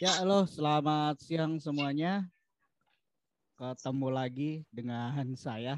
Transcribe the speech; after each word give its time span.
Ya, 0.00 0.16
halo, 0.16 0.48
selamat 0.48 1.20
siang 1.20 1.60
semuanya. 1.60 2.24
Ketemu 3.60 4.08
lagi 4.08 4.64
dengan 4.72 5.12
saya, 5.36 5.76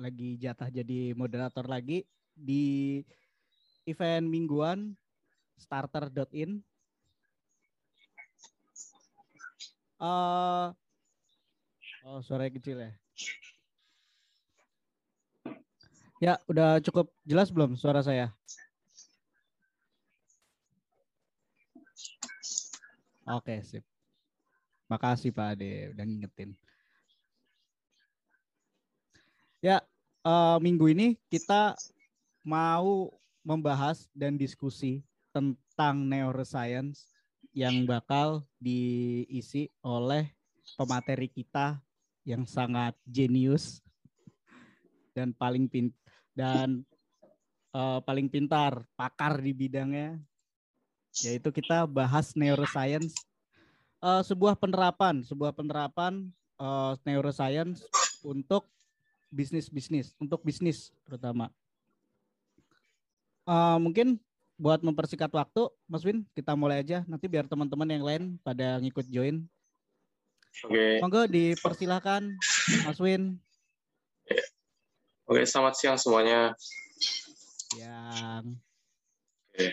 lagi 0.00 0.40
jatah 0.40 0.72
jadi 0.72 1.12
moderator 1.12 1.68
lagi 1.68 2.08
di 2.32 3.04
event 3.84 4.24
mingguan 4.24 4.96
starter.in. 5.60 6.64
Uh, 10.00 10.72
oh, 12.08 12.24
suara 12.24 12.48
kecil 12.48 12.88
ya. 12.88 12.92
Ya, 16.24 16.34
udah 16.48 16.80
cukup 16.80 17.12
jelas 17.28 17.52
belum 17.52 17.76
suara 17.76 18.00
saya? 18.00 18.32
Oke, 23.30 23.62
sip. 23.62 23.86
Makasih 24.90 25.30
Pak 25.30 25.54
Ade 25.54 25.94
udah 25.94 26.02
ngingetin. 26.02 26.50
Ya, 29.62 29.86
uh, 30.26 30.58
minggu 30.58 30.90
ini 30.90 31.14
kita 31.30 31.78
mau 32.42 33.14
membahas 33.46 34.10
dan 34.10 34.34
diskusi 34.34 35.06
tentang 35.30 36.02
neuroscience 36.10 37.06
yang 37.54 37.86
bakal 37.86 38.42
diisi 38.58 39.70
oleh 39.86 40.34
pemateri 40.74 41.30
kita 41.30 41.78
yang 42.26 42.42
sangat 42.46 42.98
jenius 43.06 43.78
dan 45.14 45.30
paling 45.34 45.70
pin 45.70 45.94
dan 46.34 46.82
uh, 47.74 48.02
paling 48.02 48.26
pintar, 48.26 48.86
pakar 48.98 49.38
di 49.38 49.54
bidangnya 49.54 50.18
yaitu 51.18 51.50
kita 51.50 51.84
bahas 51.90 52.32
neuroscience 52.38 53.14
uh, 53.98 54.22
sebuah 54.22 54.54
penerapan 54.54 55.26
sebuah 55.26 55.50
penerapan 55.50 56.30
uh, 56.58 56.94
neuroscience 57.02 57.82
untuk 58.22 58.66
bisnis-bisnis 59.30 60.14
untuk 60.22 60.42
bisnis 60.46 60.94
terutama 61.02 61.50
uh, 63.46 63.78
mungkin 63.82 64.18
buat 64.60 64.84
mempersingkat 64.84 65.32
waktu 65.32 65.72
Mas 65.88 66.04
Win 66.04 66.22
kita 66.36 66.52
mulai 66.54 66.84
aja 66.84 67.02
nanti 67.08 67.26
biar 67.26 67.48
teman-teman 67.48 67.88
yang 67.88 68.04
lain 68.04 68.22
pada 68.44 68.76
ngikut 68.78 69.08
join 69.08 69.48
Oke. 70.66 70.74
Okay. 70.74 70.92
Monggo 70.98 71.22
dipersilahkan 71.30 72.22
Mas 72.84 72.98
Win. 72.98 73.38
Oke, 75.30 75.46
selamat 75.46 75.74
siang 75.78 75.96
semuanya. 75.96 76.58
Yang 77.78 78.58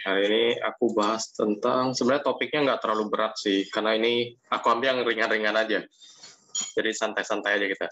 hari 0.04 0.24
ini 0.28 0.44
aku 0.60 0.92
bahas 0.92 1.32
tentang 1.32 1.96
sebenarnya 1.96 2.28
topiknya 2.28 2.60
nggak 2.68 2.82
terlalu 2.84 3.08
berat 3.08 3.40
sih, 3.40 3.64
karena 3.72 3.96
ini 3.96 4.36
aku 4.52 4.68
ambil 4.68 4.92
yang 4.92 5.00
ringan-ringan 5.08 5.56
aja. 5.56 5.80
Jadi 6.76 6.90
santai-santai 6.92 7.62
aja 7.62 7.68
kita. 7.70 7.88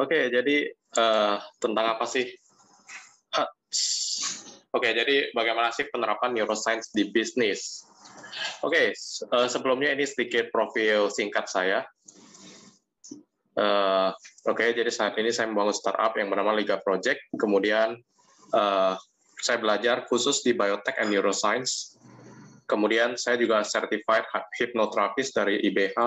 Oke, 0.00 0.32
jadi 0.32 0.70
uh, 0.96 1.36
tentang 1.60 1.86
apa 1.98 2.06
sih? 2.08 2.30
Oke, 4.70 4.94
jadi 4.94 5.34
bagaimana 5.34 5.74
sih 5.74 5.90
penerapan 5.90 6.30
neuroscience 6.30 6.94
di 6.94 7.10
bisnis? 7.10 7.82
Oke, 8.62 8.94
uh, 9.34 9.48
sebelumnya 9.50 9.90
ini 9.90 10.06
sedikit 10.06 10.46
profil 10.54 11.10
singkat 11.10 11.50
saya. 11.50 11.82
Uh, 13.58 14.14
Oke, 14.46 14.70
jadi 14.70 14.88
saat 14.94 15.18
ini 15.18 15.34
saya 15.34 15.50
membangun 15.50 15.74
startup 15.74 16.14
yang 16.14 16.30
bernama 16.30 16.54
Liga 16.54 16.78
Project. 16.78 17.18
Kemudian 17.34 17.98
uh, 18.54 18.94
saya 19.40 19.58
belajar 19.58 20.04
khusus 20.06 20.44
di 20.44 20.52
biotech 20.52 21.00
and 21.00 21.10
neuroscience. 21.10 21.96
Kemudian 22.68 23.18
saya 23.18 23.34
juga 23.34 23.66
certified 23.66 24.22
hypnotherapist 24.54 25.34
dari 25.34 25.58
IBH. 25.66 25.98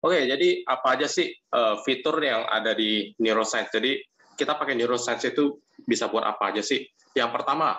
Oke, 0.00 0.22
jadi 0.24 0.62
apa 0.64 0.96
aja 0.96 1.10
sih 1.10 1.28
uh, 1.52 1.82
fitur 1.82 2.22
yang 2.22 2.46
ada 2.46 2.72
di 2.72 3.10
neuroscience? 3.20 3.74
Jadi 3.74 4.00
kita 4.38 4.54
pakai 4.54 4.78
neuroscience 4.78 5.26
itu 5.28 5.58
bisa 5.84 6.08
buat 6.08 6.24
apa 6.24 6.54
aja 6.54 6.62
sih? 6.62 6.86
Yang 7.12 7.30
pertama, 7.42 7.76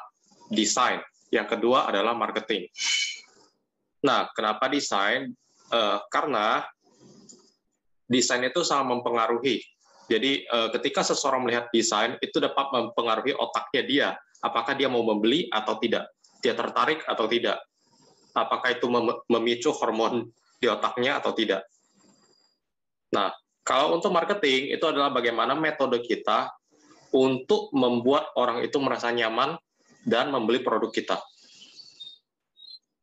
desain. 0.52 1.02
Yang 1.32 1.58
kedua 1.58 1.88
adalah 1.90 2.14
marketing. 2.14 2.68
Nah, 4.04 4.30
kenapa 4.36 4.68
desain? 4.70 5.32
Uh, 5.68 6.00
karena 6.08 6.64
desain 8.08 8.40
itu 8.48 8.64
sangat 8.64 8.88
mempengaruhi 8.96 9.60
jadi 10.08 10.48
uh, 10.48 10.70
ketika 10.80 11.04
seseorang 11.04 11.44
melihat 11.44 11.68
desain 11.76 12.16
itu 12.24 12.40
dapat 12.40 12.72
mempengaruhi 12.72 13.36
otaknya 13.36 13.84
dia, 13.84 14.08
apakah 14.40 14.72
dia 14.74 14.88
mau 14.88 15.04
membeli 15.04 15.52
atau 15.52 15.76
tidak, 15.84 16.08
dia 16.40 16.56
tertarik 16.56 17.04
atau 17.04 17.28
tidak, 17.28 17.60
apakah 18.32 18.72
itu 18.72 18.88
mem 18.88 19.12
memicu 19.28 19.76
hormon 19.76 20.32
di 20.64 20.72
otaknya 20.72 21.20
atau 21.20 21.36
tidak. 21.36 21.68
Nah, 23.12 23.36
kalau 23.68 24.00
untuk 24.00 24.16
marketing 24.16 24.72
itu 24.72 24.86
adalah 24.88 25.12
bagaimana 25.12 25.60
metode 25.60 26.00
kita 26.00 26.56
untuk 27.12 27.72
membuat 27.76 28.32
orang 28.40 28.64
itu 28.64 28.80
merasa 28.80 29.12
nyaman 29.12 29.60
dan 30.08 30.32
membeli 30.32 30.64
produk 30.64 30.88
kita. 30.88 31.20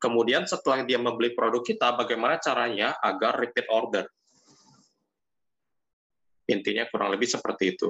Kemudian 0.00 0.44
setelah 0.48 0.84
dia 0.84 1.00
membeli 1.00 1.32
produk 1.32 1.65
kita, 1.65 1.97
bagaimana 1.97 2.36
caranya 2.41 2.97
agar 3.00 3.41
repeat 3.41 3.69
order? 3.72 4.04
Intinya 6.49 6.84
kurang 6.93 7.15
lebih 7.15 7.28
seperti 7.28 7.77
itu. 7.77 7.88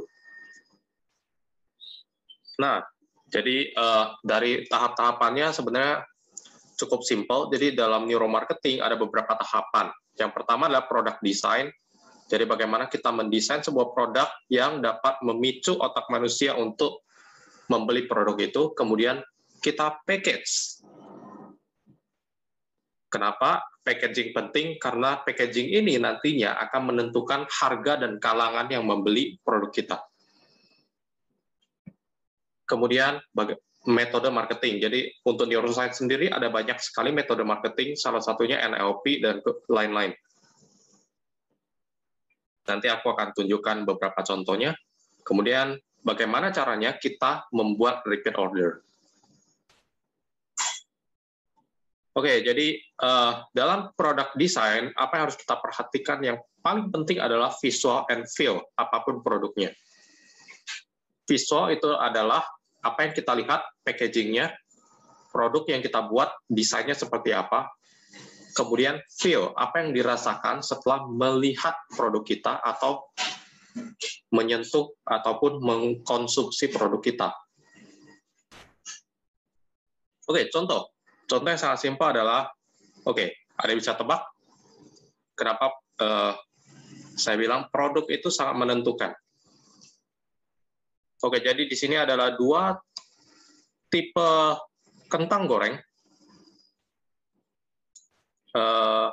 Nah, 2.62 2.86
jadi 3.26 3.74
uh, 3.74 4.14
dari 4.22 4.62
tahap-tahapannya 4.70 5.50
sebenarnya 5.50 6.06
cukup 6.78 7.02
simpel. 7.02 7.50
Jadi 7.50 7.74
dalam 7.74 8.06
neuromarketing 8.06 8.78
ada 8.78 8.94
beberapa 8.94 9.34
tahapan. 9.34 9.90
Yang 10.14 10.30
pertama 10.38 10.70
adalah 10.70 10.86
produk 10.86 11.18
design. 11.18 11.70
Jadi 12.24 12.48
bagaimana 12.48 12.88
kita 12.88 13.12
mendesain 13.12 13.60
sebuah 13.60 13.92
produk 13.92 14.30
yang 14.48 14.80
dapat 14.80 15.20
memicu 15.20 15.76
otak 15.76 16.08
manusia 16.08 16.56
untuk 16.56 17.04
membeli 17.68 18.08
produk 18.08 18.36
itu, 18.40 18.72
kemudian 18.72 19.20
kita 19.60 20.00
package. 20.08 20.80
Kenapa? 23.12 23.62
Packaging 23.84 24.32
penting 24.32 24.80
karena 24.80 25.20
packaging 25.20 25.76
ini 25.76 26.00
nantinya 26.00 26.56
akan 26.68 26.90
menentukan 26.90 27.44
harga 27.52 28.00
dan 28.00 28.16
kalangan 28.16 28.66
yang 28.72 28.88
membeli 28.88 29.36
produk 29.44 29.70
kita. 29.70 29.98
Kemudian 32.64 33.20
metode 33.84 34.32
marketing. 34.32 34.80
Jadi 34.80 35.00
untuk 35.28 35.44
neuroscience 35.44 36.00
sendiri 36.00 36.32
ada 36.32 36.48
banyak 36.48 36.80
sekali 36.80 37.12
metode 37.12 37.44
marketing, 37.44 37.92
salah 37.94 38.24
satunya 38.24 38.56
NLP 38.64 39.20
dan 39.20 39.44
lain-lain. 39.68 40.16
Nanti 42.64 42.88
aku 42.88 43.12
akan 43.12 43.36
tunjukkan 43.36 43.84
beberapa 43.84 44.20
contohnya. 44.24 44.72
Kemudian 45.20 45.76
bagaimana 46.00 46.48
caranya 46.48 46.96
kita 46.96 47.44
membuat 47.52 48.00
repeat 48.08 48.40
order. 48.40 48.80
Oke, 52.14 52.46
jadi 52.46 52.78
uh, 53.02 53.42
dalam 53.50 53.90
produk 53.98 54.30
desain, 54.38 54.94
apa 54.94 55.18
yang 55.18 55.22
harus 55.26 55.34
kita 55.34 55.58
perhatikan 55.58 56.22
yang 56.22 56.38
paling 56.62 56.86
penting 56.94 57.18
adalah 57.18 57.50
visual 57.58 58.06
and 58.06 58.22
feel, 58.30 58.62
apa 58.78 59.02
pun 59.02 59.18
produknya. 59.18 59.74
Visual 61.26 61.74
itu 61.74 61.90
adalah 61.90 62.46
apa 62.86 62.98
yang 63.02 63.12
kita 63.18 63.34
lihat, 63.34 63.66
packagingnya, 63.82 64.54
produk 65.34 65.66
yang 65.66 65.82
kita 65.82 66.06
buat, 66.06 66.30
desainnya 66.46 66.94
seperti 66.94 67.34
apa, 67.34 67.66
kemudian 68.54 69.02
feel, 69.10 69.50
apa 69.58 69.82
yang 69.82 69.90
dirasakan 69.90 70.62
setelah 70.62 71.02
melihat 71.10 71.74
produk 71.98 72.22
kita 72.22 72.62
atau 72.62 73.10
menyentuh 74.30 74.94
ataupun 75.02 75.58
mengkonsumsi 75.58 76.70
produk 76.70 77.02
kita. 77.02 77.28
Oke, 80.30 80.46
contoh 80.54 80.93
Contoh 81.34 81.50
yang 81.50 81.58
sangat 81.58 81.82
simpel 81.82 82.14
adalah, 82.14 82.46
oke, 83.02 83.18
okay, 83.18 83.34
ada 83.58 83.74
bisa 83.74 83.98
tebak 83.98 84.22
kenapa 85.34 85.74
uh, 85.98 86.30
saya 87.18 87.34
bilang 87.34 87.66
produk 87.74 88.06
itu 88.06 88.30
sangat 88.30 88.54
menentukan. 88.54 89.10
Oke, 91.26 91.42
jadi 91.42 91.66
di 91.66 91.74
sini 91.74 91.98
adalah 91.98 92.38
dua 92.38 92.78
tipe 93.90 94.30
kentang 95.10 95.50
goreng. 95.50 95.74
Uh, 98.54 99.10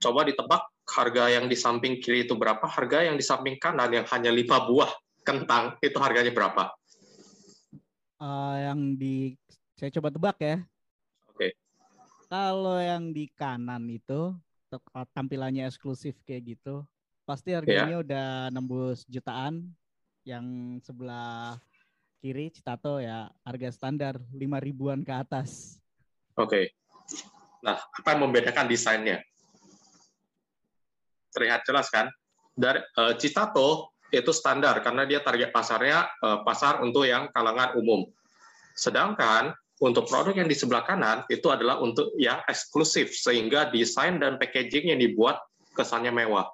coba 0.00 0.24
ditebak 0.24 0.64
harga 0.88 1.28
yang 1.28 1.44
di 1.44 1.60
samping 1.60 2.00
kiri 2.00 2.24
itu 2.24 2.32
berapa, 2.40 2.64
harga 2.64 3.04
yang 3.04 3.20
di 3.20 3.24
samping 3.28 3.60
kanan 3.60 3.92
yang 3.92 4.08
hanya 4.08 4.32
lima 4.32 4.64
buah 4.64 4.88
kentang 5.20 5.76
itu 5.84 6.00
harganya 6.00 6.32
berapa? 6.32 6.72
Uh, 8.16 8.56
yang 8.72 8.96
di 8.96 9.36
saya 9.78 9.94
coba 9.94 10.10
tebak 10.10 10.36
ya. 10.42 10.56
Oke. 11.30 11.38
Okay. 11.38 11.50
Kalau 12.26 12.82
yang 12.82 13.14
di 13.14 13.30
kanan 13.30 13.86
itu 13.86 14.34
tampilannya 15.14 15.70
eksklusif 15.70 16.18
kayak 16.26 16.58
gitu, 16.58 16.82
pasti 17.22 17.54
harganya 17.54 18.02
yeah. 18.02 18.04
udah 18.04 18.28
nembus 18.50 19.06
jutaan. 19.06 19.70
Yang 20.26 20.44
sebelah 20.84 21.56
kiri 22.20 22.52
Citato 22.52 23.00
ya 23.00 23.32
harga 23.46 23.70
standar 23.72 24.20
lima 24.34 24.60
ribuan 24.60 25.00
ke 25.06 25.14
atas. 25.14 25.80
Oke. 26.36 26.74
Nah, 27.64 27.78
apa 27.78 28.08
yang 28.12 28.28
membedakan 28.28 28.68
desainnya? 28.68 29.22
Terlihat 31.32 31.64
jelas 31.64 31.88
kan? 31.88 32.10
Dari 32.52 32.82
uh, 32.98 33.14
Citato 33.16 33.94
itu 34.10 34.34
standar 34.34 34.82
karena 34.84 35.08
dia 35.08 35.22
target 35.24 35.54
pasarnya 35.54 36.10
uh, 36.20 36.42
pasar 36.44 36.82
untuk 36.84 37.08
yang 37.08 37.30
kalangan 37.32 37.72
umum. 37.78 38.04
Sedangkan 38.76 39.54
untuk 39.78 40.10
produk 40.10 40.34
yang 40.34 40.50
di 40.50 40.56
sebelah 40.58 40.82
kanan 40.82 41.22
itu 41.30 41.46
adalah 41.48 41.78
untuk 41.78 42.10
yang 42.18 42.42
eksklusif 42.50 43.14
sehingga 43.14 43.70
desain 43.70 44.18
dan 44.18 44.36
packaging 44.36 44.90
yang 44.90 44.98
dibuat 44.98 45.38
kesannya 45.74 46.10
mewah. 46.10 46.50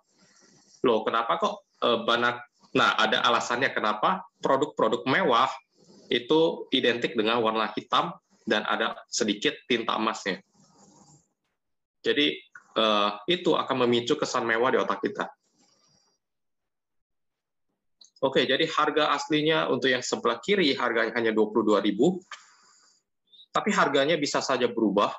Loh, 0.85 1.01
kenapa 1.01 1.41
kok 1.41 1.65
uh, 1.81 2.05
banyak 2.05 2.37
Nah, 2.75 2.91
ada 2.99 3.23
alasannya 3.23 3.71
kenapa 3.71 4.27
produk-produk 4.43 5.07
mewah 5.07 5.47
itu 6.11 6.67
identik 6.75 7.15
dengan 7.15 7.39
warna 7.39 7.71
hitam 7.71 8.11
dan 8.45 8.67
ada 8.67 8.99
sedikit 9.07 9.55
tinta 9.71 9.95
emasnya. 9.95 10.43
Jadi 12.03 12.35
uh, 12.77 13.23
itu 13.31 13.55
akan 13.55 13.87
memicu 13.87 14.19
kesan 14.19 14.45
mewah 14.45 14.75
di 14.75 14.79
otak 14.83 15.01
kita. 15.01 15.31
Oke, 18.21 18.43
jadi 18.43 18.67
harga 18.67 19.15
aslinya 19.15 19.71
untuk 19.71 19.95
yang 19.95 20.03
sebelah 20.03 20.43
kiri 20.43 20.75
harganya 20.75 21.15
hanya 21.15 21.31
22.000. 21.31 21.79
Tapi 23.55 23.71
harganya 23.71 24.19
bisa 24.19 24.43
saja 24.43 24.67
berubah 24.67 25.15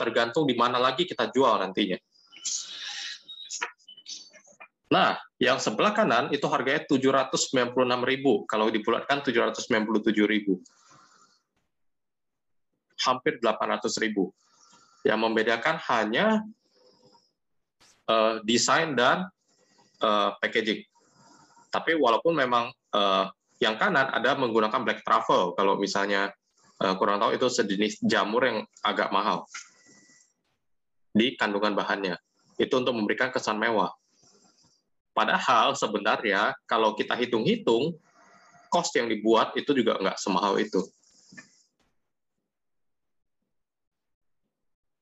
tergantung 0.00 0.48
di 0.48 0.56
mana 0.56 0.80
lagi 0.80 1.04
kita 1.04 1.28
jual 1.28 1.60
nantinya. 1.60 2.00
Nah, 4.92 5.16
yang 5.40 5.56
sebelah 5.56 5.96
kanan 5.96 6.28
itu 6.36 6.44
harganya 6.52 6.84
796.000, 6.84 7.72
kalau 8.44 8.68
dibulatkan 8.68 9.24
797.000. 9.24 10.60
Hampir 13.00 13.40
800.000. 13.40 15.08
Yang 15.08 15.18
membedakan 15.18 15.76
hanya 15.88 16.44
uh, 18.04 18.44
desain 18.44 18.92
dan 18.92 19.32
uh, 20.04 20.36
packaging. 20.44 20.84
Tapi 21.72 21.96
walaupun 21.96 22.36
memang 22.36 22.68
uh, 22.92 23.32
yang 23.64 23.80
kanan 23.80 24.12
ada 24.12 24.36
menggunakan 24.36 24.84
black 24.84 25.00
truffle, 25.08 25.56
kalau 25.56 25.80
misalnya 25.80 26.28
uh, 26.82 26.94
kurang 26.98 27.22
tahu 27.22 27.38
itu 27.38 27.46
sejenis 27.46 28.02
jamur 28.02 28.42
yang 28.42 28.58
agak 28.82 29.14
mahal 29.14 29.46
di 31.14 31.38
kandungan 31.38 31.78
bahannya. 31.78 32.18
Itu 32.58 32.82
untuk 32.82 32.98
memberikan 32.98 33.32
kesan 33.32 33.56
mewah 33.56 33.94
Padahal 35.12 35.76
sebenarnya 35.76 36.56
kalau 36.64 36.96
kita 36.96 37.12
hitung-hitung, 37.20 37.92
cost 38.72 38.96
yang 38.96 39.12
dibuat 39.12 39.52
itu 39.60 39.76
juga 39.76 40.00
nggak 40.00 40.16
semahal 40.16 40.56
itu. 40.56 40.80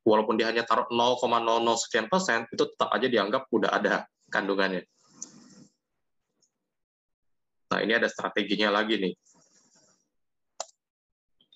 Walaupun 0.03 0.35
dia 0.35 0.51
hanya 0.51 0.67
taruh 0.67 0.91
0,00 0.91 1.23
sekian 1.87 2.11
persen, 2.11 2.43
itu 2.51 2.67
tetap 2.67 2.91
aja 2.91 3.07
dianggap 3.07 3.47
udah 3.55 3.71
ada 3.71 3.95
kandungannya. 4.27 4.83
Nah, 7.71 7.79
ini 7.87 7.95
ada 7.95 8.11
strateginya 8.11 8.75
lagi 8.75 8.99
nih. 8.99 9.15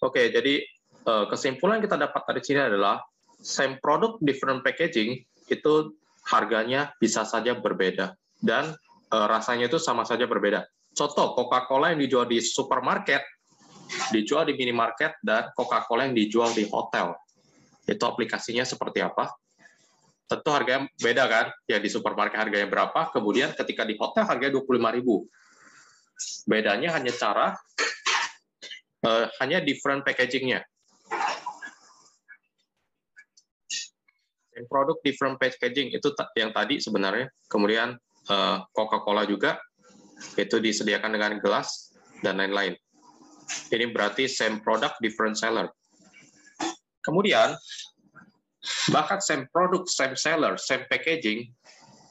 Oke, 0.05 0.29
jadi 0.29 0.61
eh, 1.09 1.25
kesimpulan 1.33 1.81
yang 1.81 1.85
kita 1.89 1.97
dapat 1.97 2.23
dari 2.29 2.43
sini 2.45 2.61
adalah 2.61 3.01
same 3.41 3.81
product, 3.81 4.21
different 4.21 4.61
packaging, 4.61 5.25
itu 5.49 5.97
harganya 6.29 6.93
bisa 6.97 7.25
saja 7.29 7.53
berbeda 7.53 8.17
dan 8.41 8.73
uh, 9.13 9.27
rasanya 9.29 9.69
itu 9.69 9.77
sama 9.77 10.09
saja 10.09 10.25
berbeda. 10.25 10.65
Contoh, 10.95 11.35
Coca-Cola 11.35 11.93
yang 11.93 12.01
dijual 12.01 12.25
di 12.25 12.39
supermarket, 12.41 13.21
dijual 14.15 14.47
di 14.47 14.55
minimarket, 14.57 15.21
dan 15.21 15.51
Coca-Cola 15.53 16.07
yang 16.09 16.17
dijual 16.17 16.55
di 16.55 16.65
hotel. 16.71 17.13
Itu 17.85 18.09
aplikasinya 18.09 18.65
seperti 18.65 19.03
apa? 19.03 19.29
Tentu 20.25 20.49
harganya 20.55 20.89
beda 20.97 21.25
kan, 21.29 21.47
ya 21.69 21.77
di 21.83 21.93
supermarket 21.93 22.41
harganya 22.41 22.69
berapa, 22.71 23.13
kemudian 23.13 23.53
ketika 23.53 23.85
di 23.85 23.99
hotel 23.99 24.25
harganya 24.25 24.57
25.000. 24.57 26.49
Bedanya 26.49 26.89
hanya 26.95 27.13
cara, 27.13 27.47
uh, 29.05 29.29
hanya 29.41 29.61
different 29.63 30.03
packagingnya. 30.03 30.65
produk 34.71 34.97
different 35.05 35.37
packaging 35.37 35.93
itu 35.93 36.09
yang 36.39 36.55
tadi 36.55 36.79
sebenarnya. 36.79 37.27
Kemudian 37.51 37.99
Eh, 38.25 38.59
Coca-Cola 38.73 39.29
juga 39.29 39.61
itu 40.41 40.57
disediakan 40.57 41.13
dengan 41.13 41.37
gelas 41.45 41.93
dan 42.25 42.41
lain-lain. 42.41 42.73
Ini 43.69 43.93
berarti 43.93 44.25
same 44.25 44.65
product, 44.65 44.97
different 45.05 45.37
seller. 45.37 45.69
Kemudian, 47.05 47.53
bahkan 48.89 49.21
same 49.21 49.45
product, 49.53 49.93
same 49.93 50.17
seller, 50.17 50.57
same 50.57 50.89
packaging, 50.89 51.53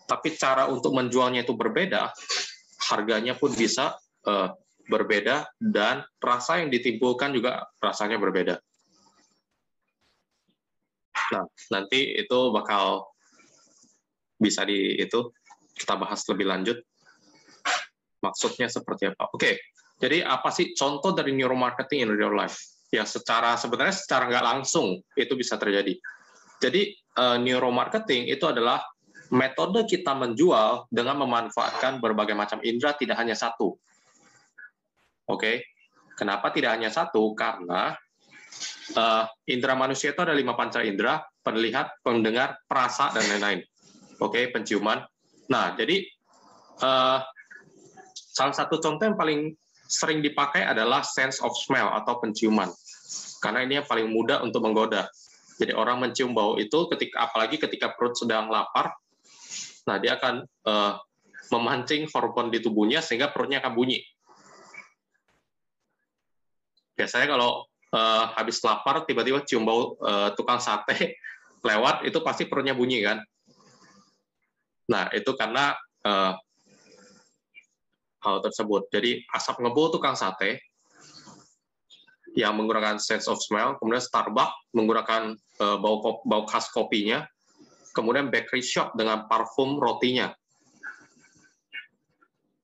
tapi 0.05 0.37
cara 0.37 0.69
untuk 0.69 0.93
menjualnya 0.93 1.41
itu 1.41 1.57
berbeda, 1.57 2.13
harganya 2.93 3.33
pun 3.33 3.49
bisa 3.57 3.97
uh, 4.29 4.53
berbeda, 4.87 5.47
dan 5.59 6.03
rasa 6.19 6.59
yang 6.59 6.69
ditimbulkan 6.69 7.31
juga 7.31 7.67
rasanya 7.79 8.19
berbeda. 8.19 8.55
Nah, 11.33 11.45
nanti 11.71 12.19
itu 12.19 12.39
bakal 12.51 13.07
bisa 14.35 14.67
di 14.67 14.99
itu 14.99 15.31
kita 15.73 15.95
bahas 15.95 16.21
lebih 16.27 16.45
lanjut. 16.45 16.77
Maksudnya 18.19 18.67
seperti 18.67 19.11
apa? 19.11 19.31
Oke, 19.31 19.59
jadi 19.99 20.23
apa 20.23 20.51
sih 20.51 20.75
contoh 20.75 21.15
dari 21.15 21.31
neuromarketing 21.35 22.07
in 22.07 22.11
real 22.11 22.35
life? 22.35 22.59
Ya 22.93 23.07
secara 23.07 23.57
sebenarnya 23.57 23.95
secara 23.95 24.29
nggak 24.29 24.45
langsung 24.45 25.01
itu 25.17 25.33
bisa 25.33 25.57
terjadi. 25.57 25.97
Jadi 26.61 26.93
uh, 27.19 27.35
neuromarketing 27.41 28.29
itu 28.31 28.45
adalah 28.47 28.83
metode 29.33 29.83
kita 29.89 30.13
menjual 30.13 30.85
dengan 30.93 31.17
memanfaatkan 31.25 31.97
berbagai 31.97 32.37
macam 32.37 32.61
indera, 32.61 32.93
tidak 32.93 33.17
hanya 33.17 33.33
satu. 33.33 33.75
Oke, 35.29 35.63
kenapa 36.15 36.51
tidak 36.51 36.75
hanya 36.75 36.91
satu? 36.91 37.31
Karena 37.37 37.95
uh, 38.95 39.23
indera 39.47 39.75
manusia 39.75 40.11
itu 40.11 40.21
ada 40.23 40.35
lima 40.35 40.55
panca 40.57 40.83
indera, 40.83 41.23
penglihat, 41.43 41.99
pendengar, 42.03 42.59
perasa, 42.67 43.11
dan 43.15 43.23
lain-lain. 43.27 43.63
Oke, 44.19 44.51
penciuman, 44.51 45.03
Nah, 45.51 45.75
jadi 45.75 46.07
uh, 46.79 47.19
salah 48.13 48.55
satu 48.55 48.79
contoh 48.79 49.03
yang 49.03 49.17
paling 49.19 49.53
sering 49.85 50.23
dipakai 50.23 50.63
adalah 50.63 51.03
sense 51.03 51.43
of 51.43 51.51
smell 51.53 51.91
atau 51.91 52.17
penciuman. 52.17 52.71
Karena 53.43 53.61
ini 53.67 53.77
yang 53.81 53.87
paling 53.87 54.07
mudah 54.07 54.39
untuk 54.41 54.63
menggoda. 54.63 55.11
Jadi 55.59 55.75
orang 55.75 56.01
mencium 56.01 56.33
bau 56.33 56.57
itu 56.57 56.89
ketika 56.95 57.29
apalagi 57.29 57.61
ketika 57.61 57.93
perut 57.93 58.17
sedang 58.17 58.49
lapar, 58.49 58.95
nah 59.85 60.01
dia 60.01 60.17
akan 60.17 60.41
uh, 60.65 60.97
memancing 61.53 62.09
hormon 62.09 62.49
di 62.49 62.63
tubuhnya 62.63 63.03
sehingga 63.03 63.29
perutnya 63.29 63.61
akan 63.61 63.77
bunyi. 63.77 64.01
Biasanya 66.93 67.27
kalau 67.33 67.65
uh, 67.93 68.25
habis 68.37 68.61
lapar 68.61 69.05
tiba-tiba 69.05 69.41
cium 69.45 69.65
bau 69.65 69.97
uh, 70.01 70.33
tukang 70.33 70.61
sate 70.61 71.17
lewat 71.67 72.03
itu 72.05 72.19
pasti 72.21 72.49
perutnya 72.49 72.75
bunyi 72.77 73.05
kan. 73.05 73.21
Nah, 74.89 75.07
itu 75.15 75.31
karena 75.33 75.73
uh, 76.03 76.35
hal 78.23 78.35
tersebut. 78.43 78.91
Jadi 78.91 79.23
asap 79.31 79.63
ngebul 79.63 79.91
tukang 79.91 80.15
sate 80.15 80.59
yang 82.33 82.57
menggunakan 82.57 82.97
sense 82.97 83.29
of 83.29 83.37
smell, 83.37 83.77
kemudian 83.77 84.01
Starbucks 84.01 84.73
menggunakan 84.73 85.37
uh, 85.61 85.77
bau 85.77 86.01
bau 86.25 86.43
khas 86.49 86.65
kopinya, 86.73 87.21
kemudian 87.93 88.33
bakery 88.33 88.65
shop 88.65 88.97
dengan 88.97 89.29
parfum 89.29 89.77
rotinya. 89.77 90.33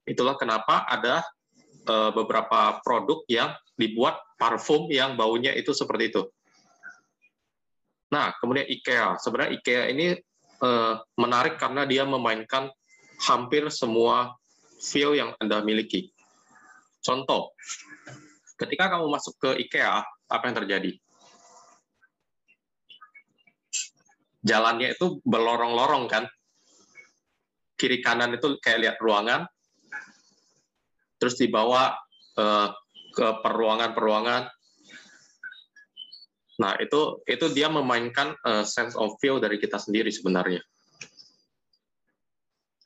Itulah 0.10 0.34
kenapa 0.42 0.90
ada 0.90 1.22
uh, 1.88 2.12
beberapa 2.12 2.82
produk 2.84 3.24
yang 3.30 3.56
dibuat 3.80 4.20
parfum 4.36 4.92
yang 4.92 5.16
baunya 5.16 5.56
itu 5.56 5.72
seperti 5.72 6.12
itu. 6.12 6.24
Nah, 8.10 8.34
kemudian 8.42 8.66
IKEA. 8.66 9.22
Sebenarnya 9.22 9.52
IKEA 9.62 9.84
ini 9.94 10.08
uh, 10.66 10.98
menarik 11.16 11.62
karena 11.62 11.86
dia 11.86 12.04
memainkan 12.04 12.74
hampir 13.22 13.70
semua 13.70 14.34
feel 14.82 15.14
yang 15.14 15.36
Anda 15.38 15.62
miliki. 15.62 16.10
Contoh, 17.00 17.56
ketika 18.60 18.92
kamu 18.98 19.08
masuk 19.08 19.36
ke 19.40 19.50
IKEA, 19.68 20.04
apa 20.04 20.44
yang 20.50 20.58
terjadi? 20.66 20.92
Jalannya 24.40 24.96
itu 24.96 25.20
berlorong-lorong 25.28 26.08
kan? 26.08 26.24
Kiri 27.80 28.04
kanan 28.04 28.36
itu 28.36 28.60
kayak 28.60 28.80
lihat 28.84 28.98
ruangan, 29.00 29.48
terus 31.20 31.36
dibawa 31.38 31.94
uh, 32.40 32.72
ke 33.14 33.28
peruangan-peruangan, 33.44 34.48
Nah, 36.60 36.76
itu 36.76 37.24
itu 37.24 37.46
dia 37.56 37.72
memainkan 37.72 38.36
uh, 38.44 38.68
sense 38.68 38.92
of 39.00 39.16
feel 39.24 39.40
dari 39.40 39.56
kita 39.56 39.80
sendiri 39.80 40.12
sebenarnya. 40.12 40.60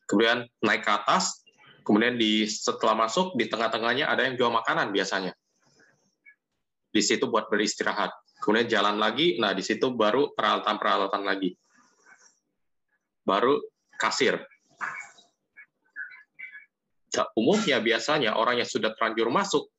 Kemudian 0.05 0.45
naik 0.61 0.85
ke 0.85 0.93
atas, 0.93 1.41
kemudian 1.81 2.13
di 2.13 2.45
setelah 2.45 2.93
masuk 2.93 3.33
di 3.33 3.49
tengah-tengahnya 3.49 4.05
ada 4.05 4.29
yang 4.29 4.37
jual 4.37 4.53
makanan 4.53 4.93
biasanya. 4.93 5.33
Di 6.93 7.01
situ 7.01 7.25
buat 7.25 7.49
beristirahat. 7.49 8.13
kemudian 8.43 8.67
jalan 8.67 8.99
lagi, 8.99 9.39
nah 9.39 9.55
di 9.55 9.63
situ 9.63 9.95
baru 9.95 10.35
peralatan-peralatan 10.35 11.23
lagi. 11.23 11.55
Baru 13.23 13.55
kasir. 13.95 14.35
Umumnya 17.37 17.77
biasanya 17.77 18.33
orang 18.33 18.63
yang 18.63 18.69
sudah 18.69 18.89
terlanjur 18.97 19.29
masuk, 19.29 19.69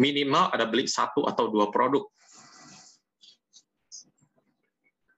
minimal 0.00 0.48
ada 0.48 0.64
beli 0.64 0.88
satu 0.88 1.28
atau 1.28 1.52
dua 1.52 1.68
produk. 1.68 2.08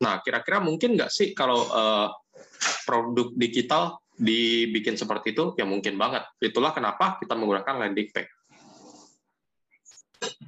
Nah, 0.02 0.18
kira-kira 0.20 0.58
mungkin 0.58 0.98
nggak 0.98 1.08
sih 1.14 1.30
kalau 1.32 1.70
uh, 1.70 2.10
produk 2.82 3.30
digital 3.38 4.02
dibikin 4.18 4.98
seperti 4.98 5.30
itu? 5.32 5.54
Ya 5.54 5.62
mungkin 5.62 5.94
banget. 5.94 6.26
Itulah 6.42 6.74
kenapa 6.74 7.16
kita 7.22 7.38
menggunakan 7.38 7.86
landing 7.86 8.10
page. 8.10 8.32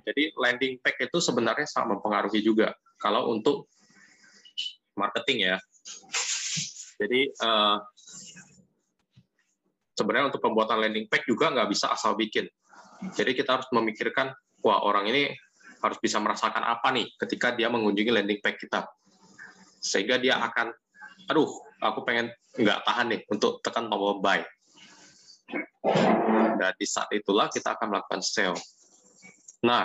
Jadi 0.06 0.32
landing 0.34 0.82
page 0.82 1.06
itu 1.06 1.18
sebenarnya 1.22 1.66
sangat 1.68 1.98
mempengaruhi 1.98 2.40
juga 2.42 2.74
kalau 2.98 3.30
untuk 3.30 3.70
marketing 4.96 5.54
ya. 5.54 5.56
Jadi 6.96 7.28
uh, 7.44 7.76
sebenarnya 9.96 10.28
untuk 10.28 10.44
pembuatan 10.44 10.84
landing 10.84 11.08
page 11.08 11.24
juga 11.24 11.48
nggak 11.48 11.72
bisa 11.72 11.88
asal 11.88 12.12
bikin. 12.14 12.44
Jadi 13.16 13.32
kita 13.32 13.56
harus 13.56 13.68
memikirkan, 13.72 14.30
wah 14.60 14.84
orang 14.84 15.08
ini 15.08 15.32
harus 15.80 15.98
bisa 16.00 16.20
merasakan 16.20 16.64
apa 16.64 16.92
nih 16.92 17.08
ketika 17.16 17.56
dia 17.56 17.72
mengunjungi 17.72 18.12
landing 18.12 18.40
page 18.44 18.68
kita. 18.68 18.84
Sehingga 19.80 20.20
dia 20.20 20.40
akan, 20.40 20.72
aduh, 21.32 21.48
aku 21.80 22.04
pengen 22.04 22.28
nggak 22.56 22.84
tahan 22.84 23.16
nih 23.16 23.20
untuk 23.32 23.64
tekan 23.64 23.88
tombol 23.88 24.20
buy. 24.20 24.44
Dan 26.56 26.72
di 26.76 26.86
saat 26.88 27.08
itulah 27.12 27.48
kita 27.48 27.76
akan 27.76 27.96
melakukan 27.96 28.20
sell. 28.24 28.56
Nah, 29.64 29.84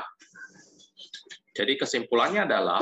jadi 1.52 1.76
kesimpulannya 1.76 2.48
adalah 2.48 2.80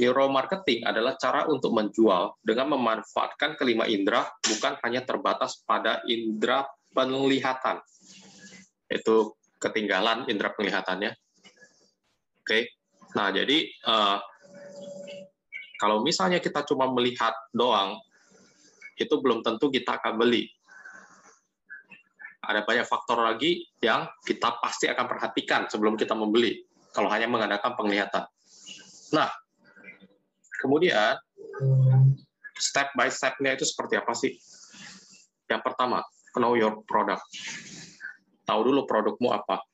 neuromarketing 0.00 0.88
adalah 0.88 1.14
cara 1.20 1.44
untuk 1.46 1.76
menjual 1.76 2.40
dengan 2.40 2.72
memanfaatkan 2.72 3.60
kelima 3.60 3.84
indera 3.84 4.24
bukan 4.40 4.80
hanya 4.82 5.04
terbatas 5.04 5.60
pada 5.68 6.00
indera 6.08 6.64
penglihatan. 6.96 7.84
Itu 8.88 9.36
ketinggalan 9.60 10.26
indera 10.26 10.56
penglihatannya. 10.56 11.12
Oke. 12.40 12.72
Nah, 13.14 13.28
jadi 13.30 13.68
uh, 13.84 14.18
kalau 15.76 16.00
misalnya 16.00 16.40
kita 16.40 16.64
cuma 16.64 16.88
melihat 16.88 17.36
doang, 17.52 18.00
itu 18.96 19.14
belum 19.16 19.44
tentu 19.44 19.68
kita 19.68 20.00
akan 20.00 20.16
beli. 20.20 20.48
Ada 22.40 22.64
banyak 22.64 22.88
faktor 22.88 23.20
lagi 23.20 23.68
yang 23.84 24.08
kita 24.24 24.60
pasti 24.60 24.88
akan 24.88 25.06
perhatikan 25.06 25.68
sebelum 25.68 25.96
kita 25.96 26.16
membeli 26.16 26.64
kalau 26.90 27.08
hanya 27.12 27.30
mengandalkan 27.30 27.76
penglihatan. 27.78 28.26
Nah, 29.14 29.30
kemudian 30.60 31.16
step 32.60 32.92
by 32.92 33.08
step-nya 33.08 33.56
itu 33.56 33.64
seperti 33.64 33.96
apa 33.96 34.12
sih? 34.12 34.36
Yang 35.48 35.62
pertama, 35.64 36.04
know 36.36 36.54
your 36.54 36.84
product. 36.84 37.24
Tahu 38.44 38.60
dulu 38.68 38.84
produkmu 38.84 39.32
apa. 39.32 39.64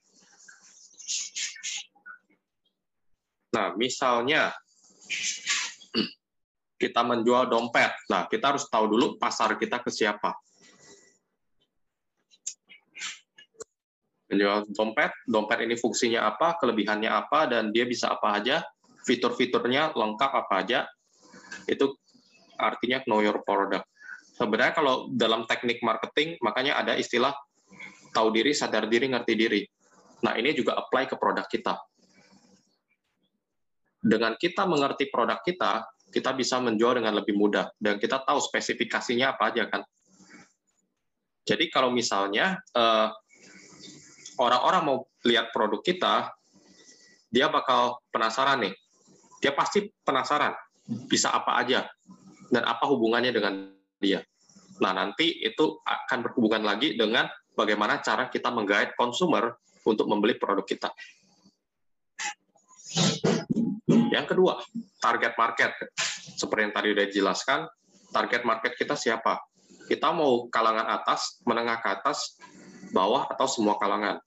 Nah, 3.53 3.73
misalnya 3.75 4.55
kita 6.77 7.01
menjual 7.03 7.49
dompet. 7.49 7.93
Nah, 8.13 8.29
kita 8.29 8.55
harus 8.55 8.69
tahu 8.69 8.85
dulu 8.87 9.07
pasar 9.17 9.57
kita 9.57 9.81
ke 9.81 9.89
siapa. 9.89 10.37
menjual 14.27 14.67
dompet, 14.75 15.15
dompet 15.25 15.59
ini 15.63 15.79
fungsinya 15.79 16.27
apa, 16.27 16.59
kelebihannya 16.59 17.07
apa, 17.07 17.47
dan 17.47 17.71
dia 17.71 17.87
bisa 17.87 18.11
apa 18.11 18.43
aja, 18.43 18.59
fitur-fiturnya 19.07 19.95
lengkap 19.95 20.31
apa 20.35 20.55
aja, 20.67 20.81
itu 21.71 21.95
artinya 22.59 23.07
know 23.07 23.23
your 23.23 23.39
product. 23.47 23.87
Sebenarnya 24.35 24.75
kalau 24.77 25.09
dalam 25.15 25.49
teknik 25.49 25.81
marketing, 25.81 26.37
makanya 26.45 26.77
ada 26.77 26.99
istilah 26.99 27.33
tahu 28.13 28.29
diri, 28.35 28.53
sadar 28.53 28.85
diri, 28.91 29.09
ngerti 29.09 29.33
diri. 29.33 29.63
Nah, 30.27 30.37
ini 30.37 30.53
juga 30.53 30.77
apply 30.77 31.09
ke 31.09 31.17
produk 31.17 31.47
kita. 31.49 31.79
Dengan 34.03 34.37
kita 34.37 34.69
mengerti 34.69 35.09
produk 35.09 35.41
kita, 35.41 35.89
kita 36.13 36.31
bisa 36.37 36.61
menjual 36.61 37.01
dengan 37.01 37.17
lebih 37.17 37.35
mudah, 37.37 37.73
dan 37.81 37.97
kita 37.97 38.23
tahu 38.25 38.39
spesifikasinya 38.41 39.37
apa 39.37 39.53
aja 39.53 39.69
kan. 39.69 39.83
Jadi 41.47 41.71
kalau 41.71 41.95
misalnya 41.95 42.59
uh, 42.75 43.11
orang-orang 44.41 44.83
mau 44.83 44.97
lihat 45.25 45.51
produk 45.55 45.81
kita, 45.83 46.31
dia 47.31 47.47
bakal 47.51 47.99
penasaran 48.11 48.69
nih. 48.69 48.75
Dia 49.41 49.53
pasti 49.53 49.85
penasaran 50.03 50.55
bisa 51.11 51.35
apa 51.35 51.59
aja 51.61 51.85
dan 52.51 52.63
apa 52.63 52.85
hubungannya 52.87 53.35
dengan 53.35 53.75
dia. 53.99 54.23
Nah, 54.79 54.93
nanti 54.93 55.41
itu 55.41 55.81
akan 55.83 56.19
berhubungan 56.21 56.63
lagi 56.63 56.95
dengan 56.95 57.27
bagaimana 57.57 58.05
cara 58.05 58.29
kita 58.29 58.53
menggait 58.53 58.93
konsumer 58.95 59.57
untuk 59.89 60.05
membeli 60.07 60.37
produk 60.37 60.67
kita. 60.67 60.93
Yang 64.13 64.27
kedua, 64.37 64.61
target 65.01 65.33
market. 65.37 65.73
Seperti 66.37 66.61
yang 66.69 66.75
tadi 66.75 66.87
sudah 66.93 67.07
dijelaskan, 67.09 67.61
target 68.13 68.43
market 68.45 68.73
kita 68.77 68.97
siapa? 68.97 69.41
Kita 69.87 70.13
mau 70.13 70.51
kalangan 70.51 70.89
atas, 70.91 71.41
menengah 71.47 71.79
ke 71.81 71.89
atas, 71.89 72.37
bawah, 72.91 73.29
atau 73.31 73.47
semua 73.47 73.79
kalangan. 73.79 74.19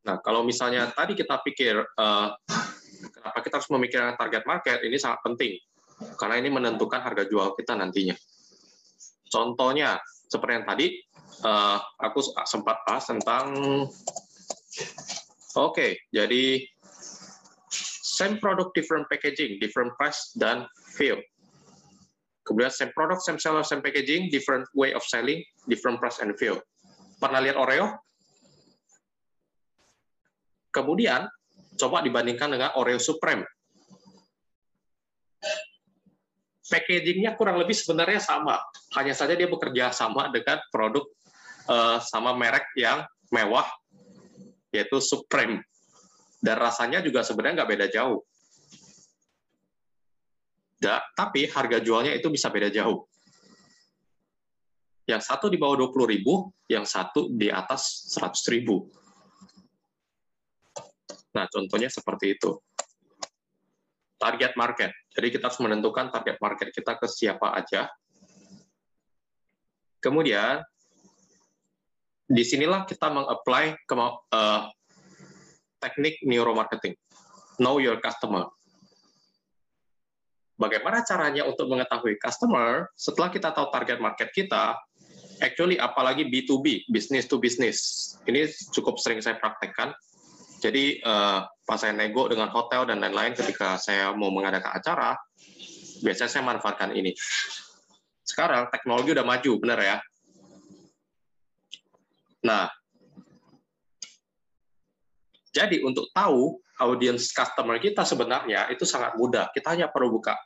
Nah, 0.00 0.16
kalau 0.24 0.40
misalnya 0.40 0.88
tadi 0.92 1.12
kita 1.12 1.44
pikir 1.44 1.76
uh, 1.76 2.28
kenapa 3.00 3.38
kita 3.44 3.54
harus 3.60 3.70
memikirkan 3.72 4.16
target 4.16 4.44
market, 4.48 4.78
ini 4.84 4.96
sangat 4.96 5.20
penting 5.24 5.60
karena 6.16 6.40
ini 6.40 6.48
menentukan 6.48 7.00
harga 7.04 7.28
jual 7.28 7.52
kita 7.56 7.76
nantinya. 7.76 8.16
Contohnya 9.28 10.00
seperti 10.26 10.52
yang 10.56 10.66
tadi 10.66 10.86
uh, 11.44 11.78
aku 12.00 12.24
sempat 12.48 12.80
bahas 12.88 13.04
tentang 13.06 13.46
oke, 15.54 15.76
okay, 15.76 16.00
jadi 16.10 16.64
same 18.20 18.40
product 18.40 18.72
different 18.72 19.04
packaging, 19.12 19.60
different 19.60 19.92
price 20.00 20.32
dan 20.36 20.64
feel. 20.96 21.20
Kemudian 22.44 22.72
same 22.72 22.92
product, 22.96 23.22
same 23.22 23.38
seller, 23.38 23.62
same 23.62 23.84
packaging, 23.84 24.32
different 24.32 24.66
way 24.74 24.90
of 24.96 25.04
selling, 25.06 25.44
different 25.70 26.00
price 26.02 26.18
and 26.18 26.34
feel. 26.40 26.58
Pernah 27.20 27.44
lihat 27.44 27.56
Oreo? 27.60 27.94
Kemudian, 30.70 31.26
coba 31.74 32.02
dibandingkan 32.02 32.54
dengan 32.54 32.70
Oreo 32.78 33.02
Supreme. 33.02 33.42
Packagingnya 36.70 37.34
kurang 37.34 37.58
lebih 37.58 37.74
sebenarnya 37.74 38.22
sama, 38.22 38.62
hanya 38.94 39.10
saja 39.10 39.34
dia 39.34 39.50
bekerja 39.50 39.90
sama 39.90 40.30
dengan 40.30 40.62
produk 40.70 41.02
uh, 41.66 41.98
sama 41.98 42.30
merek 42.30 42.62
yang 42.78 43.02
mewah, 43.34 43.66
yaitu 44.70 45.02
Supreme. 45.02 45.66
Dan 46.38 46.56
rasanya 46.62 47.02
juga 47.02 47.26
sebenarnya 47.26 47.62
nggak 47.66 47.72
beda 47.74 47.86
jauh. 47.90 48.22
Da, 50.80 51.02
tapi 51.12 51.50
harga 51.50 51.82
jualnya 51.82 52.14
itu 52.14 52.30
bisa 52.30 52.48
beda 52.48 52.70
jauh. 52.70 53.04
Yang 55.10 55.26
satu 55.26 55.50
di 55.50 55.58
bawah 55.58 55.90
20.000, 55.90 56.70
yang 56.70 56.86
satu 56.86 57.34
di 57.34 57.50
atas 57.50 58.14
100.000 58.14 59.00
Nah, 61.34 61.46
contohnya 61.46 61.86
seperti 61.86 62.38
itu. 62.38 62.58
Target 64.20 64.52
market. 64.58 64.92
Jadi 65.16 65.26
kita 65.32 65.48
harus 65.48 65.60
menentukan 65.62 66.12
target 66.12 66.36
market 66.42 66.68
kita 66.74 66.98
ke 66.98 67.06
siapa 67.08 67.56
aja. 67.56 67.88
Kemudian, 70.00 70.60
di 72.30 72.44
sinilah 72.44 72.84
kita 72.84 73.10
meng-apply 73.10 73.80
uh, 73.90 74.68
teknik 75.80 76.20
neuromarketing. 76.24 76.94
Know 77.60 77.80
your 77.80 78.00
customer. 78.00 78.48
Bagaimana 80.60 81.00
caranya 81.00 81.48
untuk 81.48 81.72
mengetahui 81.72 82.20
customer 82.20 82.92
setelah 82.92 83.32
kita 83.32 83.48
tahu 83.48 83.72
target 83.72 83.96
market 83.96 84.28
kita, 84.36 84.76
actually 85.40 85.80
apalagi 85.80 86.28
B2B, 86.28 86.84
business 86.92 87.24
to 87.24 87.40
business. 87.40 87.76
Ini 88.28 88.44
cukup 88.76 89.00
sering 89.00 89.24
saya 89.24 89.40
praktekkan 89.40 89.96
jadi 90.60 91.00
uh, 91.00 91.48
pas 91.64 91.80
saya 91.80 91.96
nego 91.96 92.28
dengan 92.28 92.52
hotel 92.52 92.84
dan 92.84 93.00
lain-lain 93.00 93.32
ketika 93.32 93.80
saya 93.80 94.12
mau 94.12 94.28
mengadakan 94.28 94.76
acara, 94.76 95.16
biasanya 96.04 96.30
saya 96.30 96.44
manfaatkan 96.44 96.92
ini. 96.92 97.16
Sekarang 98.22 98.68
teknologi 98.68 99.16
udah 99.16 99.26
maju, 99.26 99.52
benar 99.56 99.80
ya? 99.80 99.96
Nah, 102.44 102.68
jadi 105.50 105.80
untuk 105.82 106.12
tahu 106.12 106.60
audiens 106.80 107.32
customer 107.32 107.76
kita 107.76 108.04
sebenarnya 108.04 108.68
itu 108.72 108.84
sangat 108.84 109.16
mudah. 109.16 109.48
Kita 109.52 109.76
hanya 109.76 109.88
perlu 109.88 110.20
buka 110.20 110.36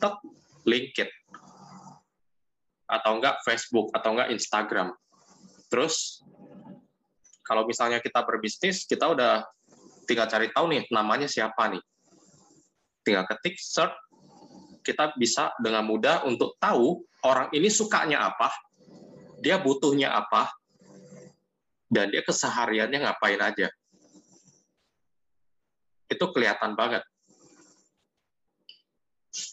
tek 0.00 0.16
LinkedIn 0.68 1.08
atau 2.86 3.18
enggak 3.18 3.40
Facebook 3.44 3.92
atau 3.92 4.16
enggak 4.16 4.32
Instagram. 4.32 4.94
Terus 5.68 6.22
kalau 7.46 7.62
misalnya 7.62 8.02
kita 8.02 8.26
berbisnis, 8.26 8.82
kita 8.90 9.06
udah 9.06 9.46
tinggal 10.10 10.26
cari 10.26 10.50
tahu 10.50 10.66
nih 10.74 10.82
namanya 10.90 11.30
siapa 11.30 11.70
nih. 11.70 11.82
Tinggal 13.06 13.22
ketik 13.30 13.54
search, 13.62 13.94
kita 14.82 15.14
bisa 15.14 15.54
dengan 15.62 15.86
mudah 15.86 16.26
untuk 16.26 16.58
tahu 16.58 17.06
orang 17.22 17.46
ini 17.54 17.70
sukanya 17.70 18.26
apa, 18.26 18.50
dia 19.38 19.62
butuhnya 19.62 20.10
apa, 20.10 20.50
dan 21.86 22.10
dia 22.10 22.26
kesehariannya 22.26 23.06
ngapain 23.06 23.38
aja. 23.38 23.70
Itu 26.10 26.34
kelihatan 26.34 26.74
banget. 26.74 27.06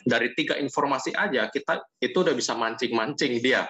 Dari 0.06 0.32
tiga 0.34 0.58
informasi 0.58 1.14
aja, 1.14 1.46
kita 1.52 1.82
itu 2.02 2.18
udah 2.26 2.34
bisa 2.34 2.58
mancing-mancing 2.58 3.38
dia. 3.38 3.70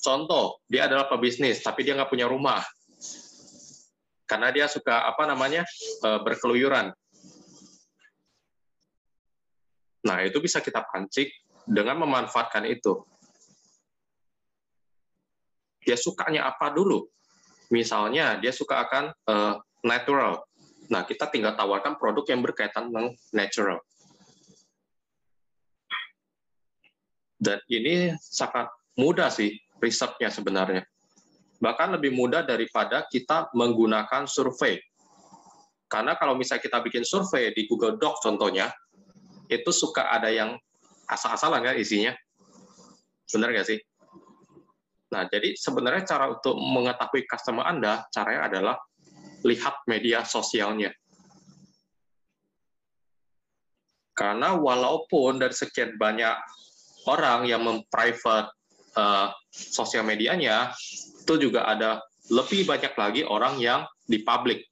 Contoh, 0.00 0.64
dia 0.64 0.88
adalah 0.88 1.06
pebisnis, 1.06 1.60
tapi 1.60 1.84
dia 1.84 1.92
nggak 1.92 2.08
punya 2.08 2.24
rumah. 2.24 2.64
Karena 4.24 4.48
dia 4.48 4.66
suka, 4.66 5.04
apa 5.04 5.28
namanya, 5.28 5.62
eh, 6.04 6.20
berkeluyuran. 6.24 6.88
Nah, 10.00 10.24
itu 10.24 10.40
bisa 10.40 10.64
kita 10.64 10.80
pancing 10.88 11.28
dengan 11.68 12.00
memanfaatkan 12.00 12.64
itu 12.64 13.04
dia 15.84 15.96
sukanya 15.96 16.46
apa 16.48 16.70
dulu. 16.70 17.08
Misalnya 17.72 18.36
dia 18.38 18.50
suka 18.50 18.82
akan 18.82 19.04
uh, 19.30 19.54
natural. 19.86 20.42
Nah, 20.90 21.06
kita 21.06 21.30
tinggal 21.30 21.54
tawarkan 21.54 21.96
produk 21.96 22.26
yang 22.26 22.42
berkaitan 22.42 22.90
dengan 22.90 23.14
natural. 23.30 23.78
Dan 27.40 27.62
ini 27.72 28.12
sangat 28.20 28.68
mudah 28.98 29.32
sih 29.32 29.54
risetnya 29.80 30.28
sebenarnya. 30.28 30.84
Bahkan 31.60 31.96
lebih 31.96 32.12
mudah 32.16 32.44
daripada 32.44 33.04
kita 33.08 33.52
menggunakan 33.52 34.24
survei. 34.24 34.80
Karena 35.90 36.14
kalau 36.16 36.38
misalnya 36.38 36.62
kita 36.62 36.78
bikin 36.80 37.02
survei 37.04 37.50
di 37.52 37.66
Google 37.66 37.98
Docs 37.98 38.22
contohnya, 38.22 38.70
itu 39.50 39.68
suka 39.74 40.08
ada 40.08 40.30
yang 40.30 40.54
asal-asalan 41.10 41.66
kan 41.66 41.76
isinya. 41.76 42.14
Benar 43.28 43.50
nggak 43.50 43.66
sih? 43.66 43.78
Nah, 45.10 45.26
jadi 45.26 45.58
sebenarnya 45.58 46.06
cara 46.06 46.30
untuk 46.30 46.54
mengetahui 46.54 47.26
customer 47.26 47.66
Anda, 47.66 48.06
caranya 48.14 48.46
adalah 48.46 48.76
lihat 49.42 49.82
media 49.90 50.22
sosialnya. 50.22 50.94
Karena 54.14 54.54
walaupun 54.54 55.42
dari 55.42 55.56
sekian 55.56 55.98
banyak 55.98 56.36
orang 57.10 57.48
yang 57.48 57.64
memprivate 57.64 58.52
uh, 58.96 59.30
sosial 59.50 60.06
medianya, 60.06 60.72
itu 61.20 61.34
juga 61.36 61.66
ada 61.66 62.00
lebih 62.30 62.66
banyak 62.66 62.94
lagi 62.94 63.22
orang 63.26 63.58
yang 63.58 63.84
di 64.06 64.22
public. 64.22 64.66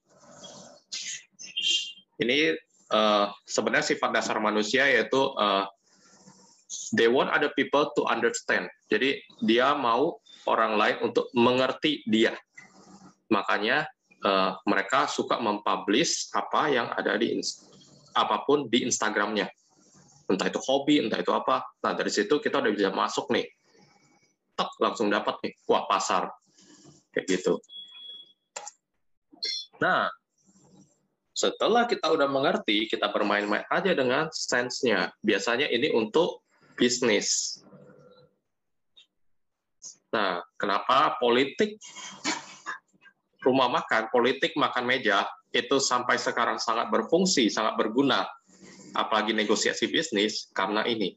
Ini 2.19 2.55
uh, 2.91 3.31
sebenarnya 3.47 3.95
sifat 3.95 4.11
dasar 4.11 4.39
manusia 4.43 4.87
yaitu 4.87 5.19
uh, 5.39 5.67
they 6.95 7.07
want 7.07 7.31
other 7.31 7.51
people 7.55 7.91
to 7.95 8.03
understand. 8.07 8.67
Jadi 8.91 9.19
dia 9.43 9.75
mau 9.75 10.19
orang 10.47 10.75
lain 10.75 10.97
untuk 11.11 11.31
mengerti 11.35 12.03
dia. 12.07 12.35
Makanya 13.29 13.85
uh, 14.25 14.57
mereka 14.65 15.05
suka 15.07 15.37
mempublish 15.39 16.31
apa 16.33 16.71
yang 16.71 16.87
ada 16.95 17.15
di 17.19 17.39
apa 18.15 18.43
pun 18.43 18.67
di 18.67 18.83
Instagramnya. 18.87 19.47
Entah 20.29 20.47
itu 20.49 20.61
hobi, 20.61 21.01
entah 21.01 21.17
itu 21.17 21.33
apa. 21.33 21.65
Nah, 21.81 21.93
dari 21.97 22.13
situ 22.13 22.37
kita 22.37 22.61
udah 22.61 22.71
bisa 22.73 22.91
masuk 22.93 23.33
nih. 23.33 23.49
Langsung 24.81 25.07
dapat 25.07 25.39
nih. 25.45 25.53
Wah, 25.69 25.85
pasar. 25.87 26.31
Kayak 27.15 27.25
gitu. 27.39 27.53
Nah, 29.79 30.11
setelah 31.31 31.87
kita 31.87 32.11
udah 32.11 32.27
mengerti, 32.27 32.91
kita 32.91 33.07
bermain-main 33.15 33.63
aja 33.71 33.95
dengan 33.95 34.27
sense-nya. 34.27 35.15
Biasanya 35.23 35.71
ini 35.71 35.87
untuk 35.95 36.43
bisnis. 36.75 37.59
Nah, 40.11 40.43
kenapa 40.59 41.15
politik 41.21 41.79
rumah 43.45 43.71
makan, 43.71 44.11
politik 44.11 44.57
makan 44.59 44.83
meja 44.83 45.23
itu 45.55 45.79
sampai 45.79 46.19
sekarang 46.19 46.59
sangat 46.59 46.91
berfungsi, 46.91 47.47
sangat 47.47 47.79
berguna, 47.79 48.27
apalagi 48.97 49.31
negosiasi 49.31 49.87
bisnis 49.87 50.49
karena 50.51 50.83
ini. 50.83 51.15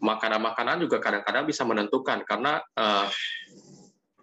Makanan-makanan 0.00 0.80
juga 0.80 0.96
kadang-kadang 0.96 1.44
bisa 1.44 1.62
menentukan 1.68 2.24
karena 2.24 2.64
uh, 2.76 3.04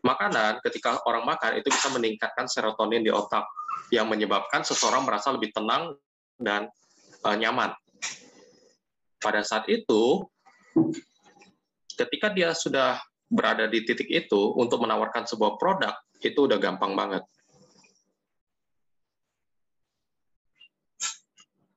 makanan 0.01 0.57
ketika 0.65 0.97
orang 1.05 1.21
makan 1.25 1.61
itu 1.61 1.69
bisa 1.69 1.93
meningkatkan 1.93 2.49
serotonin 2.49 3.05
di 3.05 3.13
otak 3.13 3.45
yang 3.93 4.09
menyebabkan 4.09 4.65
seseorang 4.65 5.05
merasa 5.05 5.29
lebih 5.29 5.53
tenang 5.53 5.93
dan 6.41 6.65
uh, 7.21 7.37
nyaman. 7.37 7.73
Pada 9.21 9.41
saat 9.45 9.69
itu 9.69 10.25
ketika 11.97 12.29
dia 12.33 12.53
sudah 12.53 13.01
berada 13.27 13.67
di 13.67 13.83
titik 13.83 14.07
itu 14.07 14.55
untuk 14.55 14.81
menawarkan 14.81 15.27
sebuah 15.27 15.59
produk, 15.59 15.93
itu 16.21 16.39
udah 16.47 16.57
gampang 16.61 16.93
banget. 16.93 17.23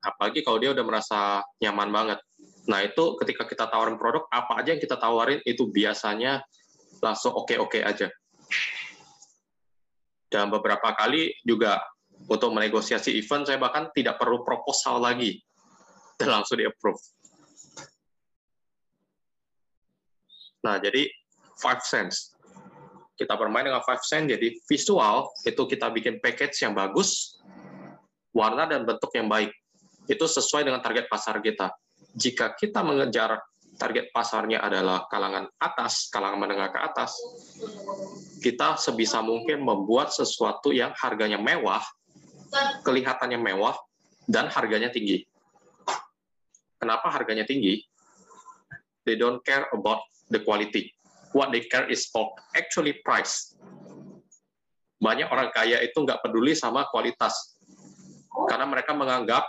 Apalagi 0.00 0.40
kalau 0.40 0.56
dia 0.56 0.72
udah 0.72 0.84
merasa 0.84 1.44
nyaman 1.60 1.90
banget. 1.92 2.18
Nah, 2.68 2.84
itu 2.84 3.16
ketika 3.22 3.48
kita 3.48 3.64
tawarin 3.70 3.96
produk, 3.96 4.28
apa 4.28 4.60
aja 4.60 4.76
yang 4.76 4.82
kita 4.82 5.00
tawarin 5.00 5.40
itu 5.48 5.70
biasanya 5.70 6.44
langsung 7.00 7.32
oke-oke 7.32 7.80
aja. 7.80 8.12
Dan 10.30 10.52
beberapa 10.52 10.94
kali 10.94 11.32
juga 11.42 11.80
untuk 12.28 12.52
menegosiasi 12.52 13.16
event, 13.16 13.48
saya 13.48 13.56
bahkan 13.56 13.88
tidak 13.96 14.20
perlu 14.20 14.44
proposal 14.44 15.00
lagi. 15.00 15.40
Dan 16.20 16.36
langsung 16.36 16.60
di-approve. 16.60 17.00
Nah, 20.60 20.76
jadi 20.76 21.08
five 21.56 21.80
sense. 21.80 22.36
Kita 23.16 23.36
bermain 23.36 23.64
dengan 23.64 23.80
five 23.84 24.04
sense, 24.04 24.28
jadi 24.28 24.48
visual 24.68 25.32
itu 25.48 25.62
kita 25.64 25.88
bikin 25.92 26.20
package 26.20 26.60
yang 26.64 26.76
bagus, 26.76 27.40
warna 28.36 28.68
dan 28.68 28.84
bentuk 28.84 29.08
yang 29.16 29.28
baik. 29.28 29.52
Itu 30.08 30.28
sesuai 30.28 30.68
dengan 30.68 30.84
target 30.84 31.08
pasar 31.08 31.40
kita. 31.40 31.72
Jika 32.14 32.58
kita 32.58 32.82
mengejar 32.82 33.38
target 33.80 34.12
pasarnya 34.12 34.60
adalah 34.60 35.08
kalangan 35.08 35.48
atas, 35.56 36.12
kalangan 36.12 36.36
menengah 36.36 36.68
ke 36.68 36.78
atas, 36.84 37.16
kita 38.44 38.76
sebisa 38.76 39.24
mungkin 39.24 39.64
membuat 39.64 40.12
sesuatu 40.12 40.68
yang 40.68 40.92
harganya 41.00 41.40
mewah, 41.40 41.80
kelihatannya 42.84 43.40
mewah, 43.40 43.72
dan 44.28 44.52
harganya 44.52 44.92
tinggi. 44.92 45.24
Kenapa 46.76 47.08
harganya 47.08 47.48
tinggi? 47.48 47.80
They 49.08 49.16
don't 49.16 49.40
care 49.40 49.68
about 49.72 50.04
the 50.28 50.44
quality. 50.44 50.92
What 51.32 51.54
they 51.54 51.64
care 51.64 51.88
is 51.88 52.08
for 52.12 52.36
actually 52.52 53.00
price. 53.00 53.56
Banyak 55.00 55.32
orang 55.32 55.48
kaya 55.56 55.80
itu 55.80 55.96
nggak 55.96 56.20
peduli 56.20 56.52
sama 56.52 56.84
kualitas. 56.92 57.56
Karena 58.48 58.68
mereka 58.68 58.92
menganggap 58.92 59.48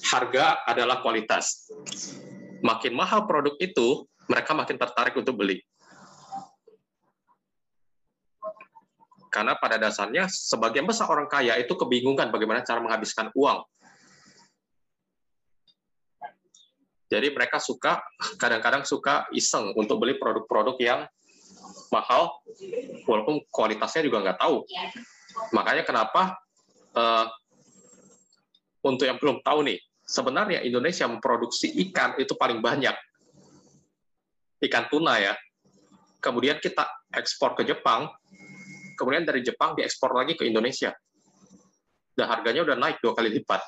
harga 0.00 0.64
adalah 0.64 1.04
kualitas. 1.04 1.68
Makin 2.62 2.92
mahal 2.94 3.26
produk 3.26 3.58
itu, 3.58 4.06
mereka 4.30 4.54
makin 4.54 4.78
tertarik 4.78 5.18
untuk 5.18 5.36
beli. 5.36 5.60
Karena 9.32 9.56
pada 9.56 9.80
dasarnya 9.80 10.28
sebagian 10.28 10.84
besar 10.84 11.08
orang 11.08 11.24
kaya 11.24 11.56
itu 11.56 11.72
kebingungan 11.72 12.28
bagaimana 12.28 12.60
cara 12.60 12.84
menghabiskan 12.84 13.32
uang 13.32 13.64
Jadi 17.12 17.28
mereka 17.28 17.60
suka 17.60 18.00
kadang-kadang 18.40 18.88
suka 18.88 19.28
iseng 19.36 19.76
untuk 19.76 20.00
beli 20.00 20.16
produk-produk 20.16 20.80
yang 20.80 21.00
mahal, 21.92 22.40
walaupun 23.04 23.44
kualitasnya 23.52 24.08
juga 24.08 24.24
nggak 24.24 24.40
tahu. 24.40 24.64
Makanya 25.52 25.84
kenapa 25.84 26.40
uh, 26.96 27.28
untuk 28.82 29.06
yang 29.06 29.18
belum 29.18 29.40
tahu 29.46 29.66
nih, 29.66 29.78
sebenarnya 30.02 30.62
Indonesia 30.66 31.06
memproduksi 31.06 31.70
ikan 31.88 32.18
itu 32.18 32.34
paling 32.34 32.58
banyak, 32.58 32.94
ikan 34.66 34.84
tuna 34.90 35.18
ya. 35.22 35.34
Kemudian 36.22 36.62
kita 36.62 36.86
ekspor 37.10 37.58
ke 37.58 37.66
Jepang, 37.66 38.06
kemudian 38.94 39.26
dari 39.26 39.42
Jepang 39.42 39.74
diekspor 39.74 40.14
lagi 40.14 40.38
ke 40.38 40.46
Indonesia, 40.46 40.94
dan 42.14 42.26
harganya 42.30 42.62
udah 42.62 42.76
naik 42.78 43.02
dua 43.02 43.14
kali 43.14 43.30
lipat. 43.30 43.62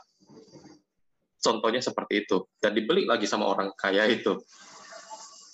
Contohnya 1.44 1.84
seperti 1.84 2.24
itu. 2.24 2.48
Dan 2.56 2.72
dibeli 2.72 3.04
lagi 3.04 3.28
sama 3.28 3.44
orang 3.44 3.68
kaya 3.76 4.08
itu. 4.08 4.40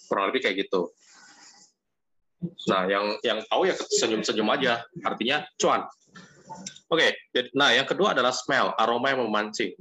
Kurang 0.07 0.31
lebih 0.31 0.46
kayak 0.46 0.66
gitu. 0.66 0.94
Nah 2.70 2.87
yang 2.87 3.18
yang 3.27 3.42
tahu 3.51 3.66
ya 3.66 3.75
senyum-senyum 3.75 4.46
aja. 4.55 4.87
Artinya 5.03 5.42
cuan 5.59 5.83
oke 6.90 7.00
okay. 7.00 7.10
nah 7.54 7.70
yang 7.70 7.86
kedua 7.86 8.12
adalah 8.12 8.34
smell 8.34 8.74
aroma 8.76 9.14
yang 9.14 9.26
memancing 9.26 9.72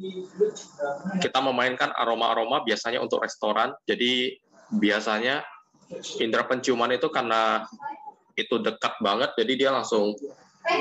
kita 1.20 1.40
memainkan 1.42 1.90
aroma-aroma 1.96 2.62
biasanya 2.64 3.02
untuk 3.02 3.22
restoran 3.26 3.74
jadi 3.84 4.38
biasanya 4.70 5.42
indera 6.22 6.46
penciuman 6.46 6.94
itu 6.94 7.10
karena 7.10 7.66
itu 8.40 8.56
dekat 8.62 8.96
banget, 9.04 9.36
jadi 9.36 9.54
dia 9.58 9.70
langsung 9.74 10.16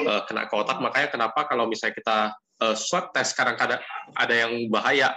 uh, 0.06 0.22
kena 0.28 0.46
ke 0.46 0.54
otak. 0.54 0.78
Makanya 0.78 1.08
kenapa 1.10 1.48
kalau 1.50 1.66
misalnya 1.66 1.96
kita 1.98 2.18
uh, 2.62 2.76
swab 2.78 3.10
test 3.10 3.34
kadang-kadang 3.34 3.82
ada 4.14 4.34
yang 4.34 4.70
bahaya. 4.70 5.10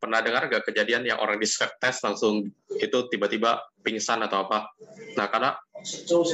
Pernah 0.00 0.24
dengar 0.24 0.48
nggak 0.48 0.64
kejadian 0.64 1.04
yang 1.04 1.20
orang 1.20 1.36
di 1.36 1.44
swab 1.44 1.76
test 1.76 2.00
langsung 2.00 2.48
itu 2.72 2.98
tiba-tiba 3.12 3.60
pingsan 3.84 4.24
atau 4.24 4.48
apa? 4.48 4.72
Nah, 5.12 5.28
karena 5.28 5.50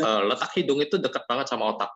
uh, 0.07 0.23
letak 0.23 0.55
hidung 0.55 0.79
itu 0.79 1.03
dekat 1.03 1.27
banget 1.27 1.51
sama 1.51 1.75
otak. 1.75 1.91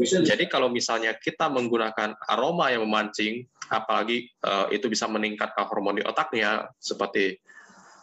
Jadi 0.00 0.46
kalau 0.46 0.70
misalnya 0.70 1.18
kita 1.18 1.50
menggunakan 1.50 2.14
aroma 2.30 2.70
yang 2.70 2.86
memancing, 2.86 3.42
apalagi 3.66 4.30
uh, 4.46 4.70
itu 4.70 4.86
bisa 4.86 5.10
meningkatkan 5.10 5.66
hormon 5.66 5.98
di 5.98 6.04
otaknya, 6.06 6.70
seperti 6.78 7.42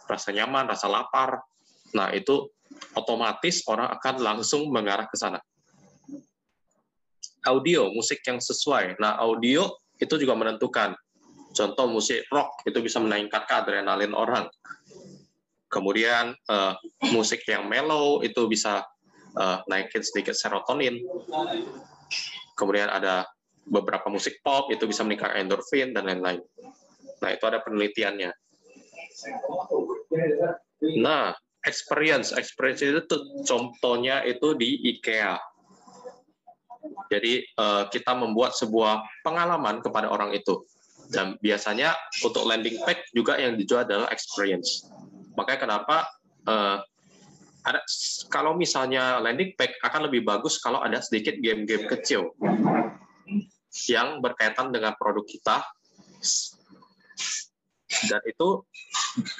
rasa 0.04 0.32
nyaman, 0.32 0.68
rasa 0.68 0.88
lapar, 0.88 1.40
nah 1.96 2.12
itu 2.12 2.48
otomatis 2.92 3.64
orang 3.68 3.88
akan 3.96 4.14
langsung 4.20 4.68
mengarah 4.68 5.08
ke 5.08 5.16
sana. 5.16 5.40
Audio, 7.48 7.88
musik 7.96 8.20
yang 8.28 8.36
sesuai. 8.36 9.00
Nah, 9.00 9.16
audio 9.16 9.72
itu 9.96 10.14
juga 10.20 10.36
menentukan. 10.36 10.92
Contoh 11.56 11.88
musik 11.88 12.28
rock 12.28 12.68
itu 12.68 12.84
bisa 12.84 13.00
meningkatkan 13.00 13.64
adrenalin 13.64 14.12
orang. 14.12 14.46
Kemudian 15.72 16.36
uh, 16.48 16.76
musik 17.12 17.44
yang 17.48 17.64
mellow 17.68 18.20
itu 18.20 18.44
bisa 18.48 18.84
uh, 19.38 19.62
naikin 19.70 20.02
sedikit 20.02 20.34
serotonin. 20.34 20.98
Kemudian 22.58 22.90
ada 22.90 23.24
beberapa 23.62 24.10
musik 24.10 24.42
pop 24.42 24.72
itu 24.74 24.84
bisa 24.88 25.06
meningkatkan 25.06 25.46
endorfin 25.46 25.94
dan 25.94 26.10
lain-lain. 26.10 26.42
Nah, 27.22 27.30
itu 27.30 27.44
ada 27.46 27.62
penelitiannya. 27.62 28.30
Nah, 30.98 31.34
experience, 31.66 32.34
experience 32.34 32.82
itu 32.82 33.02
contohnya 33.46 34.26
itu 34.26 34.54
di 34.58 34.94
IKEA. 34.96 35.38
Jadi 37.08 37.40
uh, 37.56 37.88
kita 37.88 38.12
membuat 38.12 38.52
sebuah 38.56 39.04
pengalaman 39.24 39.80
kepada 39.80 40.12
orang 40.12 40.34
itu. 40.36 40.64
Dan 41.08 41.40
biasanya 41.40 41.96
untuk 42.20 42.44
landing 42.44 42.84
page 42.84 43.00
juga 43.16 43.40
yang 43.40 43.56
dijual 43.56 43.88
adalah 43.88 44.12
experience. 44.12 44.84
Makanya 45.40 45.60
kenapa 45.60 45.96
uh, 46.44 46.84
ada 47.66 47.80
kalau 48.30 48.54
misalnya 48.54 49.18
landing 49.18 49.54
page 49.58 49.74
akan 49.82 50.06
lebih 50.10 50.22
bagus 50.22 50.62
kalau 50.62 50.78
ada 50.82 51.02
sedikit 51.02 51.36
game-game 51.42 51.90
kecil 51.90 52.32
yang 53.90 54.22
berkaitan 54.22 54.70
dengan 54.70 54.94
produk 54.96 55.26
kita 55.26 55.66
dan 58.08 58.20
itu 58.28 58.62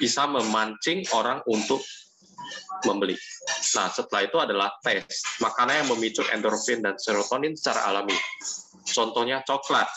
bisa 0.01 0.25
memancing 0.25 1.05
orang 1.15 1.39
untuk 1.47 1.79
membeli. 2.87 3.15
Nah, 3.75 3.91
setelah 3.91 4.21
itu 4.25 4.37
adalah 4.39 4.69
tes, 4.79 5.05
makanan 5.43 5.83
yang 5.83 5.89
memicu 5.95 6.23
endorfin 6.31 6.79
dan 6.79 6.95
serotonin 6.95 7.53
secara 7.53 7.91
alami. 7.91 8.15
Contohnya 8.87 9.43
coklat. 9.43 9.87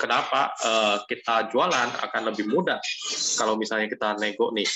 Kenapa 0.00 0.50
uh, 0.66 0.98
kita 1.06 1.48
jualan 1.54 1.88
akan 1.94 2.22
lebih 2.34 2.50
mudah 2.50 2.82
kalau 3.38 3.54
misalnya 3.54 3.86
kita 3.86 4.18
nego 4.18 4.50
nih 4.50 4.66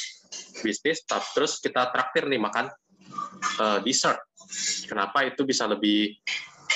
bisnis, 0.62 1.03
terus 1.07 1.59
kita 1.61 1.90
traktir 1.92 2.29
nih 2.29 2.40
makan 2.40 2.71
uh, 3.61 3.79
dessert. 3.83 4.21
Kenapa 4.87 5.27
itu 5.27 5.42
bisa 5.42 5.66
lebih 5.66 6.16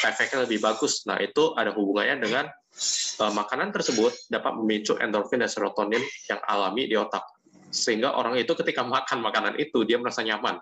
efeknya 0.03 0.45
lebih 0.49 0.59
bagus? 0.59 1.07
Nah, 1.07 1.21
itu 1.23 1.55
ada 1.55 1.71
hubungannya 1.71 2.17
dengan 2.19 2.45
uh, 3.21 3.33
makanan 3.33 3.71
tersebut 3.71 4.33
dapat 4.33 4.53
memicu 4.59 4.99
endorfin 4.99 5.43
dan 5.43 5.51
serotonin 5.51 6.03
yang 6.27 6.41
alami 6.47 6.91
di 6.91 6.97
otak. 6.99 7.23
Sehingga 7.71 8.19
orang 8.19 8.37
itu 8.41 8.53
ketika 8.59 8.83
makan 8.97 9.23
makanan 9.23 9.55
itu, 9.61 9.87
dia 9.87 10.01
merasa 10.01 10.25
nyaman 10.27 10.59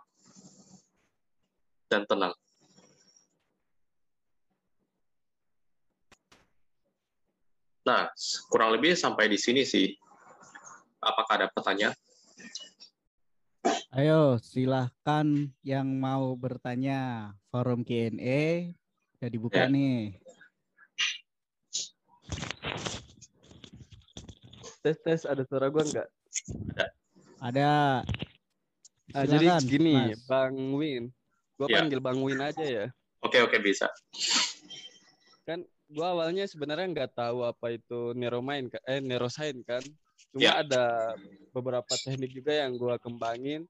dan 1.88 2.04
tenang. 2.04 2.36
Nah, 7.88 8.12
kurang 8.52 8.76
lebih 8.76 8.92
sampai 8.92 9.32
di 9.32 9.40
sini 9.40 9.64
sih. 9.64 9.88
Apakah 11.00 11.40
ada 11.40 11.48
pertanyaan? 11.48 11.96
Ayo, 13.92 14.36
silahkan 14.38 15.26
yang 15.64 15.88
mau 15.98 16.36
bertanya. 16.38 17.32
Forum 17.48 17.82
Q&A 17.82 18.72
sudah 19.18 19.30
dibuka 19.32 19.64
ya. 19.64 19.72
nih. 19.72 20.14
tes 24.78 24.96
tes 25.04 25.20
ada 25.26 25.42
suara 25.44 25.68
gue 25.68 25.84
nggak? 25.84 26.08
Ada. 26.72 26.86
Ada. 27.42 27.72
Ah, 29.16 29.24
jadi 29.24 29.46
gini, 29.64 30.14
Mas. 30.14 30.20
Bang 30.28 30.56
Win. 30.76 31.12
Gue 31.58 31.66
ya. 31.66 31.82
panggil 31.82 32.00
Bang 32.00 32.20
Win 32.22 32.38
aja 32.38 32.64
ya. 32.64 32.86
Oke 33.24 33.42
oke 33.42 33.58
bisa. 33.58 33.90
Kan 35.42 35.66
gue 35.88 36.06
awalnya 36.06 36.46
sebenarnya 36.46 36.86
nggak 36.92 37.12
tahu 37.18 37.42
apa 37.42 37.74
itu 37.74 38.14
neuromain 38.14 38.70
eh 38.86 39.00
neuroscience 39.02 39.64
kan. 39.66 39.84
Cuma 40.32 40.44
ya. 40.44 40.60
ada 40.60 41.16
beberapa 41.52 41.88
teknik 41.88 42.36
juga 42.36 42.52
yang 42.52 42.76
gue 42.76 42.94
kembangin 43.00 43.64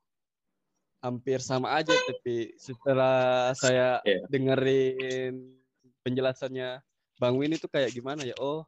hampir 0.98 1.38
sama 1.38 1.78
aja 1.78 1.94
tapi 1.94 2.52
setelah 2.58 3.54
saya 3.54 4.02
yeah. 4.02 4.26
dengerin 4.26 5.54
penjelasannya 6.02 6.82
Bang 7.22 7.38
Win 7.38 7.54
itu 7.54 7.70
kayak 7.70 7.94
gimana 7.94 8.26
ya 8.26 8.34
oh 8.42 8.66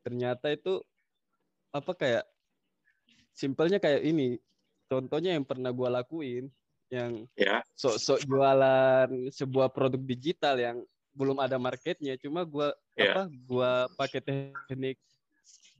ternyata 0.00 0.48
itu 0.48 0.80
apa 1.70 1.92
kayak 1.92 2.24
simpelnya 3.36 3.76
kayak 3.76 4.00
ini 4.08 4.40
contohnya 4.88 5.36
yang 5.36 5.44
pernah 5.44 5.70
gue 5.70 5.88
lakuin 5.92 6.44
yang 6.90 7.28
yeah. 7.36 7.60
sok-sok 7.76 8.24
jualan 8.24 9.08
sebuah 9.30 9.70
produk 9.70 10.00
digital 10.00 10.56
yang 10.56 10.76
belum 11.12 11.38
ada 11.38 11.60
marketnya 11.60 12.16
cuma 12.16 12.48
gue 12.48 12.72
yeah. 12.96 13.12
apa 13.14 13.22
gue 13.28 13.72
pakai 14.00 14.20
teknik 14.24 14.96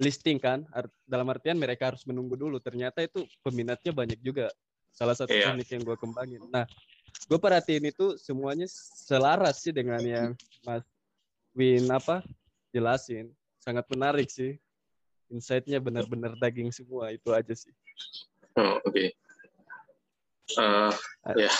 listing 0.00 0.40
kan 0.40 0.64
dalam 1.04 1.28
artian 1.28 1.60
mereka 1.60 1.92
harus 1.92 2.02
menunggu 2.08 2.34
dulu 2.38 2.56
ternyata 2.58 3.04
itu 3.04 3.26
peminatnya 3.44 3.92
banyak 3.92 4.20
juga 4.24 4.48
salah 4.90 5.14
satu 5.14 5.32
yeah. 5.32 5.52
teknik 5.52 5.68
yang 5.70 5.82
gue 5.84 5.96
kembangin 6.00 6.42
nah 6.48 6.64
gue 7.28 7.38
perhatiin 7.38 7.90
itu 7.90 8.16
semuanya 8.16 8.66
selaras 8.70 9.60
sih 9.60 9.74
dengan 9.74 10.00
yang 10.00 10.30
mas 10.64 10.82
Win 11.52 11.90
apa 11.90 12.22
jelasin 12.70 13.28
sangat 13.58 13.84
menarik 13.90 14.30
sih 14.30 14.56
insight-nya 15.30 15.78
benar-benar 15.78 16.34
daging 16.36 16.74
semua 16.74 17.14
itu 17.14 17.30
aja 17.30 17.54
sih. 17.54 17.70
Oh, 18.58 18.82
oke. 18.82 18.90
Okay. 18.90 19.08
Uh, 20.58 20.90
eh, 21.30 21.46
ya. 21.46 21.52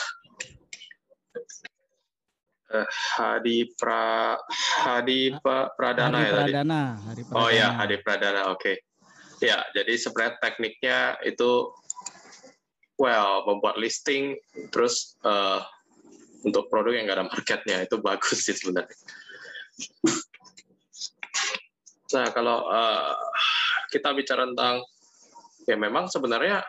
Hadi 3.19 3.67
Pra 3.75 4.39
Hadi 4.87 5.35
pra, 5.43 5.75
Pradana 5.75 6.23
Hadi 6.23 6.27
ya 6.27 6.33
Pradana, 6.33 6.83
tadi. 6.95 7.07
Hadi 7.11 7.23
Pradana. 7.27 7.43
Oh 7.43 7.49
ya, 7.51 7.69
Hadi 7.75 7.97
Pradana. 7.99 8.41
Oke. 8.51 8.63
Okay. 8.63 8.77
Ya, 9.41 9.59
jadi 9.73 9.97
sebenarnya 9.97 10.37
tekniknya 10.39 10.99
itu 11.25 11.73
well 13.01 13.49
membuat 13.49 13.81
listing 13.81 14.37
terus 14.69 15.17
uh, 15.25 15.65
untuk 16.45 16.69
produk 16.69 16.93
yang 16.93 17.09
nggak 17.09 17.19
ada 17.19 17.27
marketnya 17.27 17.77
itu 17.81 17.97
bagus 18.05 18.45
sih 18.45 18.53
sebenarnya. 18.53 18.93
Nah, 22.13 22.27
kalau 22.37 22.69
uh, 22.69 23.17
kita 23.89 24.13
bicara 24.13 24.45
tentang 24.45 24.85
ya 25.65 25.77
memang 25.81 26.13
sebenarnya 26.13 26.61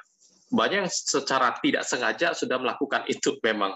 banyak 0.51 0.87
yang 0.87 0.91
secara 0.91 1.55
tidak 1.59 1.83
sengaja 1.87 2.31
sudah 2.35 2.55
melakukan 2.59 3.03
itu 3.11 3.35
memang. 3.43 3.75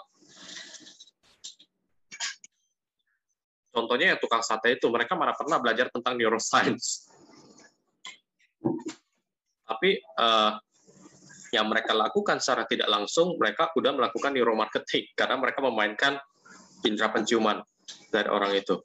Contohnya 3.76 4.16
yang 4.16 4.20
tukang 4.24 4.40
sate 4.40 4.80
itu, 4.80 4.88
mereka 4.88 5.20
mana 5.20 5.36
pernah 5.36 5.60
belajar 5.60 5.92
tentang 5.92 6.16
neuroscience. 6.16 7.12
Tapi 9.68 10.00
uh, 10.16 10.56
yang 11.52 11.68
mereka 11.68 11.92
lakukan 11.92 12.40
secara 12.40 12.64
tidak 12.64 12.88
langsung, 12.88 13.36
mereka 13.36 13.68
sudah 13.76 13.92
melakukan 13.92 14.32
neuromarketing 14.32 15.12
karena 15.12 15.36
mereka 15.36 15.60
memainkan 15.60 16.16
indera 16.88 17.12
penciuman 17.12 17.60
dari 18.08 18.32
orang 18.32 18.56
itu. 18.56 18.80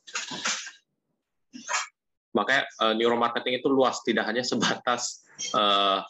Makanya 2.34 2.62
uh, 2.82 2.94
neuromarketing 2.98 3.62
itu 3.62 3.70
luas, 3.70 4.02
tidak 4.02 4.26
hanya 4.26 4.42
sebatas 4.42 5.22
uh, 5.54 6.02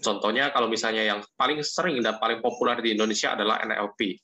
contohnya 0.00 0.50
kalau 0.50 0.66
misalnya 0.66 1.04
yang 1.04 1.20
paling 1.36 1.60
sering 1.66 2.00
dan 2.00 2.16
paling 2.16 2.40
populer 2.40 2.78
di 2.80 2.94
Indonesia 2.94 3.34
adalah 3.34 3.60
NLP. 3.62 4.18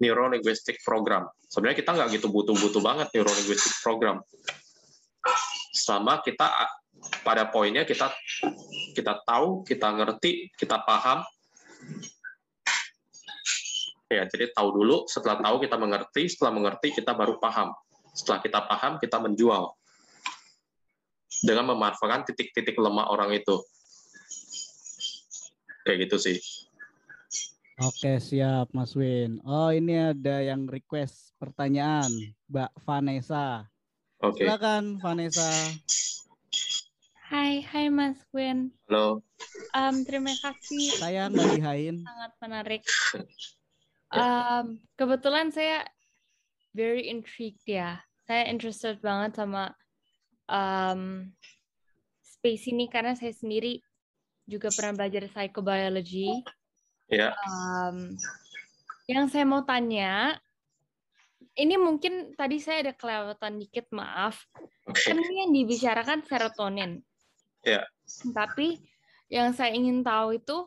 Neuro 0.00 0.28
Linguistic 0.28 0.80
Program. 0.84 1.24
Sebenarnya 1.48 1.78
kita 1.80 1.90
nggak 1.96 2.08
gitu 2.20 2.28
butuh-butuh 2.28 2.82
banget 2.84 3.08
Neuro 3.16 3.32
Linguistic 3.32 3.74
Program. 3.80 4.20
Selama 5.72 6.20
kita 6.20 6.46
pada 7.22 7.48
poinnya 7.48 7.84
kita 7.84 8.12
kita 8.92 9.22
tahu, 9.24 9.64
kita 9.64 9.88
ngerti, 9.92 10.52
kita 10.56 10.82
paham. 10.84 11.24
Ya, 14.06 14.22
jadi 14.30 14.54
tahu 14.54 14.70
dulu, 14.70 15.10
setelah 15.10 15.42
tahu 15.42 15.56
kita 15.66 15.76
mengerti, 15.76 16.30
setelah 16.30 16.52
mengerti 16.54 16.94
kita 16.94 17.10
baru 17.10 17.42
paham. 17.42 17.74
Setelah 18.14 18.38
kita 18.38 18.60
paham, 18.64 19.02
kita 19.02 19.18
menjual 19.18 19.74
dengan 21.42 21.74
memanfaatkan 21.74 22.24
titik-titik 22.32 22.78
lemah 22.78 23.12
orang 23.12 23.34
itu. 23.36 23.60
kayak 25.86 26.10
gitu 26.10 26.16
sih. 26.18 26.36
Oke 27.76 28.16
siap 28.16 28.72
Mas 28.72 28.96
Win. 28.96 29.36
Oh 29.44 29.68
ini 29.68 30.00
ada 30.00 30.40
yang 30.40 30.64
request 30.64 31.36
pertanyaan 31.36 32.08
Mbak 32.48 32.72
Vanessa. 32.88 33.68
Oke. 34.24 34.48
Silakan 34.48 34.96
Vanessa. 34.96 35.44
Hai, 37.28 37.60
hai 37.60 37.92
Mas 37.92 38.16
Win. 38.32 38.72
Halo. 38.88 39.20
Um, 39.76 40.08
terima 40.08 40.32
kasih. 40.40 40.88
Saya 40.96 41.28
nggak 41.28 41.52
dihain. 41.52 42.00
Sangat 42.00 42.32
menarik. 42.40 42.82
Um, 44.08 44.80
kebetulan 44.96 45.52
saya 45.52 45.84
very 46.72 47.12
intrigued 47.12 47.60
ya. 47.68 48.00
Saya 48.24 48.48
interested 48.48 49.04
banget 49.04 49.36
sama 49.36 49.76
um, 50.48 51.28
space 52.24 52.72
ini 52.72 52.88
karena 52.88 53.12
saya 53.12 53.36
sendiri 53.36 53.84
juga 54.48 54.72
pernah 54.72 55.04
belajar 55.04 55.28
psychobiology 55.28 56.40
Ya. 57.06 57.34
Um, 57.46 58.18
yang 59.06 59.30
saya 59.30 59.46
mau 59.46 59.62
tanya, 59.62 60.34
ini 61.54 61.78
mungkin 61.78 62.34
tadi 62.34 62.58
saya 62.58 62.90
ada 62.90 62.94
kelewatan 62.94 63.62
dikit, 63.62 63.86
maaf. 63.94 64.42
Okay. 64.90 65.14
Kan 65.14 65.22
ini 65.22 65.34
yang 65.46 65.52
dibicarakan 65.54 66.26
serotonin. 66.26 67.00
Ya. 67.62 67.86
Tapi 68.34 68.82
yang 69.30 69.54
saya 69.54 69.74
ingin 69.74 70.02
tahu 70.06 70.38
itu 70.38 70.58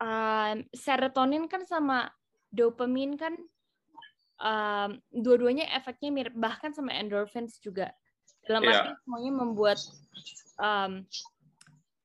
um, 0.00 0.56
serotonin 0.72 1.48
kan 1.48 1.64
sama 1.68 2.08
dopamin 2.54 3.18
kan 3.18 3.34
um, 4.40 4.90
dua-duanya 5.10 5.68
efeknya 5.74 6.10
mirip 6.14 6.34
bahkan 6.38 6.72
sama 6.72 6.94
endorphins 6.94 7.58
juga 7.60 7.92
dalam 8.46 8.64
yeah. 8.64 8.72
arti 8.80 8.92
semuanya 9.04 9.32
membuat 9.34 9.78
um, 10.60 11.04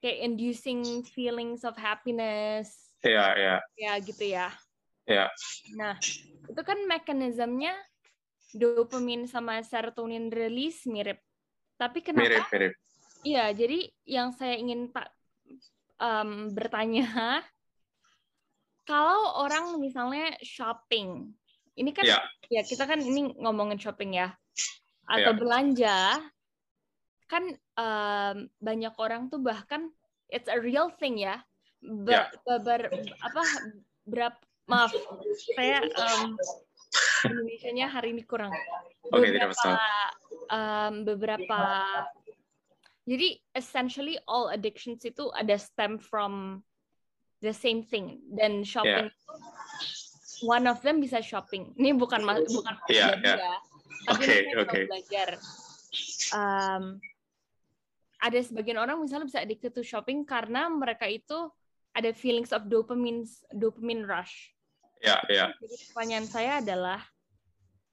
kayak 0.04 0.20
inducing 0.26 1.04
feelings 1.04 1.64
of 1.64 1.76
happiness 1.76 2.89
Iya, 3.00 3.26
iya. 3.36 3.56
Ya, 3.80 3.94
gitu 4.04 4.24
ya. 4.28 4.48
Iya. 5.08 5.26
Nah, 5.80 5.96
itu 6.46 6.62
kan 6.62 6.78
mekanismenya 6.86 7.74
dopamin 8.54 9.26
sama 9.30 9.62
serotonin 9.64 10.30
release 10.30 10.86
mirip. 10.90 11.22
Tapi 11.80 12.04
kenapa? 12.04 12.28
Mirip, 12.28 12.46
mirip. 12.52 12.74
Iya, 13.24 13.52
jadi 13.52 13.80
yang 14.08 14.32
saya 14.32 14.56
ingin 14.56 14.92
tak 14.92 15.12
um, 16.00 16.52
bertanya, 16.56 17.44
kalau 18.88 19.44
orang 19.44 19.76
misalnya 19.80 20.40
shopping, 20.40 21.36
ini 21.76 21.92
kan 21.92 22.08
ya, 22.08 22.24
ya 22.48 22.64
kita 22.64 22.88
kan 22.88 23.00
ini 23.00 23.36
ngomongin 23.36 23.76
shopping 23.76 24.16
ya, 24.16 24.32
atau 25.04 25.36
ya. 25.36 25.38
belanja, 25.38 26.00
kan 27.28 27.44
um, 27.76 28.48
banyak 28.64 28.94
orang 28.96 29.28
tuh 29.28 29.44
bahkan 29.44 29.92
it's 30.32 30.48
a 30.48 30.56
real 30.56 30.88
thing 30.96 31.20
ya, 31.20 31.44
be, 31.82 32.12
ya. 32.14 32.30
ber, 32.60 32.82
apa 33.24 33.44
berapa 34.06 34.40
maaf 34.70 34.94
saya 35.58 35.82
um, 35.82 36.38
Indonesia-nya 37.26 37.90
hari 37.90 38.14
ini 38.14 38.24
kurang 38.26 38.54
beberapa 39.10 39.50
okay, 39.50 39.76
um, 40.54 40.94
beberapa 41.06 41.60
jadi 43.10 43.42
essentially 43.58 44.22
all 44.30 44.54
addictions 44.54 45.02
itu 45.02 45.34
ada 45.34 45.58
stem 45.58 45.98
from 45.98 46.62
the 47.42 47.50
same 47.50 47.82
thing 47.82 48.22
dan 48.38 48.62
shopping 48.62 49.10
yeah. 49.10 50.46
one 50.46 50.70
of 50.70 50.78
them 50.86 51.02
bisa 51.02 51.18
shopping 51.24 51.74
ini 51.82 51.98
bukan 51.98 52.22
bukan 52.26 52.76
yeah, 52.94 53.18
yeah. 53.26 53.38
ya 53.42 53.54
tapi 54.06 54.24
okay, 54.26 54.42
okay. 54.54 54.84
belajar 54.86 55.30
um, 56.36 57.02
ada 58.20 58.40
sebagian 58.44 58.78
orang 58.78 59.00
misalnya 59.00 59.28
bisa 59.28 59.40
addicted 59.42 59.72
to 59.72 59.82
shopping 59.82 60.28
karena 60.28 60.68
mereka 60.68 61.08
itu 61.08 61.50
ada 61.94 62.14
feelings 62.14 62.54
of 62.54 62.70
dopamine 62.70 63.26
dopamine 63.54 64.06
rush. 64.06 64.54
Ya, 65.00 65.20
ya. 65.32 65.52
Jadi 65.64 65.76
pertanyaan 65.90 66.28
saya 66.28 66.52
adalah 66.60 67.00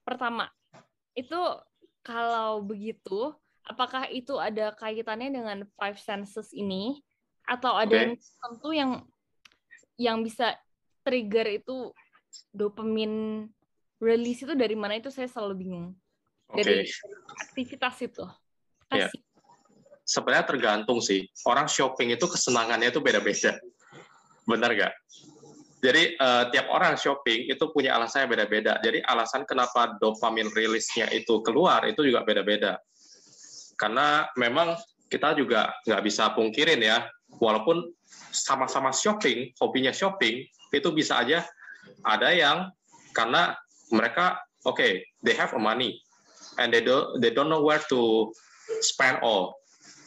pertama, 0.03 0.51
itu 1.15 1.39
kalau 2.03 2.63
begitu, 2.63 3.35
apakah 3.67 4.11
itu 4.11 4.39
ada 4.39 4.75
kaitannya 4.75 5.31
dengan 5.31 5.59
five 5.79 5.99
senses 5.99 6.51
ini 6.55 7.03
atau 7.47 7.79
ada 7.79 7.95
okay. 7.95 8.03
yang 8.03 8.13
tentu 8.19 8.69
yang 8.75 8.91
yang 9.97 10.19
bisa 10.23 10.59
trigger 11.07 11.47
itu 11.63 11.95
dopamine 12.51 13.49
release 14.03 14.45
itu 14.45 14.53
dari 14.53 14.77
mana 14.77 14.99
itu 14.99 15.09
saya 15.09 15.31
selalu 15.31 15.55
bingung. 15.57 15.89
Okay. 16.53 16.63
Dari 16.63 16.75
aktivitas 17.49 17.97
itu. 18.03 18.27
Ya. 18.93 19.09
Kasih. 19.09 19.23
Sebenarnya 20.07 20.47
tergantung 20.47 21.03
sih. 21.03 21.27
Orang 21.43 21.67
shopping 21.67 22.15
itu 22.15 22.31
kesenangannya 22.31 22.95
itu 22.95 23.03
beda-beda. 23.03 23.59
Benar 24.47 24.71
nggak? 24.73 24.95
Jadi 25.85 26.17
uh, 26.19 26.49
tiap 26.51 26.67
orang 26.73 26.97
shopping 26.97 27.53
itu 27.53 27.65
punya 27.71 27.95
alasannya 27.95 28.33
beda-beda. 28.33 28.81
Jadi 28.81 29.05
alasan 29.05 29.45
kenapa 29.45 29.95
dopamin 30.01 30.49
rilisnya 30.57 31.07
itu 31.13 31.45
keluar 31.45 31.85
itu 31.85 32.01
juga 32.07 32.25
beda-beda. 32.25 32.81
Karena 33.77 34.25
memang 34.41 34.75
kita 35.13 35.37
juga 35.37 35.71
nggak 35.85 36.03
bisa 36.03 36.33
pungkirin 36.33 36.81
ya, 36.81 37.07
walaupun 37.39 37.93
sama-sama 38.33 38.91
shopping, 38.91 39.53
hobinya 39.61 39.93
shopping, 39.93 40.43
itu 40.73 40.89
bisa 40.91 41.21
aja 41.21 41.45
ada 42.03 42.33
yang 42.35 42.73
karena 43.15 43.55
mereka 43.93 44.41
oke, 44.67 44.81
okay, 44.81 45.05
they 45.23 45.37
have 45.37 45.55
a 45.55 45.61
money 45.61 45.95
and 46.59 46.75
they 46.75 46.83
don't 46.83 47.21
they 47.23 47.31
don't 47.31 47.53
know 47.53 47.63
where 47.63 47.81
to 47.93 48.33
spend 48.83 49.21
all. 49.23 49.55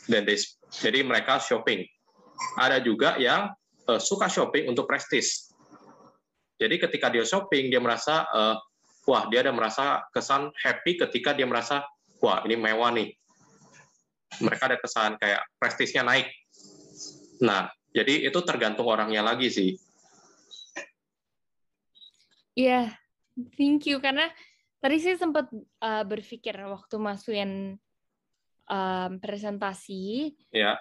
Then 0.09 0.25
they 0.25 0.35
jadi 0.73 1.05
mereka 1.05 1.39
shopping. 1.39 1.85
Ada 2.59 2.79
juga 2.83 3.15
yang 3.19 3.51
uh, 3.89 3.97
suka 3.97 4.29
shopping 4.29 4.69
untuk 4.69 4.85
prestis. 4.85 5.49
Jadi 6.59 6.75
ketika 6.77 7.09
dia 7.09 7.25
shopping, 7.25 7.71
dia 7.73 7.81
merasa, 7.81 8.27
uh, 8.29 8.55
wah 9.09 9.25
dia 9.31 9.41
ada 9.41 9.49
merasa 9.49 10.05
kesan 10.13 10.53
happy 10.61 10.99
ketika 11.01 11.33
dia 11.33 11.49
merasa, 11.49 11.81
wah 12.21 12.43
ini 12.45 12.59
mewah 12.59 12.93
nih. 12.93 13.09
Mereka 14.43 14.69
ada 14.69 14.77
kesan 14.77 15.17
kayak 15.17 15.41
prestisnya 15.57 16.05
naik. 16.05 16.29
Nah, 17.41 17.71
jadi 17.95 18.29
itu 18.29 18.39
tergantung 18.45 18.85
orangnya 18.85 19.25
lagi 19.25 19.49
sih. 19.49 19.71
Iya, 22.59 22.91
yeah, 22.91 23.47
thank 23.55 23.87
you. 23.87 24.03
Karena 24.03 24.27
tadi 24.83 24.99
saya 24.99 25.15
sempat 25.15 25.47
uh, 25.79 26.03
berpikir 26.03 26.59
waktu 26.59 26.95
Mas 26.99 27.23
Wien 27.23 27.79
um, 28.67 29.11
presentasi. 29.23 30.35
Yeah 30.51 30.75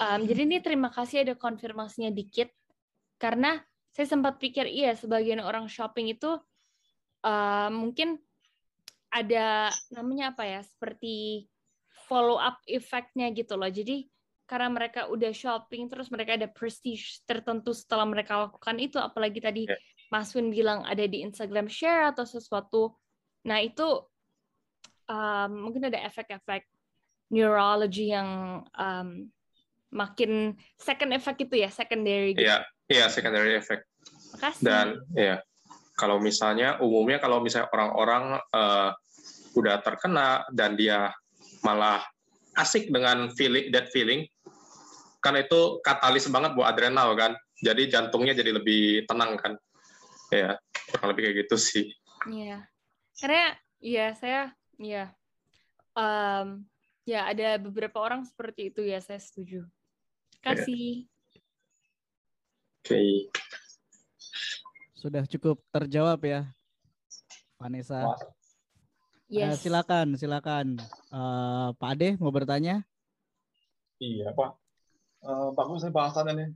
Um, 0.00 0.24
jadi 0.24 0.46
ini 0.46 0.58
terima 0.62 0.88
kasih 0.88 1.26
ada 1.26 1.34
konfirmasinya 1.36 2.08
dikit 2.14 2.48
karena 3.18 3.60
saya 3.94 4.06
sempat 4.10 4.42
pikir 4.42 4.66
iya 4.66 4.94
sebagian 4.98 5.38
orang 5.42 5.70
shopping 5.70 6.10
itu 6.10 6.34
uh, 7.22 7.70
mungkin 7.70 8.18
ada 9.14 9.70
namanya 9.94 10.34
apa 10.34 10.42
ya 10.42 10.60
seperti 10.66 11.46
follow 12.10 12.34
up 12.34 12.58
efeknya 12.66 13.30
gitu 13.30 13.54
loh. 13.54 13.70
Jadi 13.70 14.10
karena 14.44 14.68
mereka 14.68 15.08
udah 15.08 15.32
shopping 15.32 15.88
terus 15.88 16.12
mereka 16.12 16.36
ada 16.36 16.50
prestige 16.50 17.22
tertentu 17.24 17.72
setelah 17.72 18.04
mereka 18.04 18.50
lakukan 18.50 18.76
itu 18.76 19.00
apalagi 19.00 19.40
tadi 19.40 19.62
yeah. 19.64 19.80
Mas 20.12 20.30
Win 20.36 20.52
bilang 20.52 20.84
ada 20.84 21.02
di 21.08 21.24
Instagram 21.24 21.66
share 21.66 22.12
atau 22.12 22.28
sesuatu. 22.28 22.92
Nah, 23.48 23.58
itu 23.64 23.82
um, 25.08 25.50
mungkin 25.68 25.88
ada 25.88 25.98
efek-efek 26.06 26.68
neurology 27.32 28.12
yang 28.12 28.62
um, 28.76 29.26
makin 29.94 30.58
second 30.74 31.14
effect 31.14 31.38
itu 31.38 31.62
ya 31.62 31.70
secondary 31.70 32.34
gitu. 32.34 32.44
Iya, 32.44 32.66
iya 32.90 33.06
secondary 33.06 33.54
effect. 33.54 33.86
Makasih. 34.34 34.62
Dan 34.66 34.86
ya 35.14 35.38
kalau 35.94 36.18
misalnya 36.18 36.82
umumnya 36.82 37.22
kalau 37.22 37.38
misalnya 37.38 37.70
orang-orang 37.70 38.42
uh, 38.50 38.90
udah 39.54 39.78
terkena 39.86 40.42
dan 40.50 40.74
dia 40.74 41.14
malah 41.62 42.02
asik 42.58 42.90
dengan 42.90 43.30
feeling 43.38 43.70
that 43.70 43.88
feeling 43.94 44.26
kan 45.22 45.38
itu 45.38 45.80
katalis 45.80 46.28
banget 46.28 46.52
buat 46.52 46.68
adrenal 46.74 47.14
kan. 47.16 47.32
Jadi 47.64 47.88
jantungnya 47.88 48.36
jadi 48.36 48.60
lebih 48.60 49.08
tenang 49.08 49.40
kan. 49.40 49.56
Ya, 50.28 50.58
kurang 50.90 51.14
lebih 51.14 51.30
kayak 51.30 51.36
gitu 51.46 51.56
sih. 51.56 51.86
Iya. 52.28 52.66
Karena 53.16 53.56
ya 53.78 54.06
saya 54.18 54.52
ya 54.76 55.14
um, 55.96 56.66
ya 57.08 57.30
ada 57.30 57.56
beberapa 57.56 58.00
orang 58.02 58.26
seperti 58.28 58.74
itu 58.74 58.84
ya 58.84 59.00
saya 59.00 59.22
setuju 59.22 59.64
kasih. 60.44 61.08
Oke. 62.84 62.92
Okay. 62.92 63.12
Sudah 64.92 65.24
cukup 65.24 65.60
terjawab 65.72 66.20
ya, 66.24 66.52
Vanessa. 67.56 68.12
Yes. 69.32 69.56
Uh, 69.56 69.60
silakan, 69.60 70.08
silakan. 70.20 70.66
Uh, 71.08 71.72
Pak 71.80 71.96
Ade 71.96 72.08
mau 72.20 72.28
bertanya? 72.28 72.84
Iya, 74.00 74.36
Pak. 74.36 74.50
Uh, 75.24 75.48
bagus 75.56 75.80
nih 75.88 75.92
bahasannya 75.96 76.32
nih. 76.36 76.48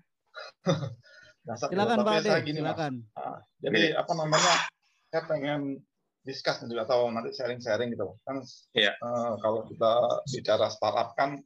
silakan 1.72 2.04
Pak 2.04 2.14
Ade, 2.20 2.30
gini, 2.44 2.60
silakan. 2.60 3.00
Uh, 3.16 3.40
jadi 3.64 3.96
apa 3.96 4.12
namanya? 4.12 4.68
Saya 5.08 5.24
pengen 5.24 5.80
discuss 6.28 6.60
juga 6.68 6.84
atau 6.84 7.08
nanti 7.08 7.32
sharing-sharing 7.32 7.96
gitu. 7.96 8.12
Kan 8.28 8.44
yeah. 8.76 8.92
uh, 9.00 9.40
kalau 9.40 9.64
kita 9.64 9.92
bicara 10.28 10.68
startup 10.68 11.16
kan 11.16 11.40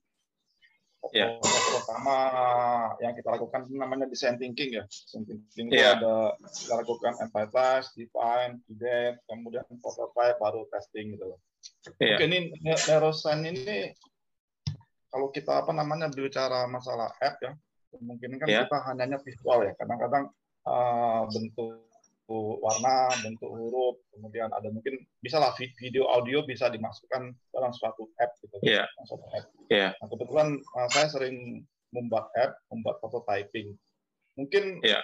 yeah. 1.11 1.35
pertama 1.75 2.17
yang 3.03 3.12
kita 3.19 3.29
lakukan 3.35 3.67
namanya 3.75 4.07
design 4.07 4.38
thinking 4.38 4.79
ya. 4.79 4.87
Design 4.87 5.27
thinking 5.27 5.75
yeah. 5.75 5.99
ada 5.99 6.38
kita 6.38 6.75
lakukan 6.79 7.12
entitled, 7.19 7.85
define, 7.99 8.53
ident, 8.71 9.19
kemudian 9.27 9.67
prototype, 9.83 10.38
baru 10.38 10.62
testing 10.71 11.19
gitu 11.19 11.35
loh. 11.35 11.38
Yeah. 11.99 12.15
Mungkin 12.15 12.31
ini 12.31 12.38
neuroscience 12.62 13.47
ini 13.51 13.79
kalau 15.11 15.29
kita 15.35 15.67
apa 15.67 15.75
namanya 15.75 16.09
bicara 16.09 16.71
masalah 16.71 17.11
app 17.21 17.37
ya, 17.43 17.53
mungkin 17.99 18.38
kan 18.38 18.47
yeah. 18.47 18.65
kita 18.65 18.79
hanya 18.87 19.19
visual 19.21 19.67
ya. 19.67 19.75
Kadang-kadang 19.75 20.31
uh, 20.65 21.27
bentuk 21.29 21.91
warna, 22.31 23.11
bentuk 23.21 23.51
huruf, 23.51 24.01
kemudian 24.15 24.49
ada 24.49 24.69
mungkin 24.71 24.97
bisa 25.21 25.43
lah 25.43 25.53
video 25.57 26.09
audio 26.09 26.47
bisa 26.47 26.71
dimasukkan 26.71 27.35
dalam 27.53 27.73
suatu 27.75 28.09
app 28.17 28.33
gitu. 28.41 28.57
Yeah. 28.63 28.87
Suatu 29.05 29.27
app. 29.35 29.51
Yeah. 29.69 29.93
Nah, 30.01 30.09
kebetulan 30.09 30.49
uh, 30.79 30.89
saya 30.89 31.11
sering 31.11 31.67
membuat 31.93 32.33
app, 32.39 32.57
membuat 32.73 33.03
prototyping. 33.05 33.77
Mungkin 34.39 34.81
yeah. 34.81 35.03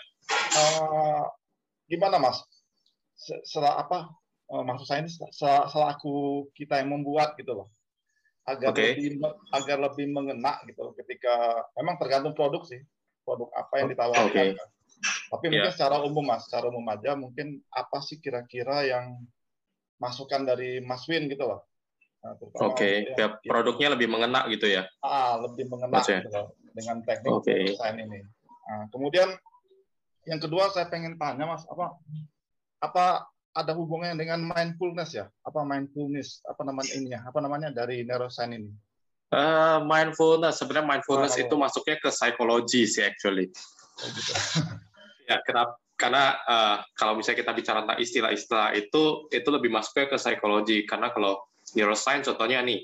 uh, 0.56 1.26
gimana 1.90 2.16
Mas? 2.22 2.40
Setelah 3.18 3.82
apa? 3.82 4.08
Uh, 4.48 4.64
maksud 4.64 4.88
saya 4.88 5.04
ini 5.04 5.12
selaku 5.68 6.48
kita 6.56 6.80
yang 6.80 6.96
membuat 6.96 7.36
gitu 7.36 7.52
loh 7.52 7.68
agar 8.48 8.72
okay. 8.72 8.96
lebih 8.96 9.20
agar 9.52 9.76
lebih 9.76 10.08
mengena 10.08 10.56
gitu 10.64 10.96
ketika 10.96 11.60
memang 11.76 12.00
tergantung 12.00 12.32
produk 12.32 12.64
sih 12.64 12.80
produk 13.20 13.52
apa 13.52 13.74
yang 13.76 13.88
ditawarkan 13.92 14.56
okay. 14.56 14.77
Tapi 15.28 15.44
yeah. 15.48 15.52
mungkin 15.62 15.72
secara 15.74 15.96
umum 16.02 16.24
mas 16.26 16.46
secara 16.48 16.66
umum 16.68 16.84
aja 16.90 17.14
mungkin 17.14 17.62
apa 17.70 17.98
sih 18.02 18.18
kira-kira 18.18 18.84
yang 18.86 19.18
masukan 19.98 20.46
dari 20.46 20.78
Mas 20.82 21.06
Win 21.10 21.26
gitu 21.26 21.46
loh 21.46 21.66
nah, 22.22 22.34
Oke, 22.66 22.74
okay. 22.74 22.94
ya, 23.14 23.38
produknya 23.46 23.94
lebih 23.94 24.10
mengena 24.10 24.46
gitu 24.50 24.66
ya? 24.66 24.86
Ah, 25.02 25.38
lebih 25.38 25.70
mengena 25.70 26.02
gitu 26.02 26.30
loh, 26.30 26.54
dengan 26.74 27.02
teknik 27.06 27.30
okay. 27.30 27.74
desain 27.74 27.98
ini. 27.98 28.22
Nah, 28.66 28.90
kemudian 28.90 29.30
yang 30.26 30.42
kedua 30.42 30.70
saya 30.70 30.90
pengen 30.90 31.14
tanya 31.14 31.46
mas, 31.46 31.62
apa 31.70 31.94
apa 32.82 33.26
ada 33.54 33.72
hubungannya 33.74 34.18
dengan 34.22 34.46
mindfulness 34.46 35.14
ya? 35.14 35.26
Apa 35.42 35.66
mindfulness? 35.66 36.42
Apa 36.46 36.62
namanya 36.62 36.92
ini 36.94 37.08
ya? 37.10 37.20
Apa 37.26 37.38
namanya 37.42 37.74
dari 37.74 38.06
neuroscience 38.06 38.54
ini? 38.54 38.70
Uh, 39.28 39.82
mindfulness 39.84 40.62
sebenarnya 40.62 40.88
mindfulness 40.88 41.36
oh, 41.36 41.42
itu 41.42 41.54
masuknya 41.58 41.96
ke 42.00 42.08
psikologi 42.08 42.86
sih 42.86 43.04
actually. 43.04 43.50
Oh, 43.98 44.08
gitu. 44.14 44.32
ya 45.28 45.44
kenapa? 45.44 45.76
Karena 45.98 46.24
uh, 46.46 46.76
kalau 46.94 47.18
misalnya 47.18 47.42
kita 47.42 47.52
bicara 47.52 47.78
tentang 47.82 48.00
istilah-istilah 48.00 48.68
itu 48.78 49.28
itu 49.34 49.48
lebih 49.50 49.68
masuknya 49.68 50.06
ke 50.08 50.16
psikologi 50.16 50.86
karena 50.86 51.10
kalau 51.10 51.42
neuroscience 51.74 52.30
contohnya 52.30 52.62
nih 52.62 52.80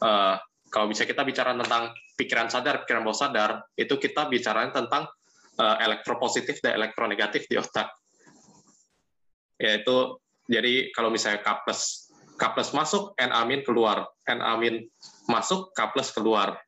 uh, 0.00 0.40
kalau 0.72 0.90
misalnya 0.90 1.14
kita 1.14 1.22
bicara 1.22 1.54
tentang 1.54 1.94
pikiran 2.18 2.48
sadar, 2.50 2.82
pikiran 2.82 3.06
bawah 3.06 3.20
sadar, 3.28 3.50
itu 3.78 3.94
kita 3.94 4.26
bicara 4.26 4.66
tentang 4.74 5.06
uh, 5.60 5.76
elektropositif 5.78 6.58
dan 6.64 6.80
elektronegatif 6.80 7.46
di 7.46 7.60
otak 7.60 7.94
yaitu 9.54 10.18
jadi 10.50 10.90
kalau 10.92 11.08
misalnya 11.14 11.40
K 11.40 11.62
plus 11.62 12.10
K 12.34 12.42
plus 12.50 12.74
masuk, 12.74 13.14
N 13.14 13.30
amin 13.30 13.62
keluar, 13.62 14.10
N 14.26 14.42
amin 14.42 14.82
masuk, 15.30 15.70
K 15.70 15.94
plus 15.94 16.10
keluar. 16.10 16.58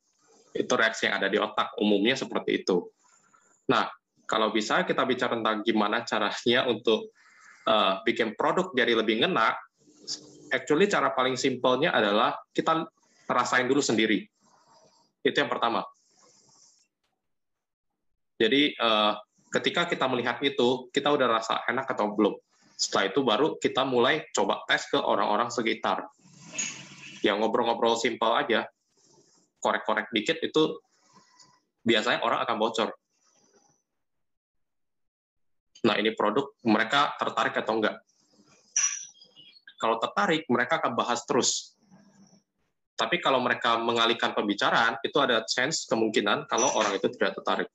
Itu 0.55 0.79
reaksi 0.79 1.11
yang 1.11 1.19
ada 1.21 1.29
di 1.29 1.37
otak, 1.43 1.75
umumnya 1.83 2.15
seperti 2.15 2.63
itu. 2.63 2.87
Nah, 3.69 3.91
kalau 4.27 4.51
bisa 4.51 4.83
kita 4.83 5.07
bicara 5.07 5.39
tentang 5.39 5.63
gimana 5.63 6.03
caranya 6.03 6.67
untuk 6.67 7.15
uh, 7.71 8.03
bikin 8.03 8.35
produk 8.35 8.75
jadi 8.75 8.99
lebih 8.99 9.23
ngena, 9.23 9.55
actually 10.51 10.91
cara 10.91 11.15
paling 11.15 11.39
simpelnya 11.39 11.95
adalah 11.95 12.35
kita 12.51 12.87
rasain 13.31 13.71
dulu 13.71 13.79
sendiri. 13.79 14.27
Itu 15.23 15.39
yang 15.39 15.51
pertama. 15.51 15.87
Jadi 18.37 18.75
uh, 18.77 19.17
ketika 19.55 19.89
kita 19.89 20.07
melihat 20.11 20.43
itu, 20.45 20.91
kita 20.93 21.09
udah 21.09 21.41
rasa 21.41 21.65
enak 21.67 21.89
atau 21.89 22.13
belum. 22.13 22.35
Setelah 22.77 23.05
itu 23.09 23.21
baru 23.25 23.47
kita 23.57 23.89
mulai 23.89 24.29
coba 24.37 24.61
tes 24.69 24.85
ke 24.91 25.01
orang-orang 25.01 25.49
sekitar. 25.49 26.05
Yang 27.25 27.37
ngobrol-ngobrol 27.43 27.97
simpel 27.97 28.37
aja, 28.37 28.69
korek-korek 29.65 30.13
dikit 30.13 30.39
itu 30.45 30.77
biasanya 31.83 32.21
orang 32.23 32.45
akan 32.45 32.57
bocor. 32.61 32.91
Nah 35.87 35.95
ini 35.97 36.11
produk 36.19 36.51
mereka 36.67 37.15
tertarik 37.17 37.55
atau 37.55 37.79
enggak? 37.79 37.97
Kalau 39.77 40.03
tertarik, 40.03 40.49
mereka 40.51 40.83
akan 40.83 40.93
bahas 40.99 41.23
terus. 41.29 41.77
Tapi 42.97 43.21
kalau 43.21 43.39
mereka 43.45 43.77
mengalihkan 43.77 44.33
pembicaraan, 44.33 44.97
itu 45.05 45.21
ada 45.21 45.45
chance 45.45 45.85
kemungkinan 45.87 46.49
kalau 46.49 46.73
orang 46.75 46.97
itu 46.97 47.13
tidak 47.13 47.37
tertarik 47.39 47.69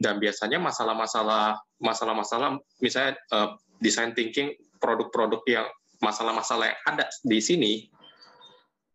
dan 0.00 0.16
biasanya 0.16 0.56
masalah-masalah 0.56 1.60
masalah-masalah 1.76 2.56
misalnya 2.80 3.20
uh, 3.36 3.52
design 3.84 4.16
thinking 4.16 4.56
produk-produk 4.80 5.44
yang 5.44 5.68
masalah-masalah 6.00 6.72
yang 6.72 6.80
ada 6.88 7.04
di 7.20 7.38
sini 7.44 7.72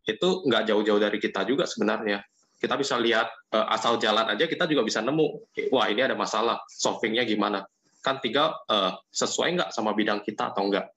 itu 0.10 0.28
nggak 0.50 0.66
jauh-jauh 0.66 0.98
dari 0.98 1.22
kita 1.22 1.46
juga 1.46 1.70
sebenarnya 1.70 2.26
kita 2.56 2.80
bisa 2.80 2.96
lihat 2.98 3.28
uh, 3.52 3.68
asal 3.72 4.00
jalan 4.00 4.26
aja 4.32 4.48
kita 4.48 4.66
juga 4.66 4.82
bisa 4.84 5.04
nemu. 5.04 5.52
Wah 5.72 5.88
ini 5.92 6.02
ada 6.06 6.16
masalah. 6.16 6.62
Solvingnya 6.72 7.28
gimana? 7.28 7.64
Kan 8.00 8.22
tinggal 8.22 8.56
uh, 8.70 8.96
sesuai 9.12 9.60
nggak 9.60 9.70
sama 9.74 9.92
bidang 9.92 10.24
kita 10.24 10.54
atau 10.54 10.68
enggak 10.68 10.90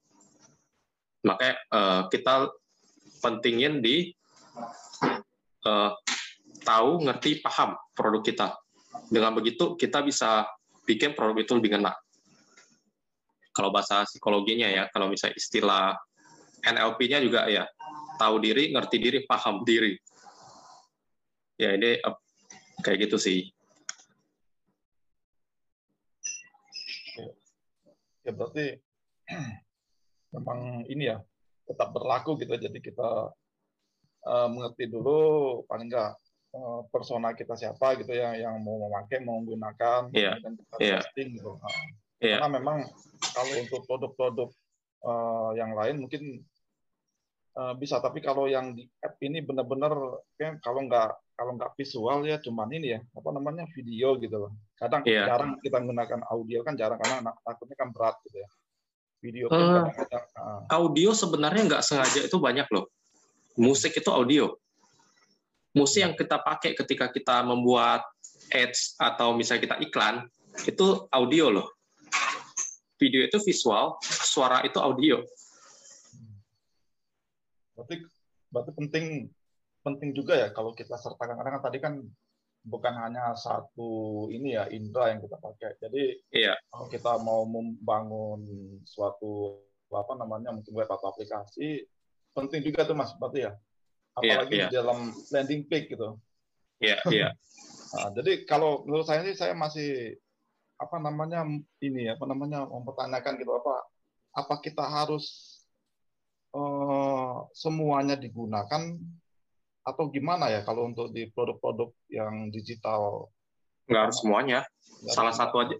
makanya 1.26 1.54
uh, 1.74 2.02
kita 2.06 2.48
pentingin 3.18 3.82
di 3.82 4.14
uh, 5.66 5.90
tahu 6.62 6.90
ngerti 7.02 7.42
paham 7.42 7.74
produk 7.94 8.22
kita. 8.22 8.48
Dengan 9.10 9.34
begitu 9.34 9.74
kita 9.74 10.04
bisa 10.04 10.46
bikin 10.86 11.16
produk 11.16 11.42
itu 11.42 11.52
lebih 11.58 11.78
ngena. 11.78 11.94
Kalau 13.50 13.74
bahasa 13.74 14.06
psikologinya 14.06 14.70
ya, 14.70 14.86
kalau 14.94 15.10
misalnya 15.10 15.34
istilah 15.34 15.98
NLP-nya 16.62 17.18
juga 17.18 17.50
ya, 17.50 17.66
tahu 18.14 18.38
diri, 18.38 18.70
ngerti 18.70 18.96
diri, 19.02 19.18
paham 19.26 19.66
diri. 19.66 19.98
Ya 21.58 21.74
ini 21.74 21.98
kayak 22.80 23.10
gitu 23.10 23.18
sih. 23.18 23.50
Ya 28.22 28.30
berarti 28.30 28.78
memang 30.34 30.86
ini 30.86 31.10
ya 31.10 31.18
tetap 31.66 31.92
berlaku 31.92 32.38
gitu. 32.40 32.54
Jadi 32.54 32.78
kita 32.80 33.34
uh, 34.24 34.48
mengerti 34.48 34.86
dulu 34.88 35.60
paling 35.66 35.90
enggak 35.90 36.14
Eh, 36.48 36.80
persona 36.88 37.36
kita 37.36 37.52
siapa 37.60 37.92
gitu 38.00 38.08
ya 38.08 38.32
yang 38.32 38.56
mau 38.64 38.88
memakai 38.88 39.20
mau 39.20 39.36
menggunakan 39.36 40.08
yeah. 40.16 40.40
dan 40.40 40.56
kita 40.56 40.74
yeah. 40.80 41.04
testing 41.04 41.36
gitu 41.36 41.60
nah, 41.60 41.68
yeah. 42.24 42.40
karena 42.40 42.56
memang 42.56 42.88
kalau 43.36 43.52
untuk 43.60 43.84
produk-produk 43.84 44.48
uh, 45.04 45.52
yang 45.60 45.76
lain 45.76 46.00
mungkin 46.00 46.40
uh, 47.52 47.76
bisa 47.76 48.00
tapi 48.00 48.24
kalau 48.24 48.48
yang 48.48 48.72
di 48.72 48.88
app 49.04 49.20
ini 49.20 49.44
benar-benar 49.44 49.92
ya, 50.40 50.56
kalau 50.64 50.88
nggak 50.88 51.20
kalau 51.38 51.54
nggak 51.54 51.70
visual 51.78 52.26
ya 52.26 52.42
cuman 52.42 52.68
ini 52.74 52.98
ya 52.98 53.00
apa 53.14 53.28
namanya 53.30 53.64
video 53.70 54.18
gitu 54.18 54.36
loh 54.36 54.52
kadang 54.74 55.06
yeah. 55.06 55.30
jarang 55.30 55.54
kita 55.62 55.78
menggunakan 55.78 56.26
audio 56.26 56.66
kan 56.66 56.74
jarang 56.74 56.98
karena 56.98 57.30
takutnya 57.46 57.76
kan 57.78 57.88
berat 57.94 58.18
gitu 58.26 58.42
ya 58.42 58.48
video 59.22 59.46
uh, 59.46 59.86
kadang-kadang 59.86 60.24
uh, 60.34 60.60
audio 60.74 61.14
sebenarnya 61.14 61.62
nggak 61.70 61.82
sengaja 61.86 62.26
itu 62.26 62.36
banyak 62.42 62.66
loh 62.74 62.90
musik 63.54 63.94
itu 63.94 64.10
audio 64.10 64.50
musik 65.78 66.02
yang 66.02 66.18
kita 66.18 66.42
pakai 66.42 66.74
ketika 66.74 67.06
kita 67.14 67.46
membuat 67.46 68.02
ads 68.50 68.98
atau 68.98 69.36
misalnya 69.36 69.62
kita 69.70 69.76
iklan 69.78 70.26
itu 70.66 71.06
audio 71.14 71.52
loh. 71.52 71.68
Video 72.98 73.22
itu 73.22 73.38
visual, 73.46 73.94
suara 74.02 74.66
itu 74.66 74.82
audio. 74.82 75.22
Berarti 77.78 77.96
berarti 78.50 78.72
penting 78.74 79.04
penting 79.84 80.10
juga 80.16 80.34
ya 80.36 80.48
kalau 80.50 80.74
kita 80.74 80.98
sertakan 80.98 81.38
karena 81.38 81.58
kan 81.58 81.62
tadi 81.64 81.78
kan 81.78 81.94
bukan 82.66 82.94
hanya 83.00 83.32
satu 83.38 84.26
ini 84.28 84.58
ya 84.58 84.68
indra 84.68 85.14
yang 85.14 85.22
kita 85.24 85.38
pakai. 85.40 85.78
Jadi 85.80 86.20
iya. 86.34 86.58
kalau 86.68 86.86
kita 86.90 87.12
mau 87.22 87.46
membangun 87.48 88.44
suatu 88.84 89.62
apa 89.88 90.12
namanya 90.20 90.52
mungkin 90.52 90.76
web 90.76 90.90
atau 90.90 91.08
aplikasi 91.08 91.80
penting 92.36 92.60
juga 92.60 92.84
tuh 92.84 92.92
mas 92.92 93.16
berarti 93.16 93.48
ya 93.48 93.52
Iya, 94.22 94.42
apalagi 94.42 94.54
yeah, 94.54 94.60
yeah. 94.60 94.70
di 94.70 94.76
dalam 94.76 94.98
landing 95.30 95.62
page 95.66 95.86
gitu. 95.94 96.08
Iya, 96.82 96.98
yeah, 96.98 96.98
iya. 97.10 97.20
Yeah. 97.20 97.32
nah, 97.94 98.08
jadi 98.20 98.32
kalau 98.44 98.84
menurut 98.84 99.06
saya 99.06 99.24
sih 99.24 99.36
saya 99.38 99.54
masih 99.54 100.18
apa 100.78 100.96
namanya 101.02 101.42
ini 101.82 102.06
apa 102.06 102.22
namanya 102.22 102.62
mempertanyakan 102.70 103.34
gitu 103.42 103.50
apa 103.50 103.82
apa 104.30 104.54
kita 104.62 104.86
harus 104.86 105.58
uh, 106.54 107.50
semuanya 107.50 108.14
digunakan 108.14 108.94
atau 109.88 110.12
gimana 110.12 110.52
ya 110.52 110.60
kalau 110.62 110.92
untuk 110.92 111.08
di 111.10 111.32
produk-produk 111.32 111.88
yang 112.12 112.52
digital 112.52 113.32
nggak 113.88 114.02
harus 114.08 114.18
semuanya 114.20 114.60
salah 115.08 115.32
satu 115.32 115.64
aja 115.64 115.76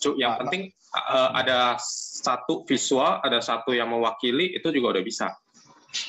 Cuk, 0.00 0.16
yang 0.16 0.38
nah, 0.38 0.46
penting 0.46 0.72
uh, 0.96 1.34
ada 1.34 1.76
satu 2.22 2.64
visual 2.64 3.20
ada 3.20 3.42
satu 3.42 3.74
yang 3.74 3.90
mewakili 3.90 4.54
itu 4.54 4.70
juga 4.70 4.96
udah 4.96 5.04
bisa 5.04 5.34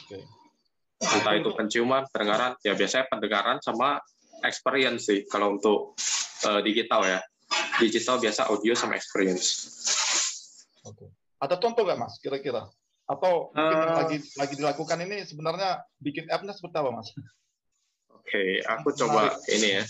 okay 0.06 0.24
Entah 1.02 1.34
itu 1.34 1.50
penciuman, 1.58 2.06
pendengaran, 2.14 2.54
ya 2.62 2.78
biasanya 2.78 3.10
pendengaran 3.10 3.58
sama 3.58 3.98
experience 4.46 5.10
sih 5.10 5.26
kalau 5.26 5.58
untuk 5.58 5.98
uh, 6.46 6.62
digital 6.62 7.02
ya. 7.02 7.20
Digital 7.82 8.22
biasa 8.22 8.48
audio 8.54 8.78
sama 8.78 8.94
experience. 8.96 9.66
Oke. 10.86 11.10
Ada 11.42 11.58
contoh 11.58 11.82
nggak 11.84 11.98
mas 11.98 12.22
kira-kira? 12.22 12.70
Atau 13.12 13.52
mungkin 13.52 13.78
uh, 13.84 13.96
lagi 14.00 14.18
lagi 14.40 14.54
dilakukan 14.56 15.04
ini 15.04 15.28
sebenarnya 15.28 15.84
bikin 16.00 16.32
app-nya 16.32 16.56
seperti 16.56 16.80
apa 16.80 16.90
mas? 16.96 17.12
Oke, 17.12 18.24
okay, 18.24 18.50
aku 18.64 18.96
coba 18.96 19.36
ini 19.52 19.82
ya. 19.82 19.84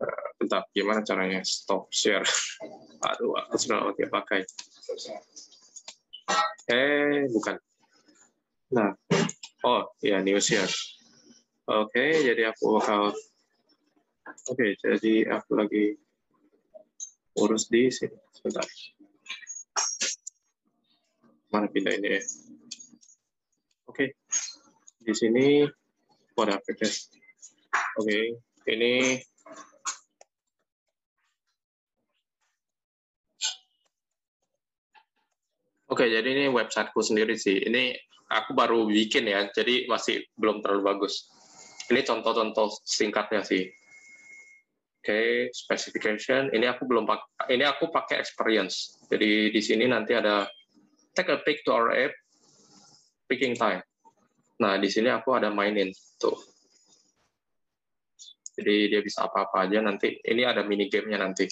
Uh, 0.00 0.28
bentar, 0.40 0.64
gimana 0.72 1.04
caranya 1.04 1.44
stop 1.44 1.92
share? 1.92 2.24
Aduh, 3.04 3.36
aku 3.36 3.60
sudah 3.60 3.92
lagi 3.92 4.08
pakai. 4.08 4.40
Eh, 6.72 7.28
bukan. 7.28 7.60
Nah, 8.72 8.96
oh 9.68 9.92
ya 10.00 10.24
news 10.24 10.48
ya. 10.48 10.64
Oke, 11.68 11.92
okay, 11.92 12.10
jadi 12.24 12.56
aku 12.56 12.80
bakal. 12.80 13.12
Oke, 14.48 14.56
okay, 14.56 14.70
jadi 14.80 15.28
aku 15.28 15.60
lagi 15.60 16.00
urus 17.36 17.68
di 17.68 17.92
sini. 17.92 18.16
Sebentar. 18.32 18.64
Mana 21.54 21.70
pindah 21.70 21.94
ini 21.94 22.18
ya? 22.18 22.22
Oke, 23.86 23.94
okay. 23.94 24.08
di 25.06 25.14
sini 25.14 25.62
oh, 26.34 26.42
ada 26.42 26.58
aplikasi. 26.58 27.14
Oke, 28.02 28.10
okay. 28.10 28.24
ini 28.74 29.22
Oke, 35.94 36.10
jadi 36.10 36.26
ini 36.26 36.50
websiteku 36.50 36.98
sendiri 37.06 37.38
sih. 37.38 37.62
Ini 37.70 37.94
aku 38.34 38.50
baru 38.58 38.90
bikin 38.90 39.30
ya, 39.30 39.46
jadi 39.54 39.86
masih 39.86 40.26
belum 40.34 40.58
terlalu 40.58 40.90
bagus. 40.90 41.30
Ini 41.86 42.02
contoh-contoh 42.02 42.82
singkatnya 42.82 43.46
sih. 43.46 43.70
Oke, 44.98 45.54
specification. 45.54 46.50
Ini 46.50 46.66
aku 46.66 46.82
belum 46.82 47.06
pakai. 47.06 47.54
Ini 47.54 47.62
aku 47.70 47.94
pakai 47.94 48.18
experience. 48.18 49.06
Jadi 49.06 49.54
di 49.54 49.60
sini 49.62 49.86
nanti 49.86 50.18
ada 50.18 50.50
take 51.14 51.30
a 51.30 51.38
pic 51.40 51.62
to 51.64 51.70
our 51.72 51.94
app, 51.94 52.12
picking 53.30 53.54
time. 53.54 53.82
Nah 54.58 54.78
di 54.78 54.90
sini 54.90 55.10
aku 55.10 55.34
ada 55.34 55.50
mainin 55.50 55.90
tuh. 56.18 56.34
Jadi 58.54 58.86
dia 58.86 59.00
bisa 59.02 59.26
apa-apa 59.26 59.66
aja 59.66 59.82
nanti. 59.82 60.14
Ini 60.22 60.42
ada 60.46 60.62
mini 60.62 60.86
gamenya 60.86 61.18
nanti. 61.22 61.46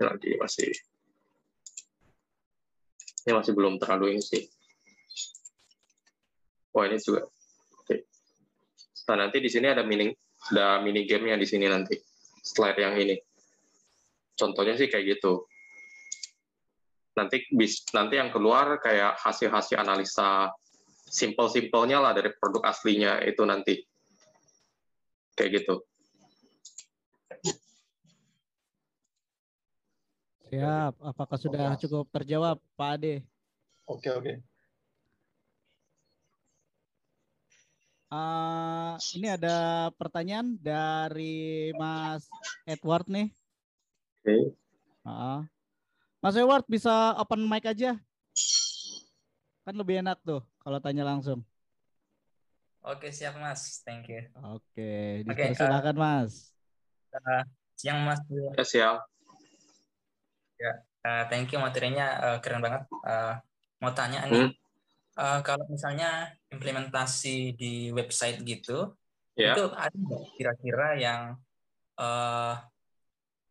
Nanti 0.00 0.28
masih 0.36 0.68
ini 3.28 3.32
masih 3.36 3.52
belum 3.52 3.76
terlalu 3.80 4.16
ini 4.16 4.22
sih. 4.24 4.44
Oh 6.72 6.84
ini 6.84 6.96
juga. 7.00 7.24
Oke. 7.80 8.08
Nah 9.08 9.16
nanti 9.24 9.40
di 9.40 9.48
sini 9.52 9.68
ada 9.68 9.84
mini 9.84 10.12
ada 10.52 10.80
mini 10.80 11.04
gamenya 11.04 11.36
di 11.36 11.48
sini 11.48 11.68
nanti. 11.68 11.96
Slide 12.44 12.80
yang 12.80 12.96
ini. 12.96 13.16
Contohnya 14.36 14.76
sih 14.80 14.88
kayak 14.88 15.18
gitu. 15.18 15.48
Nanti 17.18 17.42
bis 17.50 17.82
nanti 17.90 18.14
yang 18.14 18.30
keluar 18.30 18.78
kayak 18.78 19.18
hasil-hasil 19.18 19.82
analisa 19.82 20.54
simple-simpelnya 21.10 21.98
lah 21.98 22.14
dari 22.14 22.30
produk 22.38 22.70
aslinya 22.70 23.18
itu 23.26 23.42
nanti. 23.42 23.82
Kayak 25.34 25.50
gitu. 25.62 25.74
Siap. 30.48 30.94
Apakah 31.04 31.36
sudah 31.36 31.76
cukup 31.76 32.08
terjawab, 32.08 32.56
Pak 32.78 32.90
Ade? 32.96 33.20
Oke, 33.84 34.08
oke. 34.08 34.32
Uh, 38.08 38.96
ini 39.20 39.28
ada 39.28 39.92
pertanyaan 40.00 40.56
dari 40.56 41.68
Mas 41.76 42.24
Edward 42.64 43.04
nih. 43.12 43.28
Oke. 43.28 44.24
Okay. 44.24 44.42
Uh, 45.04 45.44
Mas 46.18 46.34
Edward 46.34 46.66
bisa 46.66 47.14
open 47.14 47.46
mic 47.46 47.62
aja. 47.62 47.94
Kan 49.62 49.74
lebih 49.78 50.02
enak 50.02 50.18
tuh 50.26 50.42
kalau 50.58 50.82
tanya 50.82 51.06
langsung. 51.06 51.46
Oke, 52.82 53.14
siap 53.14 53.38
Mas. 53.38 53.82
Thank 53.86 54.10
you. 54.10 54.26
Oke, 54.54 55.22
okay, 55.22 55.54
silakan 55.54 55.94
uh, 55.94 56.02
Mas. 56.02 56.50
Uh, 57.14 57.42
siang 57.78 58.02
Mas. 58.02 58.18
Ya, 58.58 58.64
siang. 58.66 58.96
Ya, 60.58 60.72
uh, 61.06 61.22
thank 61.30 61.54
you 61.54 61.62
materinya 61.62 62.06
uh, 62.18 62.38
keren 62.42 62.64
banget. 62.64 62.82
Uh, 63.06 63.38
mau 63.78 63.94
tanya 63.94 64.26
nih, 64.26 64.50
hmm? 64.50 64.52
uh, 65.14 65.38
kalau 65.46 65.62
misalnya 65.70 66.34
implementasi 66.50 67.54
di 67.54 67.94
website 67.94 68.42
gitu, 68.42 68.90
yeah. 69.38 69.54
itu 69.54 69.70
ada 69.70 70.16
kira-kira 70.34 70.98
yang 70.98 71.38
uh, 71.94 72.58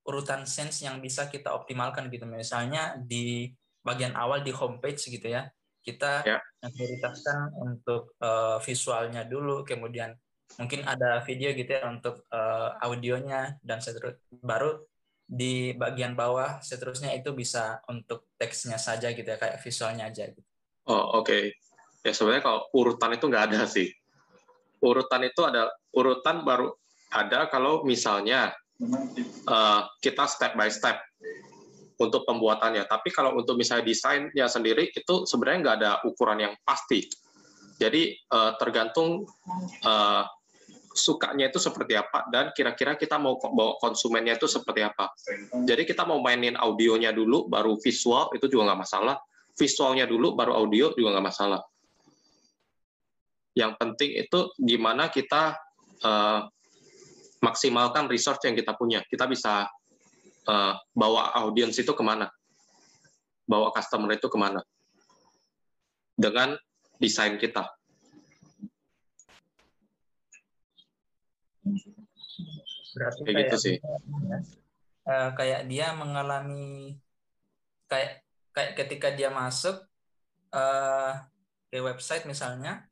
urutan 0.07 0.47
sense 0.47 0.87
yang 0.87 1.03
bisa 1.03 1.27
kita 1.27 1.51
optimalkan 1.51 2.07
gitu. 2.07 2.23
Misalnya 2.23 2.95
di 2.97 3.51
bagian 3.83 4.15
awal 4.15 4.41
di 4.41 4.55
homepage 4.55 5.03
gitu 5.11 5.27
ya, 5.27 5.51
kita 5.83 6.23
yeah. 6.23 6.41
prioritaskan 6.63 7.51
untuk 7.59 8.15
uh, 8.23 8.57
visualnya 8.63 9.27
dulu, 9.27 9.67
kemudian 9.67 10.15
mungkin 10.55 10.87
ada 10.87 11.19
video 11.27 11.51
gitu 11.51 11.67
ya 11.75 11.85
untuk 11.91 12.23
uh, 12.31 12.79
audionya 12.79 13.59
dan 13.59 13.83
seterusnya. 13.83 14.23
Baru 14.39 14.87
di 15.27 15.75
bagian 15.75 16.15
bawah 16.15 16.63
seterusnya 16.63 17.11
itu 17.11 17.35
bisa 17.35 17.83
untuk 17.91 18.31
teksnya 18.39 18.79
saja 18.79 19.11
gitu 19.11 19.27
ya 19.27 19.35
kayak 19.35 19.59
visualnya 19.59 20.07
aja 20.07 20.31
gitu. 20.31 20.47
Oh 20.87 21.19
oke 21.19 21.27
okay. 21.27 21.43
ya 21.99 22.15
sebenarnya 22.15 22.47
kalau 22.47 22.61
urutan 22.71 23.11
itu 23.11 23.27
nggak 23.27 23.45
ada 23.51 23.67
sih 23.67 23.91
urutan 24.81 25.21
itu 25.25 25.41
ada 25.43 25.73
urutan 25.93 26.45
baru 26.45 26.73
ada 27.09 27.51
kalau 27.51 27.81
misalnya 27.83 28.53
uh, 28.81 29.81
kita 29.99 30.25
step 30.29 30.53
by 30.53 30.69
step 30.69 31.01
untuk 31.97 32.29
pembuatannya 32.29 32.85
tapi 32.85 33.09
kalau 33.09 33.37
untuk 33.37 33.57
misalnya 33.57 33.85
desainnya 33.85 34.45
sendiri 34.45 34.93
itu 34.93 35.25
sebenarnya 35.25 35.59
nggak 35.65 35.77
ada 35.81 35.91
ukuran 36.05 36.45
yang 36.45 36.53
pasti 36.61 37.09
jadi 37.77 38.13
uh, 38.33 38.57
tergantung 38.57 39.25
uh, 39.85 40.23
sukanya 40.97 41.53
itu 41.53 41.61
seperti 41.61 41.93
apa 41.93 42.25
dan 42.33 42.49
kira-kira 42.57 42.97
kita 42.97 43.21
mau 43.21 43.37
bawa 43.37 43.77
konsumennya 43.77 44.35
itu 44.35 44.49
seperti 44.49 44.81
apa. 44.81 45.13
Jadi 45.63 45.85
kita 45.85 46.03
mau 46.09 46.17
mainin 46.17 46.57
audionya 46.57 47.13
dulu 47.13 47.45
baru 47.45 47.77
visual 47.77 48.33
itu 48.33 48.49
juga 48.49 48.73
nggak 48.73 48.81
masalah. 48.81 49.15
Visualnya 49.53 50.09
dulu 50.09 50.33
baru 50.33 50.57
audio 50.57 50.91
juga 50.97 51.13
nggak 51.17 51.27
masalah. 51.29 51.61
Yang 53.53 53.71
penting 53.77 54.11
itu 54.25 54.39
gimana 54.57 55.13
kita 55.13 55.53
uh, 56.01 56.49
maksimalkan 57.41 58.09
resource 58.09 58.41
yang 58.45 58.55
kita 58.57 58.73
punya. 58.73 59.03
Kita 59.05 59.29
bisa 59.29 59.69
uh, 60.47 60.73
bawa 60.93 61.35
audiens 61.37 61.75
itu 61.77 61.91
ke 61.93 62.03
mana, 62.03 62.31
bawa 63.45 63.69
customer 63.75 64.15
itu 64.15 64.27
ke 64.27 64.37
mana 64.39 64.61
dengan 66.17 66.57
desain 66.97 67.37
kita. 67.37 67.69
Berarti 72.97 73.21
kayak, 73.21 73.37
gitu 73.45 73.55
sih. 73.61 73.75
Uh, 75.05 75.29
kayak 75.37 75.69
dia 75.69 75.93
mengalami 75.93 76.97
kayak 77.85 78.25
kayak 78.51 78.73
ketika 78.73 79.13
dia 79.13 79.29
masuk 79.29 79.85
uh, 80.51 81.13
ke 81.69 81.77
website 81.77 82.25
misalnya, 82.25 82.89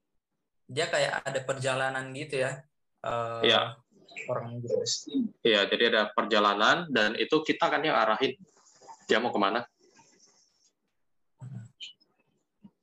dia 0.70 0.86
kayak 0.86 1.26
ada 1.26 1.40
perjalanan 1.42 2.14
gitu 2.14 2.46
ya. 2.46 2.62
Uh, 3.02 3.42
iya. 3.42 3.62
Orang 4.30 4.64
gitu. 4.64 4.76
Iya, 5.46 5.68
jadi 5.70 5.84
ada 5.94 6.02
perjalanan 6.12 6.88
dan 6.90 7.14
itu 7.20 7.42
kita 7.44 7.68
kan 7.68 7.84
yang 7.84 7.96
arahin 7.96 8.36
dia 9.06 9.22
mau 9.22 9.30
ke 9.30 9.40
mana. 9.40 9.62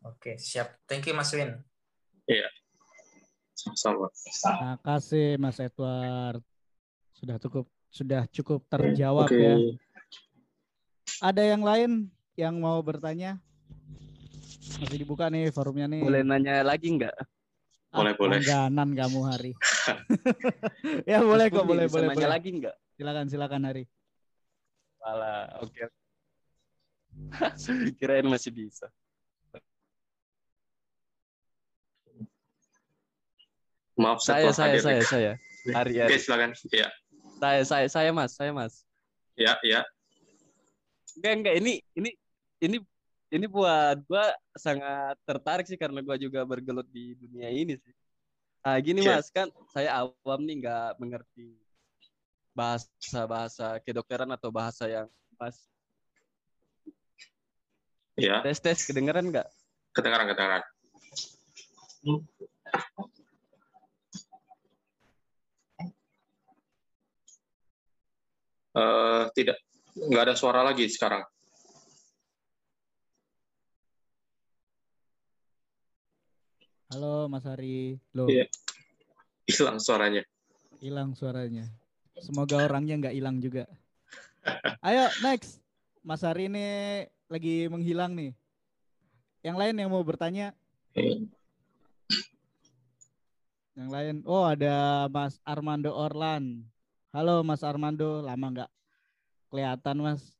Oke, 0.03 0.39
siap. 0.39 0.79
Thank 0.87 1.11
you 1.11 1.15
Mas 1.15 1.35
Win. 1.35 1.59
Iya. 2.27 2.47
Sama. 3.75 4.11
Terima 4.11 4.77
kasih 4.83 5.39
Mas 5.39 5.59
Edward. 5.63 6.43
Sudah 7.15 7.37
cukup 7.39 7.67
sudah 7.93 8.23
cukup 8.31 8.61
terjawab 8.67 9.29
okay. 9.31 9.43
ya. 9.43 9.55
Ada 11.23 11.43
yang 11.55 11.63
lain 11.63 11.91
yang 12.35 12.59
mau 12.59 12.83
bertanya? 12.83 13.39
Masih 14.83 14.99
dibuka 14.99 15.31
nih 15.31 15.55
forumnya 15.55 15.87
nih. 15.87 16.03
Boleh 16.03 16.23
nanya 16.27 16.67
lagi 16.67 16.89
nggak? 16.99 17.15
Boleh, 17.93 18.13
ah, 18.13 18.17
boleh. 18.17 18.41
Langganan 18.41 18.89
kamu 18.97 19.21
hari. 19.29 19.53
ya 21.11 21.21
boleh 21.21 21.47
kok, 21.53 21.65
boleh, 21.69 21.87
boleh. 21.93 22.09
Nanya 22.09 22.17
boleh. 22.17 22.33
lagi 22.33 22.51
nggak? 22.57 22.77
Silakan, 22.97 23.27
silakan 23.29 23.63
hari. 23.69 23.85
Malah, 25.05 25.61
oke. 25.61 25.77
Okay. 25.77 25.87
Kirain 28.01 28.25
masih 28.25 28.49
bisa. 28.49 28.89
Maaf 33.93 34.25
saya 34.25 34.49
saya 34.57 34.81
saya 34.81 35.03
saya. 35.05 35.33
Hari 35.69 36.01
hari. 36.01 36.09
Oke, 36.09 36.17
silakan. 36.17 36.57
Ya. 36.73 36.89
Saya 37.37 37.61
saya 37.69 37.87
saya 37.93 38.11
Mas, 38.17 38.33
saya 38.33 38.57
Mas. 38.57 38.89
Ya, 39.37 39.61
ya. 39.61 39.85
Enggak 41.21 41.33
enggak 41.45 41.55
ini 41.61 41.73
ini 41.93 42.11
ini 42.65 42.77
ini 43.33 43.49
buat 43.49 43.97
gue 44.05 44.25
sangat 44.61 45.17
tertarik 45.25 45.65
sih 45.65 45.81
karena 45.81 46.05
gue 46.05 46.17
juga 46.21 46.45
bergelut 46.45 46.85
di 46.93 47.17
dunia 47.17 47.49
ini 47.49 47.81
sih. 47.81 47.95
Nah, 48.63 48.77
gini 48.79 49.01
yeah. 49.01 49.19
mas 49.19 49.33
kan 49.33 49.49
saya 49.73 50.05
awam 50.05 50.45
nih 50.45 50.61
nggak 50.61 51.01
mengerti 51.01 51.57
bahasa 52.53 53.25
bahasa 53.25 53.67
kedokteran 53.81 54.29
atau 54.37 54.53
bahasa 54.53 54.85
yang 54.85 55.09
pas. 55.41 55.57
Iya. 58.21 58.45
Tes 58.45 58.61
tes 58.61 58.85
kedengeran 58.85 59.33
nggak? 59.33 59.49
Kedengeran 59.97 60.29
kedengeran. 60.29 60.63
Uh, 68.73 69.29
tidak, 69.37 69.57
nggak 69.97 70.23
ada 70.29 70.35
suara 70.37 70.61
lagi 70.61 70.85
sekarang. 70.89 71.25
Halo 76.93 77.25
Mas 77.25 77.41
Hari. 77.49 77.97
Loh. 78.13 78.29
Iya. 78.29 78.45
Hilang 79.49 79.81
suaranya. 79.81 80.21
Hilang 80.77 81.17
suaranya. 81.17 81.65
Semoga 82.21 82.61
orangnya 82.69 83.01
nggak 83.01 83.17
hilang 83.17 83.41
juga. 83.41 83.65
Ayo 84.85 85.09
next. 85.25 85.65
Mas 86.05 86.21
Hari 86.21 86.53
ini 86.53 86.67
lagi 87.33 87.65
menghilang 87.73 88.13
nih. 88.13 88.37
Yang 89.41 89.57
lain 89.57 89.81
yang 89.81 89.89
mau 89.89 90.05
bertanya? 90.05 90.53
Yang 93.73 93.89
lain. 93.89 94.21
Oh 94.29 94.45
ada 94.45 95.09
Mas 95.09 95.41
Armando 95.49 95.97
Orlan. 95.97 96.61
Halo 97.09 97.41
Mas 97.41 97.65
Armando, 97.65 98.21
lama 98.21 98.47
nggak 98.53 98.71
kelihatan 99.49 99.97
Mas. 99.97 100.37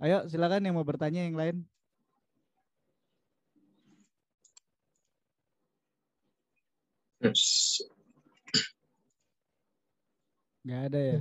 Ayo 0.00 0.24
silakan 0.32 0.64
yang 0.64 0.80
mau 0.80 0.88
bertanya 0.88 1.28
yang 1.28 1.36
lain. 1.36 1.68
Gak 10.62 10.80
ada 10.90 11.00
ya? 11.00 11.18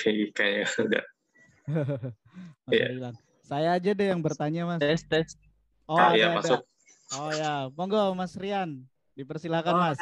Kayaknya 0.00 0.64
udah. 0.80 1.04
yeah. 2.72 3.12
Saya 3.44 3.74
aja 3.76 3.90
deh 3.90 4.08
yang 4.12 4.22
bertanya 4.22 4.62
mas. 4.68 4.80
Tes 4.80 5.02
tes. 5.08 5.28
Oh 5.90 5.98
ah, 5.98 6.14
iya, 6.14 6.30
masuk. 6.38 6.62
Oh 7.18 7.34
ya, 7.34 7.66
monggo 7.74 8.14
Mas 8.14 8.38
Rian, 8.38 8.86
dipersilakan 9.18 9.74
oh, 9.74 9.80
Mas. 9.82 9.98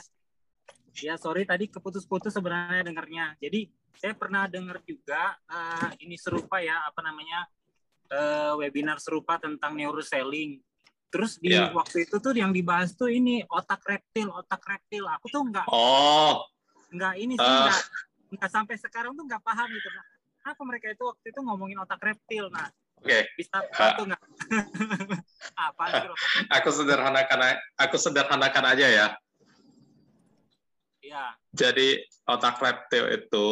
Ya 1.00 1.16
sorry 1.16 1.48
tadi 1.48 1.72
keputus-putus 1.72 2.36
sebenarnya 2.36 2.84
dengarnya. 2.84 3.32
Jadi 3.40 3.72
saya 3.96 4.12
pernah 4.12 4.44
dengar 4.44 4.84
juga 4.84 5.40
uh, 5.48 5.90
ini 6.04 6.20
serupa 6.20 6.60
ya 6.60 6.84
apa 6.84 7.00
namanya 7.00 7.48
uh, 8.12 8.52
webinar 8.60 9.00
serupa 9.00 9.40
tentang 9.40 9.72
neuroselling. 9.72 10.60
Terus 11.08 11.40
di 11.40 11.56
yeah. 11.56 11.72
waktu 11.72 12.04
itu 12.04 12.20
tuh 12.20 12.36
yang 12.36 12.52
dibahas 12.52 12.92
tuh 12.92 13.08
ini 13.08 13.40
otak 13.48 13.80
reptil, 13.88 14.28
otak 14.28 14.60
reptil. 14.60 15.08
Aku 15.08 15.32
tuh 15.32 15.40
nggak, 15.48 15.64
oh, 15.72 16.44
nggak 16.92 17.14
ini 17.16 17.34
sih, 17.40 17.48
uh. 17.48 17.64
nggak, 17.64 17.82
nggak 18.36 18.50
sampai 18.52 18.76
sekarang 18.76 19.16
tuh 19.16 19.24
nggak 19.24 19.40
paham 19.40 19.68
gitu. 19.72 19.88
Nah, 19.88 20.06
apa 20.52 20.62
mereka 20.68 20.92
itu 20.92 21.02
waktu 21.08 21.26
itu 21.32 21.40
ngomongin 21.40 21.80
otak 21.80 22.00
reptil? 22.04 22.52
Nah, 22.52 22.68
Oke. 23.00 23.08
Okay. 23.08 23.22
Bisa 23.40 23.56
uh. 23.56 24.04
nggak? 24.04 24.22
apa? 25.72 25.84
Aku 26.60 26.68
sederhanakan, 26.76 27.56
aku 27.80 27.96
sederhanakan 27.96 28.64
aja 28.68 28.86
ya. 28.86 29.08
Iya. 31.00 31.24
Jadi 31.56 32.04
otak 32.28 32.60
reptil 32.60 33.08
itu 33.16 33.46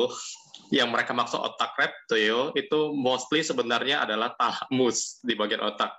yang 0.75 0.93
mereka 0.93 1.17
maksud 1.17 1.41
otak 1.41 1.73
reptil 1.79 2.53
itu 2.53 2.79
mostly 2.93 3.41
sebenarnya 3.41 4.05
adalah 4.05 4.35
talamus 4.37 5.23
di 5.25 5.33
bagian 5.39 5.63
otak 5.63 5.95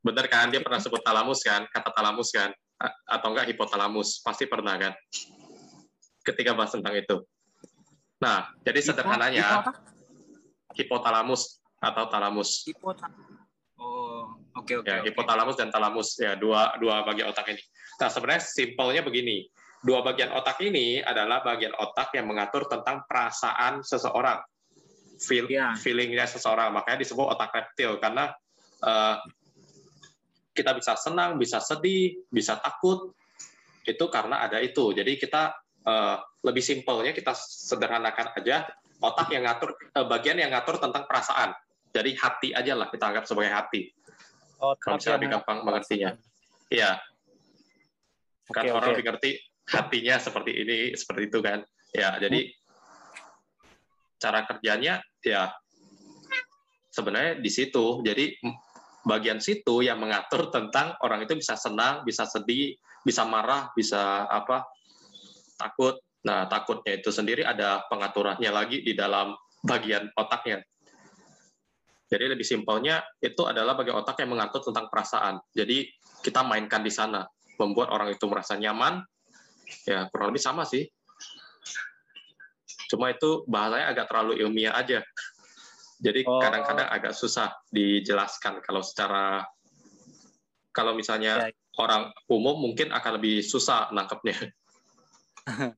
Bener 0.00 0.26
kan? 0.32 0.48
Dia 0.48 0.64
pernah 0.64 0.80
sebut 0.80 1.04
talamus 1.04 1.44
kan? 1.44 1.68
Kata 1.68 1.92
talamus 1.92 2.32
kan? 2.32 2.50
Atau 3.04 3.36
enggak 3.36 3.52
hipotalamus? 3.52 4.24
Pasti 4.24 4.48
pernah 4.48 4.80
kan? 4.80 4.92
Ketika 6.24 6.56
bahas 6.56 6.72
tentang 6.72 6.96
itu. 6.96 7.20
Nah, 8.20 8.52
jadi 8.64 8.80
sederhananya 8.84 9.64
hipotalamus 10.76 11.60
atau 11.80 12.04
talamus. 12.12 12.68
Oh, 13.80 14.28
oke 14.52 14.60
okay, 14.60 14.74
oke. 14.76 14.84
Okay, 14.84 14.92
ya, 14.92 14.96
okay. 15.00 15.08
hipotalamus 15.08 15.56
dan 15.56 15.72
talamus 15.72 16.20
ya 16.20 16.36
dua 16.36 16.76
dua 16.76 17.00
bagian 17.00 17.32
otak 17.32 17.48
ini. 17.48 17.62
Nah, 17.96 18.08
sebenarnya 18.12 18.44
simpelnya 18.44 19.00
begini. 19.00 19.48
Dua 19.80 20.04
bagian 20.04 20.28
otak 20.36 20.60
ini 20.60 21.00
adalah 21.00 21.40
bagian 21.40 21.72
otak 21.72 22.12
yang 22.12 22.28
mengatur 22.28 22.68
tentang 22.68 23.00
perasaan 23.08 23.80
seseorang, 23.80 24.44
feel 25.16 25.48
yeah. 25.48 25.72
feelingnya 25.72 26.28
seseorang. 26.28 26.76
Makanya 26.76 27.00
disebut 27.00 27.24
otak 27.24 27.48
reptil 27.48 27.96
karena 27.96 28.28
uh, 28.84 29.16
kita 30.60 30.76
bisa 30.76 30.92
senang, 31.00 31.40
bisa 31.40 31.56
sedih, 31.56 32.20
bisa 32.28 32.60
takut, 32.60 33.16
itu 33.88 34.04
karena 34.12 34.44
ada 34.44 34.60
itu. 34.60 34.92
Jadi 34.92 35.16
kita 35.16 35.56
uh, 35.88 36.16
lebih 36.44 36.60
simpelnya 36.60 37.16
kita 37.16 37.32
sederhanakan 37.34 38.36
aja 38.36 38.68
otak 39.00 39.32
yang 39.32 39.48
ngatur 39.48 39.72
uh, 39.96 40.06
bagian 40.06 40.36
yang 40.36 40.52
ngatur 40.52 40.76
tentang 40.76 41.08
perasaan. 41.08 41.56
Jadi 41.90 42.10
hati 42.14 42.48
aja 42.52 42.76
lah 42.76 42.92
kita 42.92 43.04
anggap 43.08 43.24
sebagai 43.24 43.50
hati. 43.50 43.90
Oh, 44.60 44.76
Kalau 44.76 45.00
bisa 45.00 45.16
lebih 45.16 45.32
gampang 45.32 45.64
mengertinya. 45.64 46.12
Iya. 46.68 47.00
Kan 48.52 48.66
okay, 48.66 48.74
orang 48.74 48.90
okay. 48.92 49.00
mengerti 49.00 49.30
hatinya 49.70 50.16
seperti 50.20 50.52
ini, 50.52 50.78
seperti 50.94 51.22
itu 51.32 51.38
kan. 51.40 51.64
Ya, 51.90 52.14
jadi 52.22 52.54
cara 54.20 54.46
kerjanya 54.46 55.02
ya 55.24 55.50
sebenarnya 56.92 57.40
di 57.40 57.50
situ. 57.50 58.04
Jadi 58.04 58.36
bagian 59.04 59.40
situ 59.40 59.80
yang 59.80 60.00
mengatur 60.00 60.52
tentang 60.52 60.96
orang 61.00 61.24
itu 61.24 61.36
bisa 61.36 61.56
senang, 61.56 62.04
bisa 62.04 62.28
sedih, 62.28 62.76
bisa 63.04 63.24
marah, 63.24 63.72
bisa 63.72 64.28
apa 64.28 64.68
takut. 65.56 66.00
Nah, 66.20 66.44
takutnya 66.52 67.00
itu 67.00 67.08
sendiri 67.08 67.44
ada 67.48 67.80
pengaturannya 67.88 68.50
lagi 68.52 68.84
di 68.84 68.92
dalam 68.92 69.32
bagian 69.64 70.12
otaknya. 70.12 70.60
Jadi 72.10 72.24
lebih 72.26 72.44
simpelnya 72.44 73.00
itu 73.22 73.46
adalah 73.46 73.78
bagian 73.78 74.02
otak 74.02 74.20
yang 74.20 74.34
mengatur 74.34 74.60
tentang 74.66 74.90
perasaan. 74.90 75.40
Jadi 75.54 75.86
kita 76.20 76.42
mainkan 76.44 76.82
di 76.82 76.92
sana, 76.92 77.24
membuat 77.56 77.94
orang 77.94 78.12
itu 78.12 78.26
merasa 78.26 78.58
nyaman. 78.58 79.00
Ya 79.86 80.10
kurang 80.10 80.34
lebih 80.34 80.42
sama 80.42 80.66
sih. 80.66 80.84
Cuma 82.90 83.14
itu 83.14 83.46
bahasanya 83.46 83.94
agak 83.94 84.10
terlalu 84.10 84.42
ilmiah 84.42 84.74
aja. 84.74 84.98
Jadi 86.00 86.24
oh. 86.24 86.40
kadang-kadang 86.40 86.88
oh. 86.88 86.96
agak 86.96 87.12
susah 87.12 87.52
dijelaskan 87.68 88.64
kalau 88.64 88.80
secara 88.80 89.44
kalau 90.72 90.96
misalnya 90.96 91.52
ya. 91.52 91.54
orang 91.76 92.08
umum 92.32 92.56
mungkin 92.56 92.88
akan 92.88 93.20
lebih 93.20 93.44
susah 93.44 93.92
nangkepnya. 93.92 94.48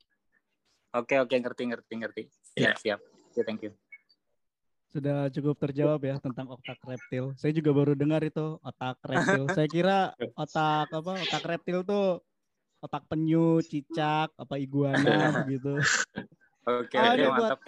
oke 0.99 1.15
oke 1.27 1.35
ngerti 1.35 1.63
ngerti 1.75 1.93
ngerti. 1.99 2.23
Siap 2.55 2.63
yeah. 2.63 2.75
siap. 2.79 3.01
Yeah, 3.35 3.45
thank 3.49 3.67
you. 3.67 3.75
Sudah 4.93 5.33
cukup 5.33 5.57
terjawab 5.57 6.05
ya 6.05 6.21
tentang 6.21 6.53
otak 6.53 6.77
reptil. 6.85 7.33
Saya 7.41 7.51
juga 7.57 7.73
baru 7.73 7.97
dengar 7.97 8.21
itu 8.23 8.61
otak 8.61 9.01
reptil. 9.03 9.49
Saya 9.51 9.67
kira 9.67 9.99
otak 10.43 10.93
apa? 10.93 11.13
Otak 11.19 11.45
reptil 11.49 11.81
tuh 11.83 12.21
otak 12.85 13.09
penyu, 13.09 13.59
cicak, 13.65 14.31
apa 14.37 14.55
iguana 14.61 15.43
begitu. 15.43 15.81
Oke, 16.63 16.95
okay, 16.95 17.27
okay, 17.27 17.27
mantap. 17.27 17.59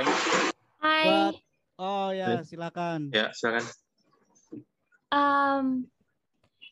Hai. 0.78 1.02
Buat 1.02 1.34
Oh 1.74 2.14
ya, 2.14 2.38
silakan. 2.46 3.10
Ya, 3.10 3.34
silakan. 3.34 3.66
Um, 5.10 5.66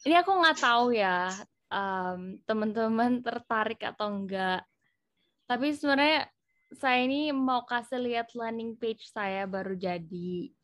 ini 0.06 0.14
aku 0.14 0.30
nggak 0.30 0.58
tahu 0.62 0.94
ya, 0.94 1.30
um, 1.70 2.38
teman-teman 2.46 3.18
tertarik 3.18 3.82
atau 3.82 4.14
enggak. 4.14 4.62
Tapi 5.50 5.74
sebenarnya 5.74 6.30
saya 6.78 7.02
ini 7.02 7.34
mau 7.34 7.66
kasih 7.66 7.98
lihat 7.98 8.30
landing 8.32 8.78
page 8.78 9.10
saya 9.10 9.42
baru 9.50 9.74
jadi. 9.74 10.54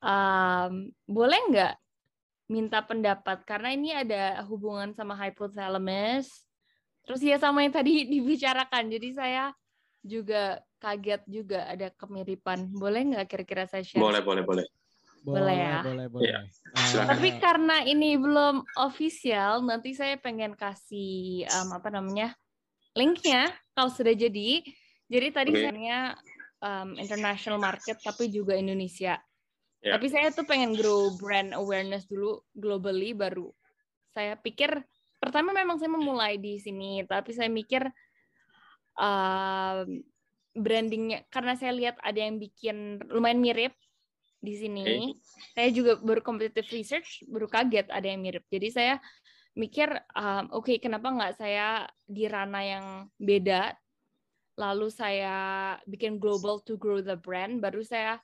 Um, 0.00 0.94
boleh 1.04 1.40
nggak 1.50 1.74
minta 2.46 2.78
pendapat? 2.82 3.42
Karena 3.42 3.74
ini 3.74 3.90
ada 3.90 4.46
hubungan 4.46 4.94
sama 4.94 5.18
hypothalamus. 5.18 6.46
Terus 7.04 7.20
ya 7.26 7.42
sama 7.42 7.66
yang 7.66 7.74
tadi 7.74 8.06
dibicarakan. 8.14 8.86
Jadi 8.86 9.08
saya 9.18 9.50
juga 10.00 10.62
kaget 10.80 11.22
juga 11.28 11.68
ada 11.68 11.92
kemiripan. 11.92 12.72
Boleh 12.72 13.04
nggak 13.04 13.28
kira-kira 13.28 13.68
saya 13.68 13.84
share? 13.84 14.00
Boleh, 14.00 14.24
boleh, 14.24 14.42
boleh. 14.42 14.66
Boleh, 15.20 15.52
ya. 15.52 15.84
Boleh, 15.84 16.06
boleh. 16.08 16.32
Ya. 16.32 16.40
Uh, 16.72 17.04
Tapi 17.12 17.36
karena 17.36 17.84
ini 17.84 18.16
belum 18.16 18.64
official, 18.80 19.60
nanti 19.60 19.92
saya 19.92 20.16
pengen 20.16 20.56
kasih 20.56 21.44
um, 21.60 21.76
apa 21.76 21.92
namanya 21.92 22.32
linknya 22.96 23.52
kalau 23.76 23.92
sudah 23.92 24.16
jadi. 24.16 24.64
Jadi 25.10 25.28
tadi 25.28 25.52
okay. 25.52 25.62
saya 25.68 25.98
um, 26.64 26.96
international 26.96 27.60
market 27.60 28.00
tapi 28.00 28.32
juga 28.32 28.56
Indonesia. 28.56 29.20
Yeah. 29.84 29.96
Tapi 29.96 30.06
saya 30.08 30.32
tuh 30.32 30.48
pengen 30.48 30.72
grow 30.72 31.12
brand 31.20 31.52
awareness 31.52 32.08
dulu 32.08 32.40
globally 32.56 33.12
baru. 33.12 33.52
Saya 34.12 34.40
pikir 34.40 34.72
pertama 35.20 35.52
memang 35.52 35.76
saya 35.76 35.92
memulai 35.92 36.40
di 36.40 36.56
sini, 36.56 37.04
tapi 37.04 37.36
saya 37.36 37.52
mikir 37.52 37.84
um, 38.96 40.00
brandingnya 40.54 41.22
karena 41.30 41.54
saya 41.54 41.70
lihat 41.74 41.96
ada 42.02 42.18
yang 42.18 42.42
bikin 42.42 42.98
lumayan 43.10 43.38
mirip 43.38 43.74
di 44.40 44.54
sini. 44.56 44.82
Okay. 44.82 45.06
Saya 45.54 45.68
juga 45.70 45.92
baru 46.00 46.24
competitive 46.24 46.68
research, 46.72 47.22
baru 47.28 47.46
kaget 47.46 47.86
ada 47.92 48.06
yang 48.08 48.24
mirip. 48.24 48.42
Jadi 48.48 48.68
saya 48.72 48.94
mikir, 49.54 49.92
um, 50.16 50.48
oke, 50.56 50.66
okay, 50.66 50.76
kenapa 50.80 51.12
nggak 51.12 51.36
saya 51.36 51.84
di 52.08 52.24
ranah 52.24 52.64
yang 52.64 52.86
beda, 53.20 53.76
lalu 54.56 54.88
saya 54.88 55.76
bikin 55.84 56.16
global 56.16 56.64
to 56.64 56.80
grow 56.80 57.04
the 57.04 57.16
brand, 57.16 57.60
baru 57.60 57.84
saya 57.84 58.18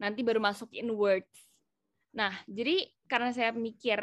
nanti 0.00 0.24
baru 0.24 0.40
masuk 0.40 0.72
in 0.72 0.88
words. 0.94 1.46
Nah, 2.16 2.32
jadi 2.48 2.88
karena 3.04 3.30
saya 3.36 3.50
mikir, 3.52 4.00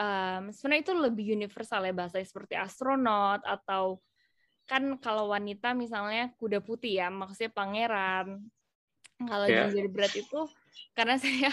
um, 0.00 0.50
sebenarnya 0.50 0.82
itu 0.82 0.94
lebih 0.96 1.26
universal 1.36 1.86
ya 1.86 1.94
bahasa 1.94 2.18
seperti 2.18 2.58
astronot 2.58 3.44
atau 3.46 4.02
kan 4.70 5.02
kalau 5.02 5.26
wanita 5.34 5.74
misalnya 5.74 6.30
kuda 6.38 6.62
putih 6.62 7.02
ya, 7.02 7.10
maksudnya 7.10 7.50
pangeran, 7.50 8.46
kalau 9.26 9.46
yeah. 9.50 9.66
gingerbread 9.68 10.14
itu 10.14 10.40
karena 10.94 11.18
saya 11.22 11.50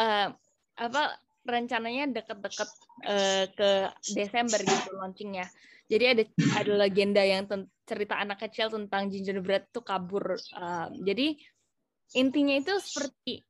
uh, 0.00 0.32
apa 0.78 1.02
rencananya 1.44 2.08
deket-deket 2.08 2.70
uh, 3.04 3.44
ke 3.52 3.70
Desember 4.16 4.60
gitu 4.64 4.88
launchingnya. 4.96 5.46
Jadi 5.88 6.04
ada 6.04 6.22
ada 6.60 6.72
legenda 6.84 7.22
yang 7.24 7.48
cerita 7.88 8.20
anak 8.20 8.44
kecil 8.44 8.68
tentang 8.68 9.08
gingerbread 9.08 9.68
itu 9.72 9.80
kabur. 9.80 10.36
Uh, 10.52 10.92
jadi 11.04 11.36
intinya 12.12 12.56
itu 12.56 12.76
seperti 12.80 13.44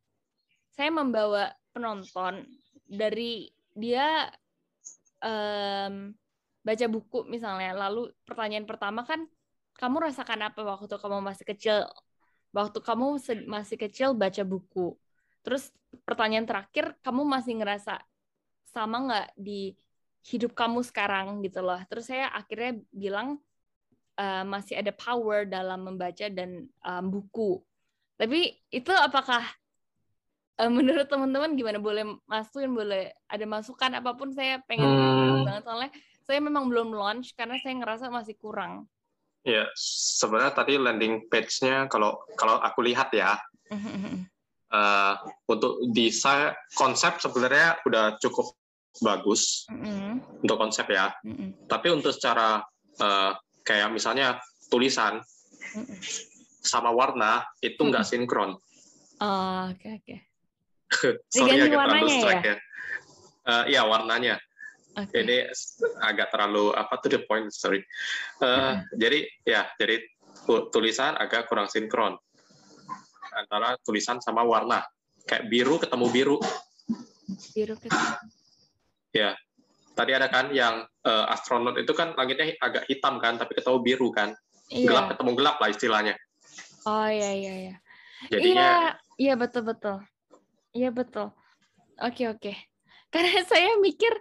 saya 0.75 0.95
membawa 0.95 1.51
penonton 1.75 2.47
dari 2.87 3.51
dia 3.75 4.31
um, 5.23 6.15
baca 6.69 6.85
buku 6.85 7.25
misalnya, 7.25 7.73
lalu 7.73 8.13
pertanyaan 8.29 8.69
pertama 8.69 9.09
kan 9.09 9.25
kamu 9.81 10.13
rasakan 10.13 10.53
apa 10.53 10.61
waktu 10.61 10.93
kamu 11.01 11.25
masih 11.25 11.45
kecil 11.49 11.89
waktu 12.53 12.79
kamu 12.85 13.17
masih 13.49 13.77
kecil 13.81 14.13
baca 14.13 14.45
buku. 14.45 14.93
Terus 15.41 15.73
pertanyaan 16.05 16.45
terakhir, 16.45 16.93
kamu 17.01 17.25
masih 17.25 17.57
ngerasa 17.57 18.05
sama 18.69 18.97
nggak 19.09 19.29
di 19.41 19.73
hidup 20.29 20.53
kamu 20.53 20.85
sekarang 20.85 21.41
gitu 21.41 21.65
loh. 21.65 21.81
Terus 21.89 22.13
saya 22.13 22.29
akhirnya 22.37 22.77
bilang 22.93 23.41
uh, 24.21 24.45
masih 24.45 24.77
ada 24.77 24.93
power 24.93 25.49
dalam 25.49 25.89
membaca 25.89 26.29
dan 26.29 26.69
um, 26.85 27.05
buku. 27.09 27.65
Tapi 28.21 28.61
itu 28.69 28.93
apakah 28.93 29.41
uh, 30.61 30.69
menurut 30.69 31.09
teman-teman 31.09 31.57
gimana? 31.57 31.81
Boleh 31.81 32.05
masukin, 32.29 32.77
boleh 32.77 33.15
ada 33.25 33.45
masukan 33.49 34.05
apa 34.05 34.11
pun 34.13 34.35
saya 34.37 34.61
pengen 34.69 34.85
hmm. 34.85 35.49
banget 35.49 35.65
soalnya 35.65 35.91
saya 36.29 36.45
memang 36.45 36.69
belum 36.69 36.93
launch 36.93 37.33
karena 37.33 37.57
saya 37.57 37.81
ngerasa 37.81 38.13
masih 38.13 38.37
kurang. 38.37 38.85
Ya, 39.49 39.65
sebenarnya 39.81 40.53
tadi 40.53 40.77
landing 40.77 41.25
page-nya 41.33 41.89
kalau 41.89 42.21
kalau 42.37 42.61
aku 42.61 42.85
lihat 42.85 43.09
ya, 43.17 43.41
uh, 43.73 45.15
untuk 45.53 45.81
desain 45.97 46.53
konsep 46.77 47.17
sebenarnya 47.17 47.81
udah 47.89 48.21
cukup 48.21 48.53
bagus 49.01 49.65
mm-hmm. 49.73 50.45
untuk 50.45 50.57
konsep 50.61 50.85
ya. 50.93 51.17
Mm-hmm. 51.25 51.65
Tapi 51.65 51.89
untuk 51.97 52.13
secara 52.13 52.61
uh, 53.01 53.33
kayak 53.65 53.89
misalnya 53.89 54.37
tulisan 54.69 55.25
mm-hmm. 55.73 55.97
sama 56.61 56.93
warna 56.93 57.41
itu 57.65 57.81
nggak 57.81 58.05
mm-hmm. 58.05 58.21
sinkron. 58.21 58.53
Oh, 59.25 59.73
oke 59.73 59.81
okay, 59.81 59.91
oke. 59.97 60.17
Okay. 60.93 61.13
Sorry 61.33 61.57
agak 61.57 61.73
terlalu 61.89 62.09
strike 62.21 62.45
ya. 62.45 62.49
Ya, 62.53 62.57
uh, 63.49 63.65
ya 63.65 63.83
warnanya. 63.89 64.37
Okay. 64.97 65.23
Ini 65.23 65.37
agak 66.03 66.35
terlalu 66.35 66.75
apa 66.75 66.95
to 66.99 67.07
the 67.13 67.21
point, 67.23 67.53
sorry. 67.55 67.85
Uh, 68.43 68.79
hmm. 68.79 68.99
Jadi 68.99 69.19
ya, 69.47 69.69
jadi 69.79 70.03
tulisan 70.73 71.15
agak 71.19 71.47
kurang 71.47 71.69
sinkron 71.71 72.19
antara 73.39 73.79
tulisan 73.87 74.19
sama 74.19 74.43
warna. 74.43 74.83
Kayak 75.29 75.47
biru 75.53 75.79
ketemu 75.79 76.07
biru. 76.11 76.37
Biru 77.55 77.75
ketemu. 77.79 78.17
Ya, 79.15 79.37
tadi 79.95 80.11
ada 80.17 80.27
kan 80.27 80.51
yang 80.51 80.83
uh, 81.07 81.27
astronot 81.31 81.79
itu 81.79 81.93
kan 81.95 82.17
langitnya 82.19 82.57
agak 82.59 82.89
hitam 82.91 83.23
kan, 83.23 83.39
tapi 83.39 83.55
ketemu 83.55 83.79
biru 83.85 84.09
kan. 84.11 84.35
Iya. 84.69 84.89
Gelap 84.91 85.07
ketemu 85.15 85.31
gelap 85.37 85.57
lah 85.63 85.69
istilahnya. 85.71 86.15
Oh 86.89 87.09
iya 87.09 87.31
iya 87.37 87.55
iya. 87.55 87.75
Jadinya, 88.29 88.69
iya, 88.69 88.77
iya 89.21 89.35
betul 89.39 89.63
betul. 89.69 89.97
Iya 90.75 90.91
betul. 90.93 91.33
Oke 92.01 92.29
oke. 92.29 92.53
Karena 93.13 93.41
saya 93.45 93.77
mikir 93.81 94.13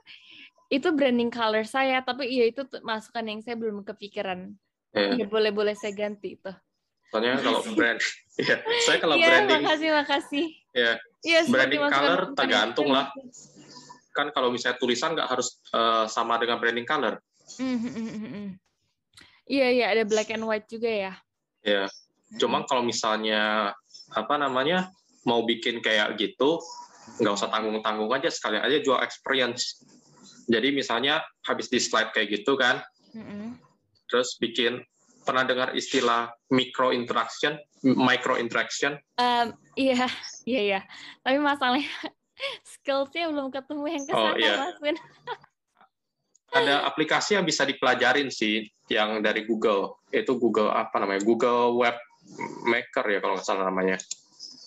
itu 0.67 0.87
branding 0.91 1.31
color 1.31 1.63
saya 1.63 2.03
tapi 2.03 2.27
iya 2.27 2.51
itu 2.51 2.67
masukan 2.83 3.23
yang 3.23 3.39
saya 3.39 3.55
belum 3.55 3.87
kepikiran. 3.87 4.51
Yeah. 4.95 5.19
ya 5.19 5.25
boleh 5.27 5.51
boleh 5.51 5.75
saya 5.75 5.91
ganti 5.93 6.39
itu 6.39 6.51
soalnya 7.11 7.39
kalau 7.39 7.61
brand 7.75 7.99
ya 8.35 8.55
saya 8.83 8.97
kalau 8.99 9.15
yeah, 9.15 9.27
branding 9.31 9.63
makasih 9.63 9.89
makasih. 9.95 10.45
Ya 10.75 10.93
yeah, 11.23 11.43
branding 11.47 11.83
color 11.87 12.21
tergantung 12.35 12.87
lah. 12.91 13.07
Kan 14.11 14.33
kalau 14.35 14.51
misalnya 14.51 14.75
tulisan 14.75 15.15
nggak 15.15 15.29
harus 15.29 15.63
uh, 15.71 16.03
sama 16.11 16.35
dengan 16.35 16.59
branding 16.59 16.83
color. 16.83 17.23
Iya 19.47 19.67
iya 19.71 19.85
ada 19.95 20.03
black 20.03 20.35
and 20.35 20.43
white 20.43 20.67
juga 20.67 20.91
ya. 20.91 21.13
Ya 21.63 21.87
yeah. 21.87 21.87
cuma 22.35 22.67
kalau 22.67 22.83
misalnya 22.83 23.71
apa 24.11 24.35
namanya 24.35 24.91
mau 25.23 25.47
bikin 25.47 25.79
kayak 25.79 26.19
gitu 26.19 26.59
nggak 27.23 27.33
usah 27.39 27.47
tanggung 27.47 27.79
tanggung 27.79 28.11
aja 28.11 28.27
sekalian 28.27 28.67
aja 28.67 28.83
jual 28.83 28.99
experience 28.99 29.79
jadi 30.47 30.71
misalnya 30.71 31.21
habis 31.43 31.67
di 31.67 31.77
slide 31.77 32.15
kayak 32.15 32.41
gitu 32.41 32.55
kan, 32.55 32.79
mm-hmm. 33.11 33.59
terus 34.07 34.39
bikin 34.39 34.79
pernah 35.27 35.43
dengar 35.43 35.75
istilah 35.75 36.31
micro 36.55 36.95
interaction, 36.95 37.59
micro 37.83 38.39
interaction? 38.39 38.95
Um, 39.19 39.51
iya, 39.75 40.07
iya, 40.47 40.61
iya. 40.63 40.81
Tapi 41.19 41.37
masalahnya 41.43 41.91
skillsnya 42.71 43.27
belum 43.27 43.51
ketemu 43.51 43.85
yang 43.91 44.03
ke 44.07 44.13
sana, 44.15 44.31
oh, 44.31 44.35
iya. 44.39 44.55
Mas 44.55 44.79
Win. 44.79 44.97
Ada 46.47 46.87
aplikasi 46.87 47.35
yang 47.35 47.43
bisa 47.43 47.67
dipelajarin 47.67 48.31
sih, 48.31 48.71
yang 48.87 49.19
dari 49.19 49.43
Google. 49.43 49.99
Itu 50.15 50.39
Google 50.39 50.71
apa 50.71 50.95
namanya? 51.03 51.27
Google 51.27 51.75
Web 51.75 51.99
Maker 52.63 53.03
ya 53.03 53.19
kalau 53.19 53.35
nggak 53.35 53.43
salah 53.43 53.67
namanya. 53.67 53.99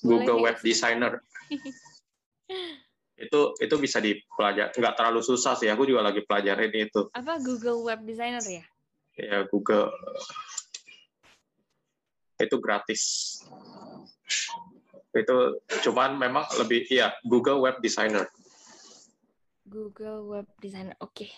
Google 0.05 0.45
Boleh 0.45 0.53
Web 0.53 0.57
Designer. 0.61 1.25
itu 3.21 3.41
itu 3.61 3.75
bisa 3.77 4.01
dipelajari 4.01 4.73
nggak 4.73 4.97
terlalu 4.97 5.21
susah 5.21 5.53
sih 5.53 5.69
aku 5.69 5.85
juga 5.85 6.09
lagi 6.09 6.25
pelajarin 6.25 6.73
itu. 6.73 7.13
Apa 7.13 7.37
Google 7.45 7.85
Web 7.85 8.01
Designer 8.09 8.41
ya? 8.43 8.65
Ya 9.21 9.45
Google. 9.53 9.93
Itu 12.41 12.57
gratis. 12.57 13.03
Itu 15.13 15.61
cuman 15.85 16.17
memang 16.17 16.49
lebih 16.57 16.89
iya 16.89 17.13
Google 17.29 17.61
Web 17.61 17.85
Designer. 17.85 18.25
Google 19.69 20.25
Web 20.25 20.49
Designer 20.57 20.97
oke. 21.05 21.13
Okay. 21.13 21.31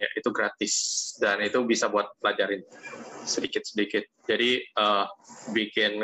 ya 0.00 0.08
itu 0.16 0.28
gratis. 0.32 0.74
Dan 1.16 1.40
itu 1.40 1.60
bisa 1.64 1.88
buat 1.88 2.12
pelajarin 2.20 2.60
sedikit 3.24 3.64
sedikit 3.64 4.04
jadi 4.24 4.60
uh, 4.76 5.04
bikin 5.52 6.00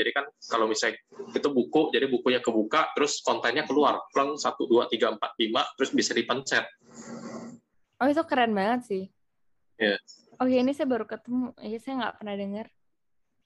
jadi 0.00 0.16
kan 0.16 0.24
kalau 0.48 0.64
misalnya 0.64 0.96
itu 1.36 1.48
buku, 1.52 1.92
jadi 1.92 2.08
bukunya 2.08 2.40
kebuka, 2.40 2.96
terus 2.96 3.20
kontennya 3.20 3.68
keluar, 3.68 4.00
pleng 4.08 4.40
satu 4.40 4.64
dua 4.64 4.88
tiga 4.88 5.12
empat 5.12 5.36
lima, 5.36 5.60
terus 5.76 5.92
bisa 5.92 6.16
dipencet. 6.16 6.64
Oh 8.00 8.08
itu 8.08 8.24
keren 8.24 8.56
banget 8.56 8.80
sih. 8.88 9.04
Ya. 9.76 9.94
Yeah. 9.94 9.98
Oh 10.40 10.48
ya 10.48 10.64
ini 10.64 10.72
saya 10.72 10.88
baru 10.88 11.04
ketemu, 11.04 11.52
ya 11.60 11.76
saya 11.76 11.94
nggak 12.00 12.14
pernah 12.16 12.34
dengar. 12.40 12.66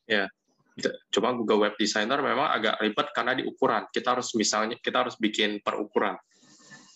Ya, 0.06 0.30
yeah. 0.78 0.94
cuma 1.10 1.34
Google 1.34 1.66
Web 1.66 1.74
Designer 1.74 2.22
memang 2.22 2.46
agak 2.54 2.78
ribet 2.78 3.08
karena 3.10 3.34
di 3.34 3.42
ukuran. 3.42 3.90
Kita 3.90 4.14
harus 4.14 4.30
misalnya 4.38 4.78
kita 4.78 5.02
harus 5.02 5.18
bikin 5.18 5.58
perukuran 5.58 6.14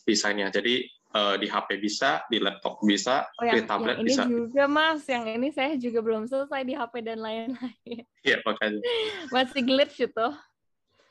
desainnya. 0.06 0.54
Jadi 0.54 0.86
uh, 1.14 1.34
di 1.40 1.46
HP 1.48 1.80
bisa, 1.80 2.24
di 2.28 2.38
laptop 2.42 2.80
bisa, 2.84 3.24
oh, 3.40 3.44
yang, 3.44 3.56
di 3.56 3.62
tablet 3.64 3.96
yang 3.96 4.04
ini 4.04 4.10
bisa. 4.12 4.22
juga 4.28 4.64
mas, 4.68 5.02
yang 5.08 5.24
ini 5.24 5.48
saya 5.54 5.72
juga 5.80 5.98
belum 6.04 6.28
selesai 6.28 6.62
di 6.64 6.74
HP 6.76 6.94
dan 7.04 7.18
lain-lain. 7.22 8.04
Iya 8.26 8.44
makanya. 8.44 8.80
Masih 9.34 9.62
glitch 9.64 9.96
itu. 10.04 10.28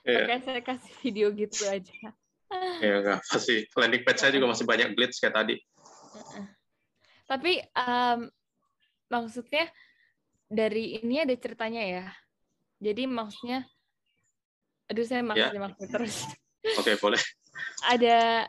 Yeah. 0.06 0.24
Oke 0.24 0.36
saya 0.46 0.62
kasih 0.62 0.94
video 1.02 1.28
gitu 1.34 1.66
aja. 1.66 1.94
Iya 2.80 3.04
enggak, 3.04 3.20
pasti 3.28 3.68
landing 3.76 4.08
page 4.08 4.24
saya 4.24 4.32
juga 4.32 4.48
masih 4.48 4.64
banyak 4.64 4.96
glitch 4.96 5.20
kayak 5.20 5.36
tadi. 5.36 5.60
Tapi 7.28 7.60
um, 7.76 8.32
maksudnya 9.12 9.68
dari 10.48 10.96
ini 10.96 11.28
ada 11.28 11.36
ceritanya 11.36 11.84
ya. 11.84 12.06
Jadi 12.80 13.04
maksudnya, 13.04 13.68
aduh 14.88 15.04
saya 15.04 15.28
maksudnya 15.28 15.60
yeah. 15.60 15.66
maksud 15.68 15.88
terus. 15.92 16.24
Oke 16.80 16.88
okay, 16.88 16.96
boleh. 17.04 17.20
ada 17.84 18.48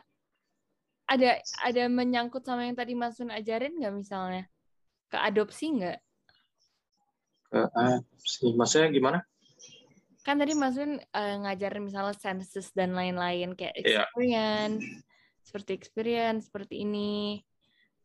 ada 1.09 1.41
ada 1.65 1.83
menyangkut 1.89 2.45
sama 2.45 2.69
yang 2.69 2.77
tadi 2.77 2.93
Mas 2.93 3.17
Sun 3.17 3.33
ajarin 3.33 3.81
nggak 3.81 3.95
misalnya 3.97 4.45
ke 5.09 5.17
adopsi 5.17 5.65
nggak? 5.73 5.99
Ke 7.49 7.65
adopsi, 7.73 8.53
maksudnya 8.53 8.93
gimana? 8.93 9.19
Kan 10.21 10.37
tadi 10.37 10.53
Mas 10.53 10.77
Sun 10.77 11.01
uh, 11.01 11.35
ngajarin 11.41 11.89
misalnya 11.89 12.13
senses 12.13 12.69
dan 12.77 12.93
lain-lain 12.93 13.57
kayak 13.57 13.73
iya. 13.81 14.05
experience, 14.05 14.85
yeah. 14.85 15.01
seperti 15.41 15.71
experience 15.73 16.41
seperti 16.45 16.85
ini, 16.85 17.41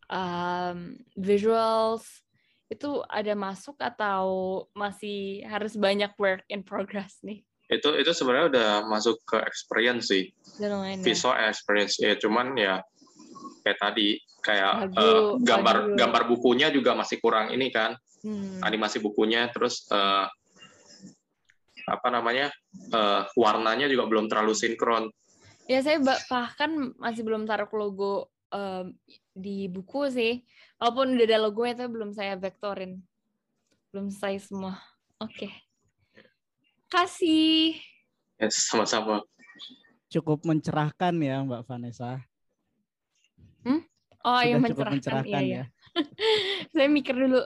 um, 0.08 0.96
visuals. 1.20 2.24
itu 2.72 3.04
ada 3.12 3.36
masuk 3.36 3.76
atau 3.76 4.24
masih 4.72 5.44
harus 5.46 5.76
banyak 5.76 6.10
work 6.16 6.42
in 6.48 6.64
progress 6.64 7.20
nih? 7.20 7.44
Itu 7.68 7.92
itu 7.94 8.08
sebenarnya 8.10 8.46
udah 8.50 8.70
masuk 8.88 9.20
ke 9.28 9.36
experience 9.44 10.08
sih. 10.08 10.32
Ya? 10.56 10.72
Visual 10.98 11.36
experience 11.44 12.00
ya, 12.00 12.16
cuman 12.16 12.56
ya 12.56 12.80
kayak 13.64 13.80
tadi 13.80 14.20
kayak 14.44 14.92
lagu, 14.92 15.00
uh, 15.00 15.30
gambar 15.40 15.76
lagu. 15.80 15.96
gambar 15.96 16.22
bukunya 16.28 16.68
juga 16.68 16.92
masih 16.92 17.16
kurang 17.18 17.48
ini 17.50 17.72
kan. 17.72 17.96
Hmm. 18.20 18.60
Animasi 18.60 19.00
bukunya 19.00 19.48
terus 19.48 19.88
uh, 19.88 20.28
apa 21.88 22.08
namanya? 22.12 22.52
Uh, 22.92 23.24
warnanya 23.40 23.88
juga 23.88 24.04
belum 24.04 24.28
terlalu 24.28 24.52
sinkron. 24.52 25.08
Ya 25.64 25.80
saya 25.80 25.96
bahkan 26.28 26.92
masih 27.00 27.24
belum 27.24 27.48
taruh 27.48 27.72
logo 27.72 28.28
um, 28.52 28.92
di 29.32 29.72
buku 29.72 30.12
sih. 30.12 30.44
Walaupun 30.76 31.16
udah 31.16 31.24
ada 31.24 31.38
logonya 31.40 31.74
tapi 31.80 31.90
belum 31.96 32.12
saya 32.12 32.36
vektorin. 32.36 33.00
Belum 33.88 34.12
selesai 34.12 34.52
semua. 34.52 34.76
Oke. 35.24 35.48
Okay. 35.48 35.52
Kasih. 36.92 37.80
Yes, 38.36 38.68
sama-sama. 38.68 39.24
Cukup 40.12 40.44
mencerahkan 40.46 41.16
ya 41.18 41.42
Mbak 41.42 41.64
Vanessa. 41.66 42.22
Hmm? 43.64 43.80
Oh, 44.24 44.40
iya 44.40 44.56
mencerahkan. 44.56 44.94
mencerahkan 44.96 45.42
iya, 45.44 45.62
ya. 45.62 45.64
saya 46.72 46.88
mikir 46.88 47.12
dulu. 47.12 47.44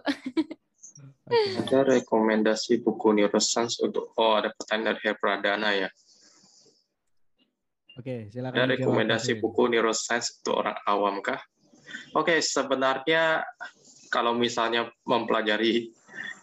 okay. 1.26 1.58
Ada 1.58 1.98
rekomendasi 1.98 2.82
buku 2.86 3.18
neuroscience 3.18 3.82
untuk 3.82 4.14
oh 4.14 4.38
ada 4.38 4.54
pertanyaan 4.54 4.94
dari 4.94 5.14
Pradana 5.18 5.70
ya. 5.74 5.90
Oke, 7.98 8.30
silakan. 8.30 8.54
Ada 8.54 8.78
rekomendasi 8.78 9.42
buku 9.42 9.74
neuroscience 9.74 10.38
untuk 10.42 10.62
orang 10.62 10.78
awam 10.86 11.18
kah? 11.18 11.42
Oke, 12.14 12.38
sebenarnya 12.38 13.42
kalau 14.08 14.38
misalnya 14.38 14.86
mempelajari 15.02 15.90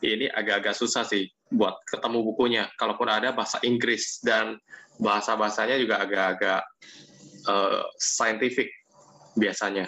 ini 0.04 0.28
agak-agak 0.30 0.76
susah 0.76 1.08
sih 1.08 1.32
buat 1.48 1.80
ketemu 1.88 2.20
bukunya. 2.28 2.64
Kalaupun 2.76 3.08
ada 3.08 3.32
bahasa 3.32 3.64
Inggris 3.64 4.20
dan 4.20 4.60
bahasa-bahasanya 5.00 5.80
juga 5.80 6.04
agak-agak 6.04 6.62
uh, 7.48 7.88
scientific 7.96 8.68
biasanya. 9.36 9.86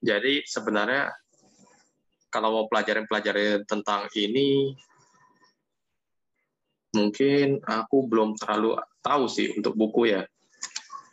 Jadi 0.00 0.44
sebenarnya 0.44 1.10
kalau 2.30 2.62
mau 2.62 2.66
pelajaran-pelajaran 2.70 3.66
tentang 3.66 4.06
ini, 4.14 4.74
mungkin 6.94 7.62
aku 7.62 8.06
belum 8.06 8.34
terlalu 8.38 8.78
tahu 9.02 9.30
sih 9.30 9.54
untuk 9.54 9.74
buku 9.78 10.14
ya 10.14 10.22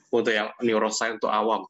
untuk 0.10 0.34
yang 0.34 0.50
neuroscience 0.64 1.20
untuk 1.20 1.32
awam. 1.32 1.68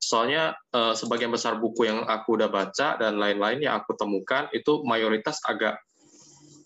Soalnya 0.00 0.58
eh, 0.74 0.94
sebagian 0.98 1.30
besar 1.30 1.58
buku 1.62 1.86
yang 1.86 2.02
aku 2.02 2.34
udah 2.34 2.50
baca 2.50 2.98
dan 2.98 3.14
lain-lain 3.16 3.62
yang 3.62 3.78
aku 3.78 3.94
temukan 3.94 4.50
itu 4.50 4.82
mayoritas 4.82 5.38
agak 5.46 5.78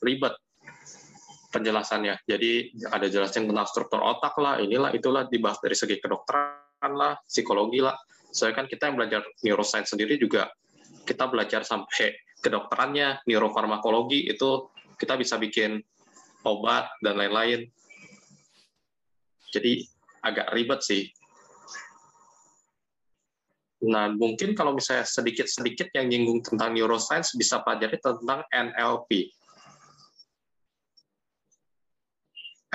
ribet 0.00 0.32
penjelasannya. 1.55 2.26
Jadi 2.26 2.74
ada 2.90 3.07
jelasin 3.07 3.46
tentang 3.46 3.70
struktur 3.70 4.02
otak 4.02 4.34
lah, 4.42 4.59
inilah 4.59 4.90
itulah 4.90 5.30
dibahas 5.30 5.62
dari 5.62 5.78
segi 5.78 6.02
kedokteran 6.02 6.92
lah, 6.98 7.14
psikologi 7.22 7.78
lah. 7.78 7.94
Soalnya 8.34 8.59
kan 8.59 8.66
kita 8.66 8.90
yang 8.90 8.98
belajar 8.98 9.22
neuroscience 9.46 9.94
sendiri 9.94 10.18
juga 10.18 10.50
kita 11.05 11.28
belajar 11.28 11.62
sampai 11.62 12.16
kedokterannya, 12.40 13.22
neurofarmakologi 13.28 14.26
itu 14.26 14.72
kita 14.96 15.20
bisa 15.20 15.36
bikin 15.36 15.78
obat 16.48 16.88
dan 17.05 17.20
lain-lain. 17.20 17.68
Jadi 19.52 19.84
agak 20.24 20.50
ribet 20.57 20.80
sih. 20.82 21.05
Nah, 23.84 24.09
mungkin 24.09 24.57
kalau 24.57 24.72
misalnya 24.72 25.05
sedikit-sedikit 25.05 25.92
yang 25.92 26.09
nyinggung 26.09 26.40
tentang 26.40 26.72
neuroscience 26.72 27.36
bisa 27.36 27.61
pelajari 27.61 28.00
tentang 28.00 28.40
NLP. 28.48 29.28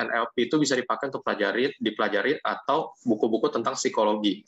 NLP 0.08 0.48
itu 0.48 0.56
bisa 0.56 0.80
dipakai 0.80 1.12
untuk 1.12 1.24
pelajari, 1.24 1.76
dipelajari 1.76 2.40
atau 2.40 2.96
buku-buku 3.04 3.52
tentang 3.52 3.76
psikologi. 3.76 4.42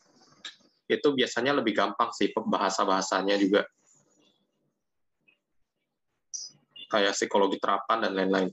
Itu 0.87 1.11
biasanya 1.11 1.59
lebih 1.59 1.75
gampang 1.75 2.11
sih 2.15 2.31
bahasa-bahasanya 2.31 3.35
juga. 3.35 3.67
Kayak 6.91 7.15
psikologi 7.15 7.59
terapan 7.59 8.07
dan 8.07 8.11
lain-lain. 8.15 8.49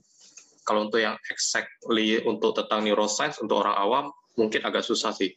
Kalau 0.63 0.87
untuk 0.87 1.01
yang 1.01 1.17
exactly 1.27 2.21
untuk 2.23 2.55
tentang 2.55 2.85
neuroscience 2.85 3.41
untuk 3.41 3.65
orang 3.65 3.75
awam 3.75 4.05
mungkin 4.37 4.61
agak 4.63 4.85
susah 4.85 5.11
sih. 5.11 5.35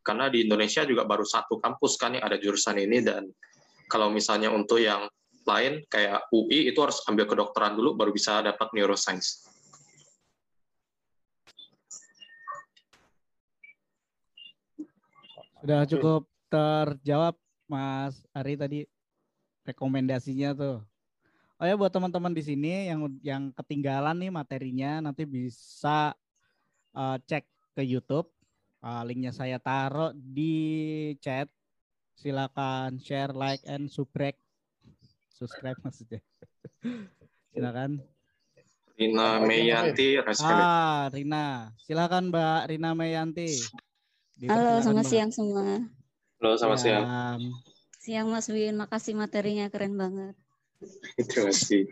Karena 0.00 0.26
di 0.32 0.44
Indonesia 0.44 0.82
juga 0.84 1.04
baru 1.04 1.22
satu 1.22 1.60
kampus 1.60 2.00
kan 2.00 2.16
yang 2.16 2.24
ada 2.24 2.40
jurusan 2.40 2.76
ini 2.82 3.04
dan 3.04 3.30
kalau 3.86 4.10
misalnya 4.10 4.50
untuk 4.50 4.80
yang 4.80 5.06
lain 5.46 5.84
kayak 5.88 6.28
UI 6.30 6.68
itu 6.70 6.78
harus 6.80 7.00
ambil 7.08 7.24
kedokteran 7.28 7.76
dulu 7.76 7.96
baru 7.96 8.10
bisa 8.12 8.40
dapat 8.44 8.68
neuroscience. 8.76 9.46
Sudah 15.60 15.84
cukup 15.84 16.24
terjawab 16.48 17.36
Mas 17.68 18.24
Ari 18.32 18.56
tadi 18.56 18.80
rekomendasinya 19.68 20.56
tuh. 20.56 20.80
Oh 21.60 21.68
ya 21.68 21.76
buat 21.76 21.92
teman-teman 21.92 22.32
di 22.32 22.40
sini 22.40 22.88
yang 22.88 23.04
yang 23.20 23.42
ketinggalan 23.52 24.16
nih 24.16 24.32
materinya 24.32 25.04
nanti 25.04 25.28
bisa 25.28 26.16
uh, 26.96 27.16
cek 27.20 27.44
ke 27.76 27.84
YouTube. 27.84 28.32
Uh, 28.80 29.04
linknya 29.04 29.28
saya 29.36 29.60
taruh 29.60 30.16
di 30.16 31.12
chat. 31.20 31.52
Silakan 32.16 33.00
share, 33.00 33.32
like, 33.32 33.64
and 33.64 33.88
subscribe. 33.88 34.36
Subscribe 35.40 35.80
maksudnya. 35.80 36.20
Silakan. 37.56 38.04
Rina 39.00 39.40
Meyanti. 39.40 40.20
Ah, 40.44 41.08
Rina. 41.08 41.72
Silakan 41.80 42.28
Mbak 42.28 42.68
Rina 42.68 42.92
Meyanti. 42.92 43.48
Halo, 44.44 44.84
selamat 44.84 45.08
siang 45.08 45.32
semua. 45.32 45.80
Halo, 46.44 46.60
selamat 46.60 46.78
siang. 46.84 47.04
Siang 48.04 48.28
Mas 48.28 48.52
Win, 48.52 48.76
makasih 48.76 49.16
materinya 49.16 49.64
keren 49.72 49.96
banget. 49.96 50.36
Terima 51.16 51.48
kasih. 51.48 51.88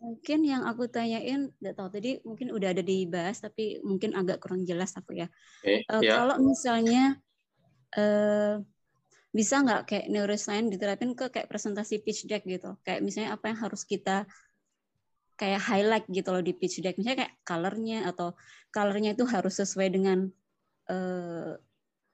Mungkin 0.00 0.40
yang 0.40 0.64
aku 0.64 0.88
tanyain, 0.88 1.52
nggak 1.60 1.76
tahu 1.76 1.92
tadi 1.92 2.24
mungkin 2.24 2.56
udah 2.56 2.72
ada 2.72 2.80
dibahas, 2.80 3.44
tapi 3.44 3.84
mungkin 3.84 4.16
agak 4.16 4.40
kurang 4.40 4.64
jelas 4.64 4.96
aku 4.96 5.12
ya. 5.12 5.28
Okay, 5.60 5.84
uh, 5.92 6.00
ya. 6.00 6.24
Kalau 6.24 6.40
misalnya 6.40 7.20
uh, 8.00 8.64
bisa 9.30 9.62
nggak 9.62 9.82
kayak 9.86 10.06
neuroscience 10.10 10.74
diterapin 10.74 11.14
ke 11.14 11.30
kayak 11.30 11.46
presentasi 11.46 12.02
pitch 12.02 12.26
deck 12.26 12.42
gitu, 12.42 12.74
kayak 12.82 13.00
misalnya 13.00 13.38
apa 13.38 13.54
yang 13.54 13.58
harus 13.62 13.86
kita 13.86 14.26
kayak 15.38 15.62
highlight 15.62 16.06
gitu 16.10 16.28
loh 16.34 16.42
di 16.42 16.52
pitch 16.52 16.82
deck, 16.82 16.98
misalnya 16.98 17.24
kayak 17.26 17.34
colornya 17.46 18.10
atau 18.10 18.34
colornya 18.74 19.14
itu 19.14 19.24
harus 19.24 19.54
sesuai 19.56 19.88
dengan 19.88 20.28
uh, 20.90 21.54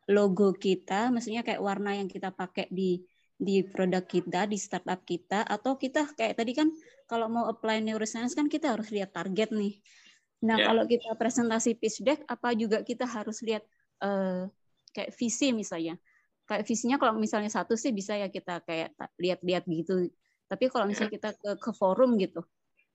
logo 0.06 0.54
kita, 0.54 1.10
maksudnya 1.10 1.42
kayak 1.42 1.58
warna 1.58 1.96
yang 1.96 2.06
kita 2.06 2.30
pakai 2.30 2.68
di 2.70 3.02
di 3.36 3.60
produk 3.64 4.04
kita, 4.04 4.48
di 4.48 4.56
startup 4.56 5.02
kita, 5.04 5.44
atau 5.44 5.76
kita 5.76 6.08
kayak 6.16 6.40
tadi 6.40 6.52
kan 6.56 6.68
kalau 7.04 7.28
mau 7.28 7.48
apply 7.48 7.80
neuroscience 7.84 8.32
kan 8.32 8.48
kita 8.48 8.76
harus 8.76 8.92
lihat 8.92 9.12
target 9.12 9.52
nih. 9.52 9.80
Nah 10.44 10.56
yeah. 10.60 10.66
kalau 10.68 10.84
kita 10.84 11.16
presentasi 11.16 11.80
pitch 11.80 12.04
deck, 12.04 12.20
apa 12.28 12.52
juga 12.52 12.84
kita 12.84 13.08
harus 13.08 13.40
lihat 13.40 13.64
uh, 14.04 14.46
kayak 14.92 15.16
visi 15.16 15.52
misalnya. 15.56 15.96
Kayak 16.46 16.64
visinya 16.66 16.96
kalau 16.96 17.18
misalnya 17.18 17.50
satu 17.50 17.74
sih 17.74 17.90
bisa 17.90 18.14
ya 18.14 18.30
kita 18.30 18.62
kayak 18.62 18.94
lihat-lihat 19.18 19.66
gitu. 19.66 20.06
Tapi 20.46 20.70
kalau 20.70 20.86
misalnya 20.86 21.10
kita 21.10 21.30
ke, 21.34 21.50
ke 21.58 21.70
forum 21.74 22.14
gitu, 22.22 22.46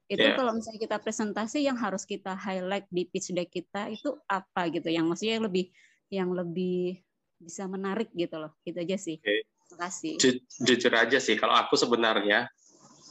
itu 0.08 0.24
yeah. 0.24 0.39
kalau 0.39 0.56
misalnya 0.56 0.80
kita 0.80 0.97
presentasi 1.04 1.68
yang 1.68 1.76
harus 1.76 2.08
kita 2.08 2.32
highlight 2.32 2.88
di 2.88 3.04
pitch 3.12 3.36
deck 3.36 3.52
kita 3.52 3.91
itu 3.91 4.16
apa 4.32 4.72
gitu, 4.72 4.88
yang 4.88 5.04
maksudnya 5.04 5.36
yang 5.36 5.45
lebih 5.52 5.66
yang 6.08 6.30
lebih 6.32 7.04
bisa 7.43 7.68
menarik 7.68 8.08
gitu 8.16 8.39
loh, 8.39 8.56
gitu 8.64 8.80
aja 8.80 8.95
sih. 8.95 9.20
Okay 9.20 9.43
kasih. 9.76 10.16
Ju 10.20 10.30
jujur 10.64 10.93
aja 10.95 11.20
sih, 11.20 11.36
kalau 11.39 11.56
aku 11.56 11.76
sebenarnya 11.80 12.47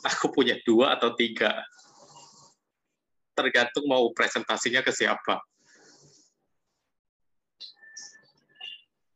aku 0.05 0.33
punya 0.33 0.57
dua 0.65 0.97
atau 0.97 1.13
tiga. 1.17 1.65
Tergantung 3.37 3.89
mau 3.89 4.11
presentasinya 4.13 4.85
ke 4.85 4.93
siapa. 4.93 5.41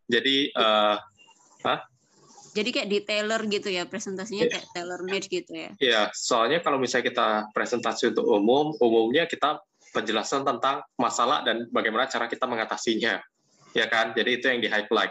Jadi, 0.04 0.52
uh, 0.52 1.00
huh? 1.64 1.80
Jadi 2.54 2.70
kayak 2.70 2.88
detailer 2.88 3.42
gitu 3.50 3.66
ya 3.66 3.82
presentasinya 3.82 4.46
kayak 4.46 4.66
tailor 4.70 5.02
made 5.02 5.26
gitu 5.26 5.50
ya? 5.50 5.70
Iya, 5.82 6.02
soalnya 6.14 6.62
kalau 6.62 6.78
misalnya 6.78 7.10
kita 7.10 7.28
presentasi 7.50 8.14
untuk 8.14 8.30
umum, 8.30 8.70
umumnya 8.78 9.26
kita 9.26 9.58
penjelasan 9.90 10.46
tentang 10.46 10.86
masalah 10.94 11.42
dan 11.42 11.66
bagaimana 11.74 12.06
cara 12.06 12.30
kita 12.30 12.46
mengatasinya, 12.46 13.18
ya 13.74 13.86
kan? 13.90 14.14
Jadi 14.14 14.30
itu 14.38 14.46
yang 14.46 14.62
di 14.62 14.70
highlight. 14.70 15.10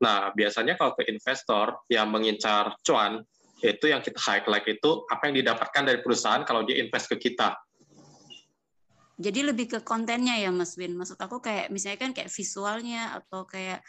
Nah, 0.00 0.32
biasanya 0.32 0.76
kalau 0.80 0.96
ke 0.96 1.04
investor 1.08 1.84
yang 1.92 2.08
mengincar 2.08 2.72
cuan, 2.80 3.20
itu 3.64 3.88
yang 3.88 4.04
kita 4.04 4.20
highlight 4.20 4.68
itu 4.68 4.90
apa 5.08 5.32
yang 5.32 5.40
didapatkan 5.40 5.82
dari 5.84 5.98
perusahaan 6.04 6.44
kalau 6.44 6.64
dia 6.68 6.80
invest 6.80 7.08
ke 7.08 7.16
kita. 7.16 7.56
Jadi 9.14 9.54
lebih 9.54 9.66
ke 9.70 9.78
kontennya 9.86 10.34
ya 10.38 10.50
Mas 10.50 10.74
Win. 10.74 10.98
Maksud 10.98 11.18
aku 11.18 11.38
kayak 11.38 11.70
misalnya 11.70 11.98
kan 12.02 12.10
kayak 12.10 12.30
visualnya 12.30 13.14
atau 13.22 13.46
kayak 13.46 13.80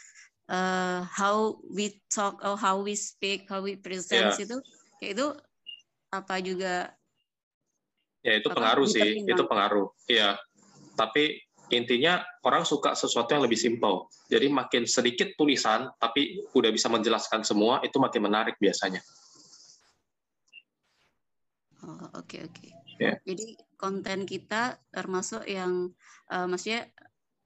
uh, 0.46 1.02
how 1.02 1.58
we 1.66 1.98
talk 2.06 2.38
or 2.46 2.54
how 2.54 2.78
we 2.78 2.94
speak, 2.94 3.50
how 3.50 3.58
we 3.58 3.74
present 3.74 4.34
yeah. 4.34 4.38
itu 4.38 4.56
kayak 5.02 5.12
itu 5.18 5.26
apa 6.14 6.34
juga 6.40 6.94
Ya 8.26 8.42
itu 8.42 8.50
pengaruh 8.50 8.90
sih, 8.90 9.22
itu 9.22 9.42
pengaruh. 9.46 9.86
Iya. 10.10 10.34
Tapi 10.98 11.38
intinya 11.70 12.26
orang 12.42 12.66
suka 12.66 12.98
sesuatu 12.98 13.38
yang 13.38 13.46
lebih 13.46 13.54
simpel. 13.54 14.10
Jadi 14.26 14.50
makin 14.50 14.82
sedikit 14.82 15.30
tulisan 15.38 15.86
tapi 16.02 16.42
udah 16.50 16.74
bisa 16.74 16.90
menjelaskan 16.90 17.46
semua 17.46 17.78
itu 17.86 18.02
makin 18.02 18.26
menarik 18.26 18.58
biasanya. 18.58 18.98
Oh, 21.86 22.05
oke 22.16 22.26
okay, 22.26 22.40
oke. 22.48 22.56
Okay. 22.56 22.70
Yeah. 22.96 23.16
Jadi 23.28 23.60
konten 23.76 24.24
kita 24.24 24.80
termasuk 24.88 25.44
yang 25.44 25.92
uh, 26.32 26.46
maksudnya 26.48 26.88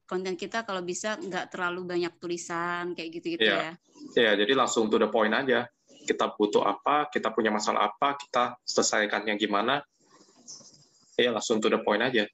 konten 0.07 0.35
kita 0.35 0.67
kalau 0.67 0.83
bisa 0.83 1.19
nggak 1.19 1.55
terlalu 1.55 1.87
banyak 1.87 2.15
tulisan 2.19 2.95
kayak 2.95 3.11
gitu-gitu 3.19 3.47
yeah. 3.47 3.59
ya. 3.59 3.73
Ya, 4.15 4.23
yeah, 4.23 4.35
jadi 4.39 4.53
langsung 4.59 4.91
to 4.91 4.99
the 4.99 5.11
point 5.11 5.35
aja. 5.35 5.67
Kita 6.01 6.35
butuh 6.35 6.65
apa, 6.65 7.13
kita 7.13 7.31
punya 7.31 7.55
masalah 7.55 7.93
apa, 7.93 8.19
kita 8.19 8.59
selesaikannya 8.67 9.37
gimana. 9.39 9.85
Ya, 11.15 11.31
langsung 11.31 11.61
to 11.63 11.71
the 11.71 11.79
point 11.85 12.03
aja. 12.03 12.27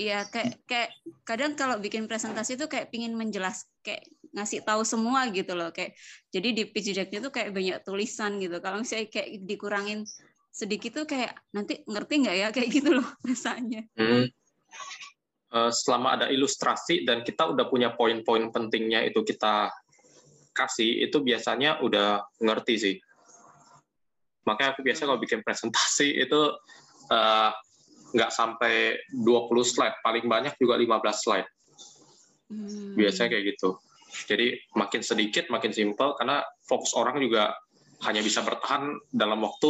Iya, 0.00 0.24
kayak 0.32 0.64
kayak 0.64 0.90
kadang 1.28 1.52
kalau 1.60 1.76
bikin 1.76 2.08
presentasi 2.08 2.56
itu 2.56 2.64
kayak 2.72 2.88
pingin 2.88 3.12
menjelas 3.12 3.68
kayak 3.84 4.08
ngasih 4.32 4.64
tahu 4.64 4.86
semua 4.86 5.26
gitu 5.34 5.58
loh 5.58 5.74
kayak 5.74 5.98
jadi 6.30 6.54
di 6.54 6.62
pitch 6.70 6.94
deck 6.94 7.10
itu 7.10 7.28
kayak 7.28 7.52
banyak 7.52 7.76
tulisan 7.84 8.40
gitu. 8.40 8.56
Kalau 8.64 8.80
misalnya 8.80 9.12
kayak 9.12 9.44
dikurangin 9.44 10.08
sedikit 10.50 11.02
tuh 11.02 11.06
kayak 11.06 11.32
nanti 11.54 11.86
ngerti 11.86 12.14
nggak 12.26 12.36
ya 12.36 12.48
kayak 12.50 12.68
gitu 12.70 12.90
loh 12.98 13.08
rasanya. 13.28 13.86
Hmm. 13.94 14.26
Uh, 15.50 15.70
selama 15.74 16.14
ada 16.14 16.26
ilustrasi 16.30 17.02
dan 17.02 17.26
kita 17.26 17.50
udah 17.50 17.66
punya 17.66 17.90
poin-poin 17.98 18.54
pentingnya 18.54 19.02
itu 19.02 19.26
kita 19.26 19.66
kasih 20.54 21.10
itu 21.10 21.18
biasanya 21.22 21.82
udah 21.82 22.22
ngerti 22.38 22.74
sih. 22.78 22.96
Makanya 24.46 24.78
aku 24.78 24.86
biasa 24.86 25.06
kalau 25.06 25.18
bikin 25.18 25.42
presentasi 25.42 26.14
itu 26.24 26.40
uh, 27.10 27.50
nggak 28.10 28.30
sampai 28.34 28.98
20 29.14 29.22
slide, 29.62 29.96
paling 30.02 30.26
banyak 30.26 30.54
juga 30.58 30.74
15 30.78 30.98
slide. 31.18 31.48
Hmm. 32.50 32.94
Biasanya 32.98 33.28
kayak 33.34 33.44
gitu. 33.54 33.78
Jadi 34.26 34.58
makin 34.74 35.02
sedikit 35.06 35.46
makin 35.54 35.70
simpel 35.70 36.18
karena 36.18 36.42
fokus 36.66 36.98
orang 36.98 37.22
juga 37.22 37.54
hanya 38.00 38.24
bisa 38.24 38.40
bertahan 38.40 38.96
dalam 39.12 39.40
waktu 39.44 39.68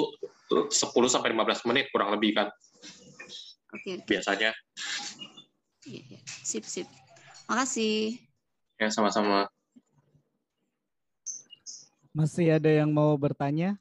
10 0.50 0.70
sampai 1.06 1.34
15 1.34 1.68
menit 1.70 1.90
kurang 1.90 2.14
lebih 2.14 2.38
kan. 2.38 2.48
Oke. 3.70 4.02
Okay, 4.02 4.06
Biasanya. 4.06 4.50
Iya, 5.86 6.00
iya, 6.06 6.20
sip 6.26 6.66
sip. 6.66 6.86
Makasih. 7.50 8.18
Ya, 8.78 8.88
sama-sama. 8.90 9.50
Masih 12.10 12.58
ada 12.58 12.70
yang 12.70 12.90
mau 12.90 13.14
bertanya? 13.14 13.78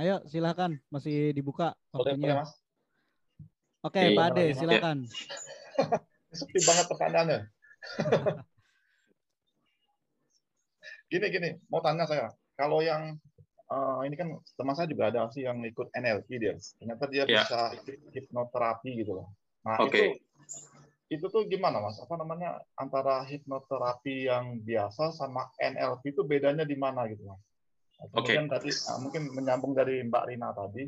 Ayo, 0.00 0.24
silakan. 0.28 0.80
Masih 0.88 1.36
dibuka 1.36 1.76
waktunya. 1.92 2.44
Oke, 3.84 4.00
okay, 4.00 4.16
Pak 4.16 4.26
Ade, 4.34 4.44
silakan. 4.56 4.98
Sepi 6.38 6.60
banget 6.64 6.86
pertanyaannya. 6.88 7.40
gini 11.12 11.26
gini, 11.32 11.50
mau 11.72 11.80
tanya 11.80 12.04
saya. 12.04 12.28
Kalau 12.58 12.84
yang 12.84 13.16
uh, 13.72 14.00
ini 14.04 14.14
kan 14.16 14.36
teman 14.56 14.74
saya 14.74 14.88
juga 14.88 15.12
ada 15.12 15.28
sih 15.32 15.44
yang 15.44 15.60
ikut 15.64 15.92
NLP 15.92 16.28
dia. 16.40 16.54
Ternyata 16.56 17.04
dia 17.08 17.24
yeah. 17.28 17.44
bisa 17.44 17.60
hipnoterapi 18.16 18.90
gitu 19.04 19.22
loh. 19.22 19.28
Nah 19.64 19.76
okay. 19.80 20.16
itu 20.16 20.20
itu 21.08 21.24
tuh 21.32 21.48
gimana 21.48 21.80
mas? 21.80 21.96
Apa 22.04 22.20
namanya 22.20 22.60
antara 22.76 23.24
hipnoterapi 23.24 24.28
yang 24.28 24.60
biasa 24.60 25.16
sama 25.16 25.48
NLP 25.56 26.12
itu 26.12 26.22
bedanya 26.24 26.68
di 26.68 26.76
mana 26.76 27.08
gitu 27.08 27.24
mas? 27.24 27.40
Nah, 27.98 28.06
kemudian 28.14 28.46
okay. 28.46 28.52
tadi 28.54 28.70
nah, 28.86 28.98
mungkin 29.02 29.22
menyambung 29.34 29.72
dari 29.74 30.04
Mbak 30.06 30.24
Rina 30.30 30.54
tadi, 30.54 30.86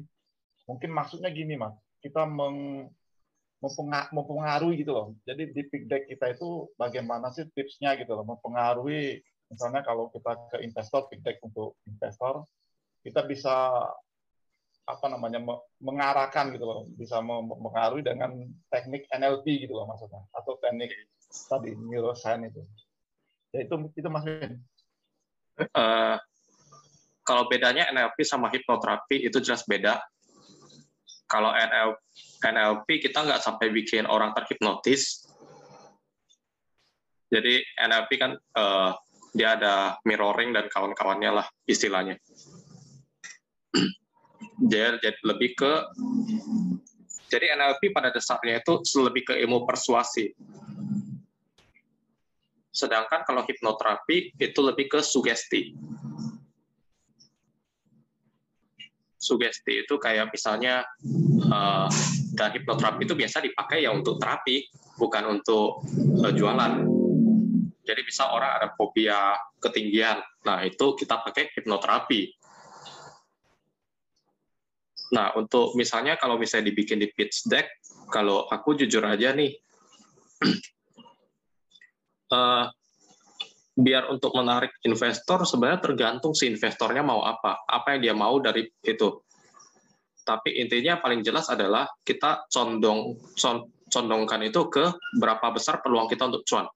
mungkin 0.71 0.91
maksudnya 0.95 1.33
gini 1.35 1.59
mas, 1.59 1.75
kita 1.99 2.23
meng, 2.23 2.87
mempengaruhi 4.15 4.87
gitu 4.87 4.93
loh. 4.95 5.09
Jadi 5.27 5.51
di 5.51 5.63
pick 5.67 5.91
deck 5.91 6.07
kita 6.07 6.39
itu 6.39 6.71
bagaimana 6.79 7.35
sih 7.35 7.51
tipsnya 7.51 7.99
gitu 7.99 8.15
loh, 8.15 8.23
mempengaruhi 8.23 9.19
misalnya 9.51 9.83
kalau 9.83 10.07
kita 10.15 10.39
ke 10.55 10.63
investor, 10.63 11.11
pick 11.11 11.21
deck 11.27 11.43
untuk 11.43 11.75
investor, 11.91 12.47
kita 13.01 13.25
bisa 13.25 13.87
apa 14.91 15.07
namanya 15.07 15.39
mengarahkan 15.79 16.51
gitu 16.51 16.65
loh, 16.67 16.83
bisa 16.99 17.23
mengaruhi 17.23 18.03
dengan 18.03 18.35
teknik 18.69 19.07
NLP 19.15 19.69
gitu 19.69 19.79
loh 19.79 19.87
maksudnya, 19.87 20.27
atau 20.35 20.59
teknik 20.59 20.91
tadi 21.47 21.79
neuroscience 21.79 22.51
itu. 22.51 22.63
Ya 23.55 23.67
itu 23.67 23.75
itu 23.95 24.09
Mas 24.11 24.27
Uh, 25.77 26.17
kalau 27.21 27.45
bedanya 27.53 27.85
NLP 27.93 28.25
sama 28.25 28.49
hipnoterapi 28.49 29.29
itu 29.29 29.45
jelas 29.45 29.61
beda. 29.69 30.01
Kalau 31.29 31.53
NLP, 31.53 32.01
NLP 32.49 32.89
kita 33.05 33.29
nggak 33.29 33.45
sampai 33.45 33.69
bikin 33.69 34.09
orang 34.09 34.33
terhipnotis. 34.33 35.29
Jadi 37.29 37.61
NLP 37.77 38.11
kan 38.17 38.33
uh, 38.57 38.97
dia 39.37 39.53
ada 39.53 40.01
mirroring 40.09 40.57
dan 40.57 40.73
kawan-kawannya 40.73 41.45
lah 41.45 41.47
istilahnya 41.69 42.17
jadi 44.61 45.17
lebih 45.25 45.57
ke 45.57 45.73
jadi 47.31 47.55
NLP 47.55 47.95
pada 47.95 48.11
dasarnya 48.11 48.59
itu 48.59 48.83
lebih 49.07 49.31
ke 49.31 49.35
ilmu 49.39 49.63
persuasi. 49.63 50.35
Sedangkan 52.75 53.23
kalau 53.23 53.47
hipnoterapi 53.47 54.35
itu 54.35 54.61
lebih 54.61 54.91
ke 54.91 54.99
sugesti. 54.99 55.79
Sugesti 59.21 59.87
itu 59.87 59.95
kayak 60.01 60.35
misalnya 60.35 60.83
uh, 61.47 61.87
dan 62.35 62.51
hipnoterapi 62.51 63.07
itu 63.07 63.15
biasa 63.15 63.47
dipakai 63.47 63.87
ya 63.87 63.95
untuk 63.95 64.19
terapi, 64.19 64.67
bukan 64.99 65.39
untuk 65.39 65.87
uh, 66.27 66.33
jualan. 66.35 66.83
Jadi 67.87 68.01
bisa 68.03 68.27
orang 68.35 68.59
ada 68.59 68.69
fobia 68.75 69.39
ketinggian, 69.63 70.19
nah 70.47 70.63
itu 70.67 70.95
kita 70.99 71.23
pakai 71.23 71.53
hipnoterapi 71.55 72.40
Nah, 75.11 75.35
untuk 75.35 75.75
misalnya 75.75 76.15
kalau 76.15 76.39
misalnya 76.39 76.71
dibikin 76.71 77.03
di 77.03 77.11
pitch 77.11 77.51
deck, 77.51 77.67
kalau 78.11 78.47
aku 78.47 78.79
jujur 78.79 79.03
aja 79.03 79.35
nih, 79.35 79.51
uh, 82.31 82.67
biar 83.85 84.13
untuk 84.13 84.37
menarik 84.37 84.77
investor 84.87 85.43
sebenarnya 85.43 85.81
tergantung 85.81 86.37
si 86.37 86.47
investornya 86.47 87.03
mau 87.03 87.25
apa, 87.27 87.65
apa 87.67 87.97
yang 87.97 88.01
dia 88.07 88.15
mau 88.15 88.39
dari 88.39 88.67
itu. 88.87 89.09
Tapi 90.21 90.63
intinya 90.63 91.01
paling 91.03 91.27
jelas 91.27 91.51
adalah 91.51 91.89
kita 92.07 92.47
condong 92.53 93.19
condongkan 93.91 94.47
itu 94.47 94.71
ke 94.71 94.85
berapa 95.19 95.51
besar 95.51 95.83
peluang 95.83 96.07
kita 96.07 96.31
untuk 96.31 96.47
cuan. 96.47 96.71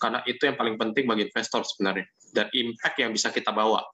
Karena 0.00 0.24
itu 0.24 0.48
yang 0.48 0.56
paling 0.56 0.80
penting 0.80 1.04
bagi 1.04 1.28
investor 1.28 1.60
sebenarnya 1.60 2.08
dan 2.32 2.48
impact 2.56 2.96
yang 3.04 3.12
bisa 3.12 3.28
kita 3.28 3.52
bawa 3.52 3.84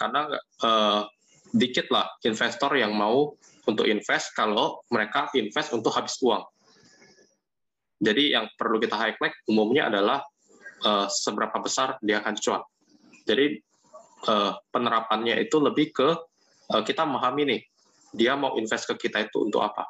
karena 0.00 0.32
uh, 0.64 1.04
dikit 1.52 1.92
lah 1.92 2.08
investor 2.24 2.72
yang 2.80 2.96
mau 2.96 3.36
untuk 3.68 3.84
invest 3.84 4.32
kalau 4.32 4.80
mereka 4.88 5.28
invest 5.36 5.76
untuk 5.76 5.92
habis 5.92 6.16
uang. 6.24 6.40
Jadi 8.00 8.32
yang 8.32 8.48
perlu 8.56 8.80
kita 8.80 8.96
highlight 8.96 9.44
umumnya 9.44 9.92
adalah 9.92 10.24
uh, 10.88 11.04
seberapa 11.04 11.60
besar 11.60 12.00
dia 12.00 12.24
akan 12.24 12.34
cuan. 12.40 12.62
Jadi 13.28 13.60
uh, 14.24 14.56
penerapannya 14.72 15.36
itu 15.36 15.60
lebih 15.60 15.92
ke 15.92 16.08
uh, 16.72 16.82
kita 16.82 17.04
memahami 17.04 17.42
nih 17.44 17.60
dia 18.16 18.34
mau 18.40 18.56
invest 18.56 18.88
ke 18.88 19.06
kita 19.06 19.28
itu 19.28 19.44
untuk 19.44 19.60
apa. 19.60 19.84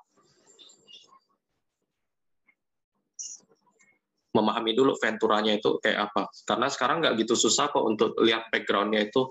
Memahami 4.35 4.75
dulu 4.75 4.99
venturanya 4.99 5.55
itu 5.55 5.79
kayak 5.79 6.11
apa. 6.11 6.27
Karena 6.47 6.67
sekarang 6.67 7.03
nggak 7.03 7.15
gitu 7.23 7.39
susah 7.39 7.71
kok 7.71 7.83
untuk 7.83 8.19
lihat 8.19 8.51
backgroundnya 8.51 9.07
itu 9.07 9.31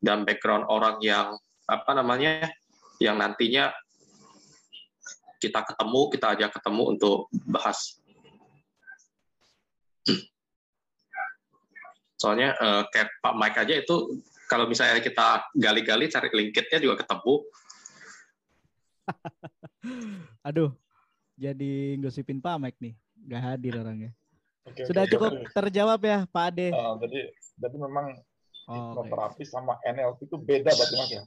dan 0.00 0.24
background 0.24 0.64
orang 0.68 0.96
yang 1.04 1.36
apa 1.68 1.90
namanya 1.94 2.48
yang 2.98 3.20
nantinya 3.20 3.70
kita 5.40 5.64
ketemu 5.64 6.00
kita 6.12 6.26
ajak 6.36 6.50
ketemu 6.56 6.82
untuk 6.96 7.28
bahas 7.48 8.00
soalnya 12.20 12.52
uh, 12.60 12.84
kayak 12.92 13.08
Pak 13.24 13.34
Mike 13.36 13.58
aja 13.64 13.74
itu 13.80 13.96
kalau 14.44 14.68
misalnya 14.68 15.00
kita 15.00 15.48
gali-gali 15.56 16.10
cari 16.12 16.28
linkitnya 16.28 16.76
juga 16.82 17.00
ketemu 17.00 17.34
aduh 20.48 20.70
jadi 21.40 21.96
gosipin 21.96 22.44
Pak 22.44 22.60
Mike 22.60 22.80
nih 22.84 22.94
nggak 23.24 23.42
hadir 23.44 23.80
orangnya 23.80 24.12
Oke, 24.68 24.84
Sudah 24.84 25.08
oke, 25.08 25.12
cukup 25.16 25.32
oke. 25.32 25.50
terjawab 25.56 26.00
ya 26.04 26.18
Pak 26.28 26.44
Ade. 26.52 26.68
Uh, 26.70 26.94
jadi, 27.00 27.20
jadi 27.56 27.76
memang 27.80 28.06
hipnoterapi 28.70 29.42
okay. 29.42 29.50
sama 29.50 29.76
NLP 29.82 30.30
itu 30.30 30.36
beda 30.38 30.70
berarti 30.70 30.96
mas 30.96 31.10
ya? 31.10 31.24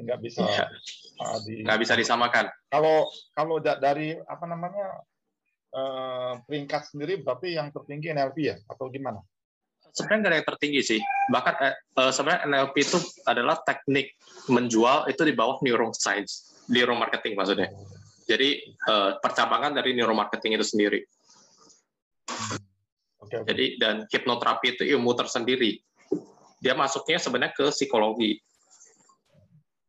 nggak 0.00 0.20
bisa 0.22 0.40
ya. 0.48 0.66
uh, 1.20 1.38
di, 1.44 1.60
nggak 1.62 1.78
bisa 1.80 1.94
disamakan. 1.94 2.48
Kalau 2.72 3.06
kalau 3.36 3.56
dari 3.60 4.16
apa 4.16 4.44
namanya 4.48 5.04
uh, 5.76 6.40
peringkat 6.48 6.88
sendiri 6.94 7.20
berarti 7.20 7.58
yang 7.58 7.68
tertinggi 7.70 8.14
NLP 8.14 8.36
ya 8.40 8.56
atau 8.64 8.88
gimana? 8.88 9.20
Sebenarnya 9.90 10.18
nggak 10.22 10.30
ada 10.30 10.38
yang 10.38 10.48
tertinggi 10.54 10.80
sih. 10.86 11.00
Bahkan 11.34 11.54
uh, 11.98 12.12
sebenarnya 12.14 12.40
NLP 12.46 12.76
itu 12.78 12.98
adalah 13.26 13.56
teknik 13.66 14.14
menjual 14.46 15.10
itu 15.10 15.22
di 15.26 15.34
bawah 15.34 15.58
neuroscience, 15.60 16.64
neuromarketing 16.70 17.34
maksudnya. 17.34 17.68
Jadi 18.30 18.78
uh, 18.86 19.18
percabangan 19.18 19.74
dari 19.74 19.98
neuromarketing 19.98 20.54
itu 20.54 20.66
sendiri. 20.66 21.00
Okay, 23.26 23.42
okay. 23.42 23.48
Jadi 23.50 23.64
dan 23.82 24.06
hipnoterapi 24.06 24.78
itu 24.78 24.82
ilmu 24.94 25.10
tersendiri. 25.18 25.82
Dia 26.60 26.76
masuknya 26.76 27.16
sebenarnya 27.16 27.56
ke 27.56 27.66
psikologi. 27.72 28.36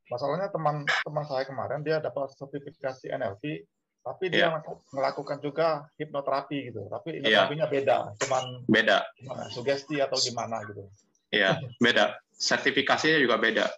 Masalahnya 0.08 0.52
teman-teman 0.52 1.24
saya 1.28 1.44
kemarin 1.48 1.84
dia 1.84 2.00
dapat 2.00 2.32
sertifikasi 2.36 3.12
NLP, 3.12 3.64
tapi 4.04 4.28
dia 4.28 4.52
yeah. 4.52 4.60
melakukan 4.92 5.40
juga 5.40 5.88
hipnoterapi 5.96 6.72
gitu. 6.72 6.88
Tapi 6.92 7.24
iya. 7.24 7.48
hipnoterapinya 7.48 7.68
yeah. 7.68 7.76
beda, 7.76 7.98
cuman 8.24 8.44
beda. 8.68 8.98
Gimana, 9.20 9.44
sugesti 9.52 10.00
atau 10.04 10.20
gimana 10.20 10.64
gitu. 10.68 10.84
Iya, 11.32 11.56
yeah, 11.56 11.80
beda. 11.80 12.20
Sertifikasinya 12.36 13.20
juga 13.24 13.40
beda. 13.40 13.72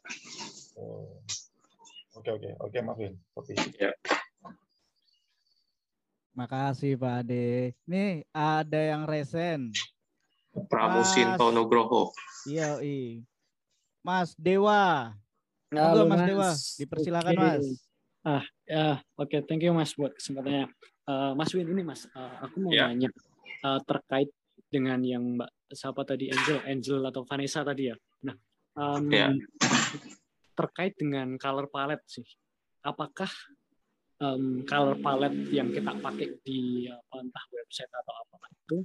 Oh. 0.78 1.22
Oke 2.14 2.30
oke 2.30 2.50
oke 2.62 2.78
Mas 2.82 2.98
Win. 2.98 3.14
Kopi. 3.36 3.54
Ya. 3.78 3.92
Makasih 6.34 6.98
Pak 6.98 7.26
Ade. 7.26 7.78
Nih 7.86 8.26
ada 8.34 8.80
yang 8.80 9.06
resen. 9.06 9.70
Pramusinto 10.54 11.50
Nugroho. 11.50 12.14
Iya, 12.46 12.78
iya. 12.80 13.26
Mas 14.06 14.38
Dewa. 14.38 15.16
Halo, 15.74 16.06
Mas, 16.06 16.22
mas 16.22 16.22
Dewa, 16.30 16.50
dipersilakan 16.78 17.34
okay. 17.34 17.42
Mas. 17.42 17.66
Ah, 18.24 18.46
ya, 18.70 19.02
oke, 19.18 19.28
okay. 19.28 19.40
thank 19.44 19.66
you 19.66 19.74
Mas 19.74 19.92
buat 19.98 20.14
kesempatannya. 20.14 20.70
Uh, 21.04 21.36
mas 21.36 21.52
Win 21.52 21.68
ini 21.68 21.84
Mas, 21.84 22.08
uh, 22.16 22.40
aku 22.40 22.64
mau 22.64 22.72
yeah. 22.72 22.88
nanya 22.88 23.12
uh, 23.66 23.82
terkait 23.84 24.32
dengan 24.72 25.02
yang 25.04 25.36
Mbak 25.36 25.50
siapa 25.74 26.06
tadi 26.08 26.32
Angel, 26.32 26.62
Angel 26.64 27.02
atau 27.04 27.26
Vanessa 27.28 27.66
tadi 27.66 27.92
ya. 27.92 27.96
Nah, 28.24 28.36
um, 28.78 29.10
yeah. 29.12 29.34
terkait 30.54 30.94
dengan 30.96 31.36
color 31.36 31.68
palette 31.68 32.06
sih. 32.08 32.24
Apakah 32.86 33.28
um, 34.24 34.64
color 34.64 34.96
palette 35.02 35.52
yang 35.52 35.74
kita 35.74 35.92
pakai 35.98 36.40
di 36.46 36.88
apa, 36.88 37.16
entah 37.20 37.46
website 37.52 37.92
atau 37.92 38.14
apa 38.24 38.48
itu 38.54 38.78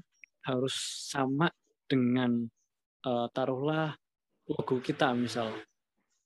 harus 0.49 0.74
sama 1.12 1.53
dengan 1.84 2.49
uh, 3.05 3.28
taruhlah 3.36 3.92
logo 4.49 4.80
kita 4.80 5.12
misal. 5.12 5.53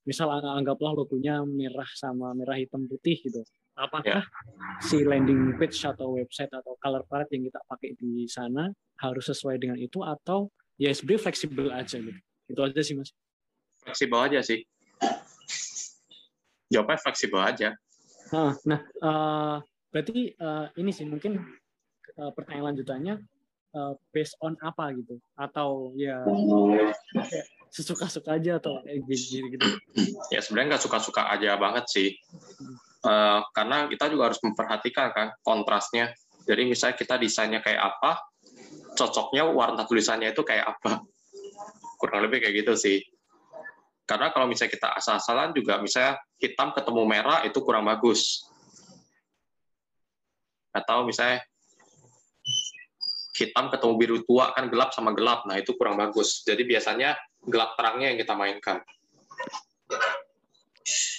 Misal 0.07 0.31
anggaplah 0.31 0.95
logonya 0.95 1.43
merah 1.47 1.87
sama 1.95 2.35
merah 2.35 2.59
hitam 2.59 2.87
putih 2.87 3.19
gitu. 3.23 3.43
Apakah 3.75 4.23
yeah. 4.23 4.83
si 4.83 5.03
landing 5.03 5.57
page 5.57 5.79
atau 5.83 6.19
website 6.19 6.51
atau 6.51 6.77
color 6.79 7.03
palette 7.09 7.35
yang 7.35 7.49
kita 7.49 7.63
pakai 7.67 7.97
di 7.97 8.29
sana 8.29 8.69
harus 9.01 9.27
sesuai 9.31 9.57
dengan 9.59 9.79
itu 9.79 10.03
atau 10.03 10.51
ya 10.77 10.93
sebenarnya 10.93 11.31
fleksibel 11.31 11.67
aja 11.71 11.97
gitu? 11.99 12.21
Itu 12.51 12.61
aja 12.63 12.81
sih 12.83 12.95
mas. 12.99 13.11
Fleksibel 13.83 14.19
aja 14.21 14.39
sih. 14.45 14.61
Jawabnya 16.69 16.99
fleksibel 17.01 17.41
aja. 17.41 17.69
Nah, 18.33 18.53
nah 18.69 18.81
uh, 19.01 19.57
berarti 19.89 20.37
uh, 20.37 20.69
ini 20.77 20.91
sih 20.93 21.09
mungkin 21.09 21.41
uh, 22.21 22.33
pertanyaan 22.35 22.75
lanjutannya 22.75 23.15
uh, 23.77 23.95
based 24.13 24.37
on 24.41 24.57
apa 24.61 24.93
gitu 24.97 25.19
atau 25.37 25.93
ya 25.97 26.23
sesuka-suka 27.73 28.37
aja 28.37 28.61
atau 28.61 28.85
gitu 28.85 29.49
gitu. 29.49 29.69
Ya 30.29 30.45
sebenarnya 30.45 30.77
nggak 30.77 30.85
suka-suka 30.85 31.33
aja 31.33 31.57
banget 31.57 31.85
sih. 31.89 32.09
Uh, 33.03 33.43
karena 33.57 33.89
kita 33.89 34.13
juga 34.13 34.31
harus 34.31 34.41
memperhatikan 34.45 35.11
kan 35.11 35.29
kontrasnya. 35.41 36.13
Jadi 36.45 36.69
misalnya 36.69 36.97
kita 37.01 37.17
desainnya 37.17 37.65
kayak 37.65 37.81
apa, 37.81 38.21
cocoknya 38.93 39.49
warna 39.49 39.89
tulisannya 39.89 40.37
itu 40.37 40.45
kayak 40.45 40.77
apa. 40.77 41.01
Kurang 41.97 42.29
lebih 42.29 42.45
kayak 42.45 42.61
gitu 42.61 42.77
sih. 42.77 42.99
Karena 44.05 44.29
kalau 44.35 44.45
misalnya 44.45 44.77
kita 44.77 44.89
asal-asalan 44.93 45.57
juga 45.57 45.81
misalnya 45.81 46.21
hitam 46.37 46.77
ketemu 46.77 47.03
merah 47.09 47.41
itu 47.49 47.57
kurang 47.65 47.89
bagus. 47.89 48.45
Atau 50.77 51.09
misalnya 51.09 51.41
hitam 53.43 53.67
ketemu 53.75 53.95
biru 53.99 54.19
tua 54.23 54.55
kan 54.55 54.71
gelap 54.71 54.95
sama 54.95 55.11
gelap. 55.11 55.43
Nah, 55.51 55.59
itu 55.59 55.75
kurang 55.75 55.99
bagus. 55.99 56.47
Jadi 56.47 56.63
biasanya 56.63 57.19
gelap 57.43 57.75
terangnya 57.75 58.15
yang 58.15 58.19
kita 58.23 58.39
mainkan. 58.39 58.79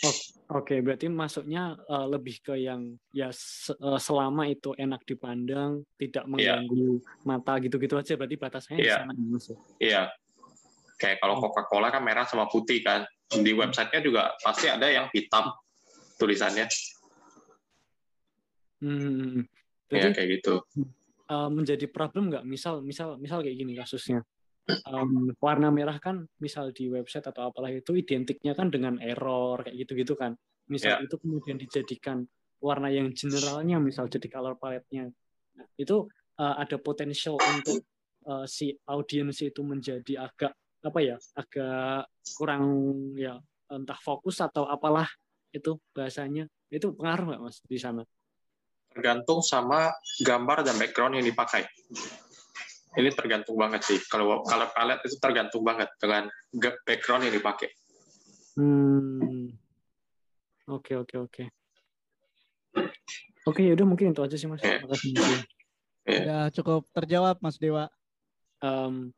Oh, 0.03 0.15
Oke, 0.59 0.76
okay, 0.76 0.80
berarti 0.84 1.07
masuknya 1.07 1.80
uh, 1.88 2.05
lebih 2.07 2.43
ke 2.43 2.59
yang 2.59 2.99
ya 3.15 3.32
uh, 3.32 3.99
selama 3.99 4.43
itu 4.45 4.76
enak 4.76 5.01
dipandang, 5.07 5.88
tidak 5.95 6.28
iya. 6.28 6.59
mengganggu 6.59 6.99
yeah. 6.99 7.24
mata 7.24 7.53
gitu-gitu 7.63 7.95
aja. 7.95 8.13
Berarti 8.19 8.36
batasnya 8.36 8.76
yeah. 8.78 8.84
di 8.84 8.91
sana 8.91 9.11
masuk. 9.15 9.57
Iya. 9.80 9.91
Yeah. 9.91 10.05
Kayak 10.99 11.17
kalau 11.24 11.36
Coca-Cola 11.39 11.91
kan 11.91 12.03
merah 12.03 12.28
sama 12.28 12.47
putih 12.47 12.80
kan. 12.84 13.03
Di 13.34 13.49
websitenya 13.49 14.01
juga 14.03 14.24
pasti 14.45 14.69
ada 14.69 14.86
yang 14.88 15.09
hitam 15.09 15.49
tulisannya. 16.21 16.69
Hmm. 18.84 19.41
Jadi, 19.89 19.99
ya 20.05 20.09
kayak 20.13 20.30
gitu. 20.38 20.53
Uh, 21.24 21.47
menjadi 21.47 21.88
problem 21.88 22.28
nggak? 22.28 22.43
Misal, 22.43 22.84
misal, 22.84 23.15
misal 23.15 23.39
kayak 23.39 23.55
gini 23.55 23.74
kasusnya. 23.80 24.19
Um, 24.88 25.32
warna 25.39 25.71
merah 25.71 25.95
kan, 25.99 26.28
misal 26.39 26.71
di 26.76 26.91
website 26.91 27.28
atau 27.28 27.51
apalah 27.51 27.71
itu 27.71 27.95
identiknya 27.95 28.55
kan 28.55 28.67
dengan 28.71 28.99
error 28.99 29.63
kayak 29.63 29.76
gitu-gitu 29.88 30.19
kan. 30.19 30.36
Misal 30.67 30.99
yeah. 30.99 31.07
itu 31.07 31.15
kemudian 31.19 31.59
dijadikan 31.59 32.28
warna 32.59 32.88
yang 32.91 33.11
generalnya, 33.11 33.80
misal 33.80 34.07
jadi 34.07 34.28
color 34.32 34.55
palette-nya. 34.55 35.11
Nah, 35.59 35.67
itu 35.80 36.07
uh, 36.39 36.55
ada 36.59 36.80
potensial 36.80 37.36
untuk 37.39 37.84
uh, 38.28 38.47
si 38.47 38.71
audiens 38.88 39.39
itu 39.43 39.61
menjadi 39.63 40.28
agak 40.28 40.55
apa 40.84 40.99
ya 40.99 41.15
agak 41.39 42.11
kurang 42.36 42.63
ya 43.15 43.39
entah 43.71 43.99
fokus 43.99 44.43
atau 44.43 44.67
apalah 44.67 45.07
itu 45.55 45.80
bahasanya 45.95 46.43
itu 46.67 46.91
pengaruh 46.91 47.32
nggak 47.32 47.41
mas 47.41 47.63
di 47.63 47.80
sana? 47.80 48.03
Tergantung 48.93 49.41
sama 49.41 49.89
gambar 50.21 50.61
dan 50.61 50.77
background 50.77 51.17
yang 51.17 51.25
dipakai. 51.25 51.65
Ini 52.93 53.09
tergantung 53.17 53.57
banget 53.57 53.81
sih. 53.81 53.97
Kalau 54.05 54.45
color 54.45 54.69
palette 54.69 55.01
itu 55.09 55.17
tergantung 55.17 55.65
banget 55.65 55.89
dengan 55.97 56.29
background 56.85 57.25
yang 57.25 57.33
dipakai. 57.33 57.73
Hmm. 58.53 59.49
Oke 60.69 60.93
oke 60.95 61.15
oke. 61.17 61.43
Oke 63.43 63.61
yaudah 63.65 63.83
mungkin 63.83 64.13
itu 64.13 64.21
aja 64.21 64.37
sih 64.37 64.45
mas. 64.45 64.61
Yeah. 64.61 64.85
Makasih. 64.85 65.11
Yeah. 66.05 66.23
Ya 66.23 66.39
cukup 66.53 66.85
terjawab 66.93 67.41
mas 67.41 67.57
Dewa. 67.57 67.89
Um, 68.61 69.11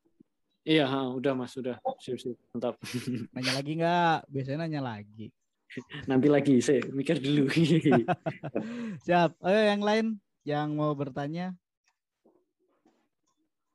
Iya, 0.66 0.90
ha, 0.90 1.14
udah 1.14 1.38
mas, 1.38 1.54
udah. 1.62 1.78
Siap, 2.02 2.18
siap. 2.18 2.42
Mantap. 2.50 2.74
Nanya 3.38 3.54
lagi 3.54 3.78
nggak? 3.78 4.26
Biasanya 4.26 4.66
nanya 4.66 4.82
lagi. 4.82 5.30
Nanti 6.08 6.28
lagi, 6.32 6.56
saya 6.64 6.86
mikir 6.92 7.20
dulu. 7.20 7.52
Siap. 9.06 9.36
Ayo 9.44 9.62
yang 9.66 9.82
lain 9.84 10.06
yang 10.46 10.72
mau 10.78 10.94
bertanya. 10.96 11.52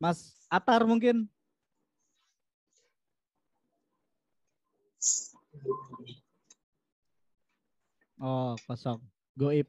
Mas 0.01 0.32
Atar 0.49 0.88
mungkin. 0.88 1.28
Oh, 8.20 8.53
kosong. 8.68 9.01
Goib. 9.32 9.64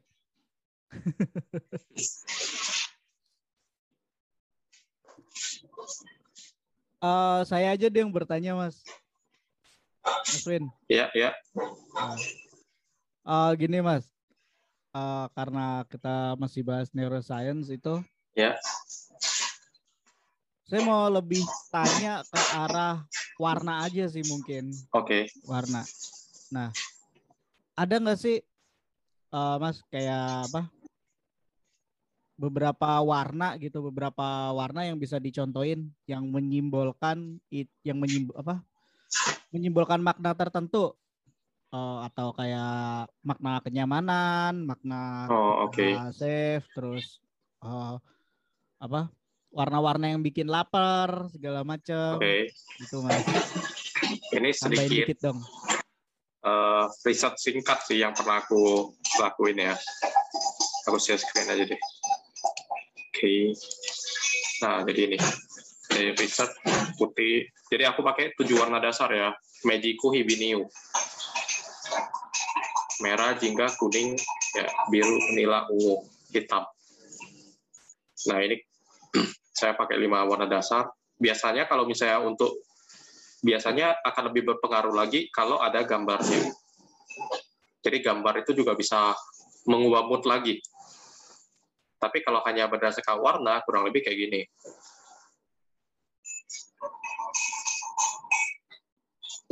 uh, 7.00 7.40
saya 7.48 7.72
aja 7.72 7.88
deh 7.88 8.04
yang 8.04 8.12
bertanya, 8.12 8.52
Mas. 8.52 8.84
Mas 10.02 10.44
Win. 10.46 10.64
Iya, 10.90 11.06
iya. 11.14 11.30
Nah, 11.94 12.16
uh, 13.26 13.50
gini, 13.54 13.78
Mas. 13.78 14.06
Uh, 14.92 15.24
karena 15.32 15.86
kita 15.88 16.36
masih 16.36 16.60
bahas 16.66 16.92
neuroscience 16.92 17.72
itu. 17.72 18.02
Ya. 18.36 18.58
Saya 20.68 20.82
mau 20.84 21.08
lebih 21.08 21.44
tanya 21.68 22.24
ke 22.24 22.40
arah 22.56 23.04
warna 23.36 23.84
aja 23.84 24.08
sih 24.08 24.24
mungkin. 24.26 24.72
Oke. 24.92 25.28
Okay. 25.28 25.48
Warna. 25.48 25.84
Nah, 26.52 26.68
ada 27.76 27.94
nggak 27.96 28.20
sih, 28.20 28.40
uh, 29.32 29.56
Mas, 29.60 29.80
kayak 29.88 30.48
apa? 30.48 30.68
beberapa 32.42 32.98
warna 33.06 33.54
gitu, 33.60 33.78
beberapa 33.86 34.50
warna 34.50 34.82
yang 34.82 34.98
bisa 34.98 35.22
dicontohin 35.22 35.94
yang 36.10 36.26
menyimbolkan 36.26 37.38
yang 37.86 37.98
menyimbol 38.02 38.34
apa? 38.34 38.58
Menyimbolkan 39.52 40.00
makna 40.00 40.32
tertentu 40.32 40.96
uh, 41.70 42.08
atau 42.08 42.32
kayak 42.32 43.12
makna 43.22 43.60
kenyamanan, 43.60 44.64
makna 44.64 45.28
oh, 45.28 45.68
okay. 45.68 45.94
safe, 46.16 46.66
terus 46.72 47.20
uh, 47.62 48.00
apa? 48.82 49.12
warna-warna 49.52 50.16
yang 50.16 50.24
bikin 50.24 50.48
lapar 50.48 51.28
segala 51.28 51.60
macam. 51.62 52.16
Oke. 52.16 52.48
Okay. 52.48 52.80
Itu 52.80 53.04
Mas. 53.04 53.20
Ini 54.32 54.50
sedikit. 54.56 54.88
dikit 54.88 55.18
dong. 55.20 55.38
uh, 56.42 56.88
riset 57.06 57.38
singkat 57.38 57.84
sih 57.86 58.02
yang 58.02 58.16
pernah 58.16 58.42
aku 58.42 58.90
lakuin 59.20 59.60
ya. 59.60 59.76
Aku 60.88 60.98
share 60.98 61.20
screen 61.20 61.46
aja 61.46 61.68
deh. 61.68 61.78
Oke. 61.78 63.12
Okay. 63.14 63.40
Nah, 64.64 64.82
jadi 64.88 65.14
ini. 65.14 65.18
Ini 65.92 66.16
riset 66.16 66.48
putih. 66.96 67.44
Jadi 67.68 67.84
aku 67.84 68.00
pakai 68.00 68.32
tujuh 68.40 68.56
warna 68.56 68.80
dasar 68.80 69.12
ya. 69.12 69.28
Magiku 69.68 70.08
Hibiniu. 70.10 70.64
Merah, 73.04 73.34
jingga, 73.34 73.66
kuning, 73.76 74.14
ya, 74.54 74.66
biru, 74.88 75.18
nila, 75.34 75.66
ungu, 75.68 76.06
hitam. 76.30 76.62
Nah, 78.30 78.38
ini 78.40 78.62
saya 79.50 79.74
pakai 79.74 79.98
lima 79.98 80.22
warna 80.22 80.46
dasar. 80.46 80.86
Biasanya 81.18 81.66
kalau 81.66 81.84
misalnya 81.84 82.22
untuk 82.22 82.62
biasanya 83.42 83.98
akan 84.06 84.30
lebih 84.30 84.54
berpengaruh 84.54 84.94
lagi 84.94 85.26
kalau 85.34 85.58
ada 85.58 85.82
gambarnya. 85.82 86.54
Jadi 87.82 87.98
gambar 87.98 88.46
itu 88.46 88.54
juga 88.54 88.78
bisa 88.78 89.14
mengubah 89.66 90.06
mood 90.06 90.22
lagi. 90.22 90.62
Tapi 91.98 92.22
kalau 92.22 92.42
hanya 92.46 92.66
berdasarkan 92.66 93.18
warna, 93.18 93.62
kurang 93.66 93.86
lebih 93.86 94.02
kayak 94.06 94.18
gini. 94.18 94.40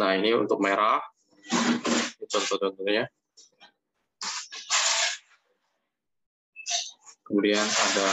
Nah, 0.01 0.17
ini 0.17 0.33
untuk 0.33 0.65
merah. 0.65 1.05
Contoh-contohnya. 2.25 3.05
Kemudian 7.29 7.63
ada 7.63 8.09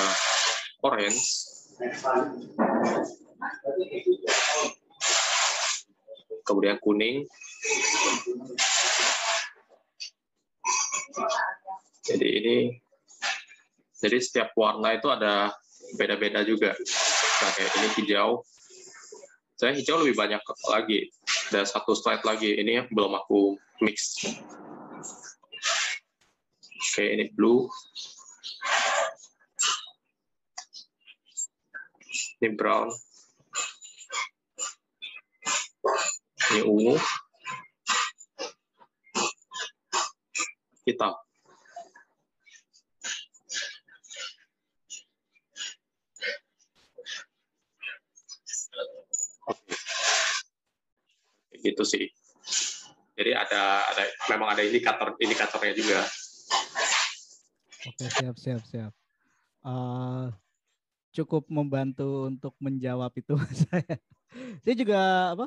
orange 0.84 1.48
kemudian 6.48 6.80
kuning. 6.80 7.28
Jadi 12.08 12.28
ini, 12.40 12.58
jadi 14.00 14.18
setiap 14.24 14.56
warna 14.56 14.96
itu 14.96 15.12
ada 15.12 15.52
beda-beda 16.00 16.42
juga. 16.48 16.72
Nah, 17.44 17.52
kayak 17.52 17.72
ini 17.84 17.88
hijau. 18.00 18.48
Saya 19.60 19.76
hijau 19.76 20.00
lebih 20.00 20.16
banyak 20.16 20.40
lagi. 20.72 21.12
Ada 21.48 21.64
satu 21.80 21.96
slide 21.96 22.28
lagi. 22.28 22.60
Ini 22.60 22.92
belum 22.92 23.16
aku 23.16 23.56
mix. 23.80 24.20
Oke, 26.78 27.04
ini 27.04 27.32
blue. 27.32 27.72
Ini 32.44 32.52
brown. 32.54 32.92
ini 36.48 36.64
ungu 36.64 36.96
hitam 40.88 41.12
gitu 51.74 51.84
sih. 51.84 52.08
Jadi 53.18 53.32
ada 53.34 53.82
ada 53.90 54.04
memang 54.30 54.54
ada 54.54 54.62
indikator 54.62 55.18
indikatornya 55.18 55.74
juga. 55.74 56.00
Oke 57.88 58.06
siap 58.14 58.36
siap 58.38 58.64
siap. 58.70 58.94
Uh, 59.66 60.30
cukup 61.12 61.50
membantu 61.50 62.30
untuk 62.30 62.54
menjawab 62.62 63.12
itu 63.18 63.34
saya. 63.68 63.98
Saya 64.62 64.76
juga 64.78 65.00
apa 65.34 65.46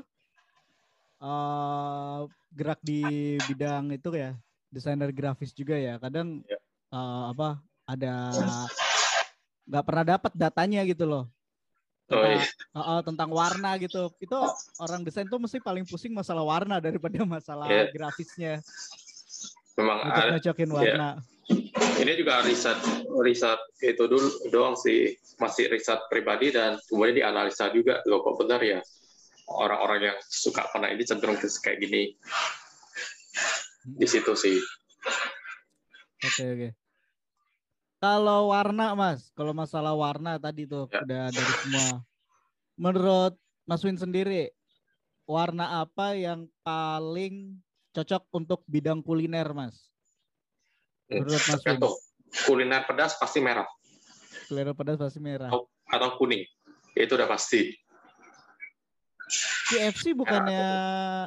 uh, 1.22 2.20
gerak 2.50 2.80
di 2.82 3.38
bidang 3.46 3.94
itu 3.94 4.10
ya 4.18 4.34
desainer 4.68 5.14
grafis 5.14 5.54
juga 5.54 5.78
ya. 5.78 5.96
Kadang. 6.02 6.42
Uh, 6.90 7.30
apa 7.30 7.62
ada 7.86 8.34
nggak 9.70 9.84
pernah 9.86 10.04
dapat 10.18 10.32
datanya 10.34 10.82
gitu 10.82 11.06
loh. 11.06 11.30
oh, 11.30 11.39
tentang, 12.10 12.26
oh, 12.26 12.34
iya. 12.34 12.42
uh, 12.74 12.80
uh, 12.82 13.00
tentang 13.06 13.30
warna 13.30 13.70
gitu 13.78 14.10
itu 14.18 14.34
orang 14.82 15.06
desain 15.06 15.30
tuh 15.30 15.38
mesti 15.38 15.62
paling 15.62 15.86
pusing 15.86 16.10
masalah 16.10 16.42
warna 16.42 16.82
daripada 16.82 17.22
masalah 17.38 17.70
yeah. 17.70 17.86
grafisnya 17.94 18.58
memang 19.78 19.98
ada 20.10 20.34
nyocokin 20.34 20.70
warna 20.74 21.08
yeah. 21.46 22.02
ini 22.02 22.12
juga 22.18 22.42
riset 22.42 22.78
riset 23.22 23.60
itu 23.86 24.04
dulu 24.10 24.28
doang 24.50 24.74
sih 24.74 25.14
masih 25.38 25.70
riset 25.70 26.02
pribadi 26.10 26.50
dan 26.50 26.74
kemudian 26.90 27.22
dianalisa 27.22 27.70
juga 27.70 28.02
loh 28.10 28.26
kok 28.26 28.42
benar 28.42 28.58
ya 28.60 28.82
orang-orang 29.50 30.14
yang 30.14 30.18
suka 30.26 30.66
warna 30.74 30.90
ini 30.90 31.06
cenderung 31.06 31.38
kayak 31.38 31.78
gini 31.82 32.14
di 33.84 34.06
situ 34.06 34.32
sih. 34.36 34.58
Oke 36.20 36.28
okay, 36.28 36.46
oke. 36.46 36.58
Okay. 36.60 36.70
Kalau 38.00 38.48
warna 38.48 38.96
mas, 38.96 39.28
kalau 39.36 39.52
masalah 39.52 39.92
warna 39.92 40.40
tadi 40.40 40.64
tuh 40.64 40.88
ya. 40.88 41.04
udah 41.04 41.24
dari 41.28 41.52
semua. 41.60 42.00
Menurut 42.80 43.36
Mas 43.68 43.84
Win 43.84 44.00
sendiri, 44.00 44.48
warna 45.28 45.84
apa 45.84 46.16
yang 46.16 46.48
paling 46.64 47.60
cocok 47.92 48.24
untuk 48.32 48.64
bidang 48.64 49.04
kuliner 49.04 49.52
mas? 49.52 49.92
Menurut 51.12 51.44
Mas 51.44 51.60
Win. 51.68 51.80
Kuliner 52.48 52.88
pedas 52.88 53.20
pasti 53.20 53.44
merah. 53.44 53.68
Kuliner 54.48 54.72
pedas 54.72 54.96
pasti 54.96 55.20
merah. 55.20 55.52
Atau, 55.52 55.68
atau 55.92 56.10
kuning, 56.16 56.46
itu 56.96 57.12
udah 57.12 57.28
pasti. 57.28 57.76
KFC 59.76 60.16
bukannya 60.16 60.62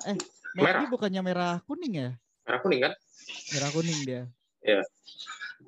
eh 0.09 0.17
merah. 0.57 0.89
bukannya 0.89 1.21
merah 1.21 1.53
kuning 1.69 1.93
ya? 2.01 2.09
Merah 2.49 2.59
kuning 2.65 2.81
kan? 2.81 2.93
Merah 3.53 3.69
kuning 3.69 3.99
dia. 4.09 4.23
Ya. 4.65 4.81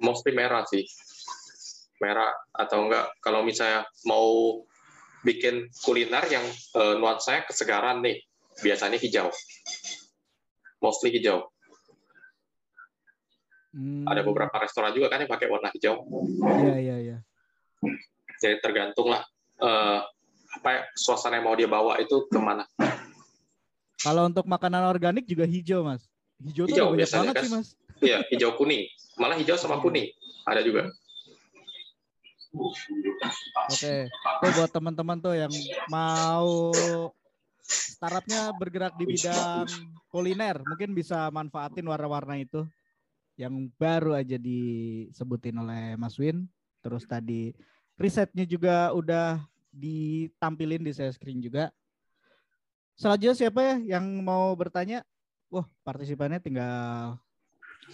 Mostly 0.06 0.38
merah 0.38 0.62
sih. 0.70 0.86
Merah 1.98 2.30
atau 2.54 2.86
enggak 2.86 3.10
kalau 3.26 3.42
misalnya 3.42 3.88
mau 4.06 4.62
bikin 5.26 5.74
kuliner 5.82 6.22
yang 6.30 6.46
uh, 6.78 6.94
nuansanya 7.02 7.50
kesegaran 7.50 8.06
nih, 8.06 8.22
biasanya 8.62 9.02
hijau. 9.02 9.34
Mostly 10.78 11.10
hijau. 11.18 11.50
Hmm. 13.74 14.06
Ada 14.06 14.22
beberapa 14.22 14.54
restoran 14.62 14.94
juga 14.94 15.10
kan 15.10 15.26
yang 15.26 15.32
pakai 15.34 15.50
warna 15.50 15.74
hijau. 15.74 16.06
Iya, 16.46 16.76
iya, 16.78 16.96
iya. 17.02 17.18
Jadi 18.38 18.62
tergantung 18.62 19.10
lah 19.10 19.26
uh, 19.60 20.06
apa 20.56 20.70
ya, 20.72 20.82
suasana 20.96 21.42
yang 21.42 21.46
mau 21.50 21.58
dia 21.58 21.68
bawa 21.68 22.00
itu 22.00 22.30
ke 22.30 22.40
mana. 22.40 22.64
Kalau 24.00 24.30
untuk 24.30 24.46
makanan 24.46 24.86
organik 24.86 25.26
juga 25.26 25.50
hijau, 25.50 25.82
Mas. 25.82 26.06
Hijau, 26.40 26.70
hijau 26.70 26.94
tuh 26.94 27.02
banyak 27.02 27.10
banget 27.10 27.34
kan? 27.34 27.44
sih, 27.44 27.52
Mas. 27.52 27.68
Iya, 28.04 28.24
hijau 28.32 28.56
kuning. 28.60 28.88
Malah 29.16 29.40
hijau 29.40 29.56
sama 29.56 29.80
kuning. 29.80 30.12
Ada 30.44 30.62
juga. 30.66 30.92
Oke, 32.56 34.08
okay. 34.08 34.52
buat 34.56 34.72
teman-teman 34.72 35.20
tuh 35.20 35.36
yang 35.36 35.52
mau 35.92 36.72
startupnya 37.66 38.56
bergerak 38.56 38.96
di 38.96 39.04
bidang 39.12 39.68
kuliner, 40.08 40.64
mungkin 40.64 40.96
bisa 40.96 41.28
manfaatin 41.36 41.84
warna-warna 41.84 42.40
itu 42.40 42.64
yang 43.36 43.68
baru 43.76 44.16
aja 44.16 44.40
disebutin 44.40 45.60
oleh 45.60 46.00
Mas 46.00 46.16
Win. 46.16 46.48
Terus 46.80 47.04
tadi 47.04 47.52
risetnya 48.00 48.48
juga 48.48 48.96
udah 48.96 49.44
ditampilin 49.76 50.86
di 50.86 50.92
share 50.96 51.12
screen 51.12 51.44
juga. 51.44 51.74
Selanjutnya 52.96 53.36
siapa 53.36 53.60
ya 53.60 54.00
yang 54.00 54.06
mau 54.24 54.56
bertanya? 54.56 55.04
Wah, 55.52 55.68
partisipannya 55.84 56.40
tinggal 56.40 57.20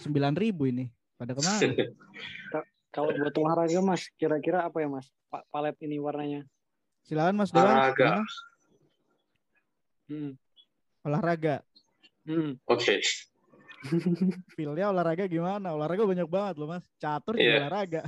9000 0.00 0.72
ini. 0.72 0.84
Pada 1.18 1.32
ke 1.36 1.42
mana? 1.44 1.60
Kalau 2.94 3.08
buat 3.16 3.34
olahraga 3.40 3.80
Mas, 3.80 4.04
kira-kira 4.20 4.68
apa 4.68 4.84
ya 4.84 4.88
Mas? 4.88 5.08
Pak 5.32 5.48
palet 5.48 5.76
ini 5.80 5.96
warnanya. 5.96 6.44
Silakan 7.08 7.40
Mas 7.40 7.48
Dewa. 7.48 7.72
Olahraga. 7.72 8.10
Hmm. 10.12 10.32
Olahraga. 11.08 11.56
Hmm. 12.28 12.60
Oke. 12.68 13.00
Okay. 13.00 13.00
Feelnya 14.54 14.92
olahraga 14.92 15.24
gimana? 15.24 15.72
Olahraga 15.72 16.04
banyak 16.04 16.28
banget 16.28 16.54
loh 16.60 16.68
Mas. 16.68 16.84
Catur 17.00 17.40
yeah. 17.40 17.58
olahraga. 17.64 18.04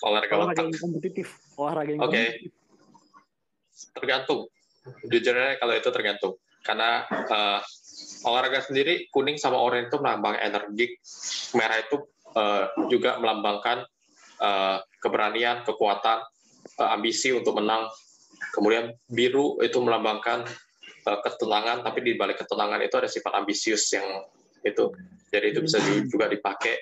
olahraga, 0.00 0.34
olahraga 0.36 0.62
yang 0.64 0.80
kompetitif 0.80 1.28
olahraga 1.60 1.90
yang 1.92 2.02
oke 2.02 2.12
okay. 2.12 2.28
tergantung 3.96 4.40
jujurnya 5.06 5.60
kalau 5.60 5.74
itu 5.76 5.90
tergantung 5.92 6.34
karena 6.64 7.04
uh, 7.28 7.60
olahraga 8.24 8.60
sendiri 8.64 9.08
kuning 9.08 9.40
sama 9.40 9.56
oranye 9.56 9.88
itu 9.88 9.98
melambang 10.00 10.36
energi. 10.36 10.96
Merah 11.56 11.78
itu 11.80 11.96
uh, 12.36 12.64
juga 12.92 13.16
melambangkan 13.16 13.84
uh, 14.40 14.78
keberanian 15.00 15.64
kekuatan 15.64 16.20
uh, 16.80 16.90
ambisi 16.92 17.32
untuk 17.32 17.56
menang. 17.56 17.88
Kemudian 18.52 18.92
biru 19.08 19.60
itu 19.64 19.78
melambangkan 19.80 20.44
uh, 21.06 21.18
ketenangan 21.24 21.84
tapi 21.86 22.04
di 22.04 22.12
balik 22.16 22.40
ketenangan 22.40 22.80
itu 22.84 22.94
ada 23.00 23.08
sifat 23.08 23.32
ambisius 23.40 23.88
yang 23.94 24.06
itu. 24.64 24.92
Jadi 25.30 25.46
itu 25.56 25.60
bisa 25.64 25.78
juga 26.08 26.26
dipakai. 26.28 26.76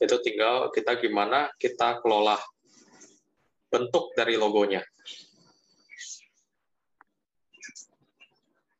Itu 0.00 0.16
tinggal 0.24 0.72
kita 0.72 0.96
gimana 0.96 1.52
kita 1.60 2.00
kelola 2.00 2.36
bentuk 3.70 4.12
dari 4.18 4.34
logonya. 4.34 4.82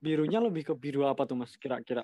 Birunya 0.00 0.40
lebih 0.40 0.72
ke 0.72 0.74
biru 0.74 1.04
apa 1.04 1.28
tuh 1.28 1.36
mas 1.36 1.52
kira-kira? 1.60 2.02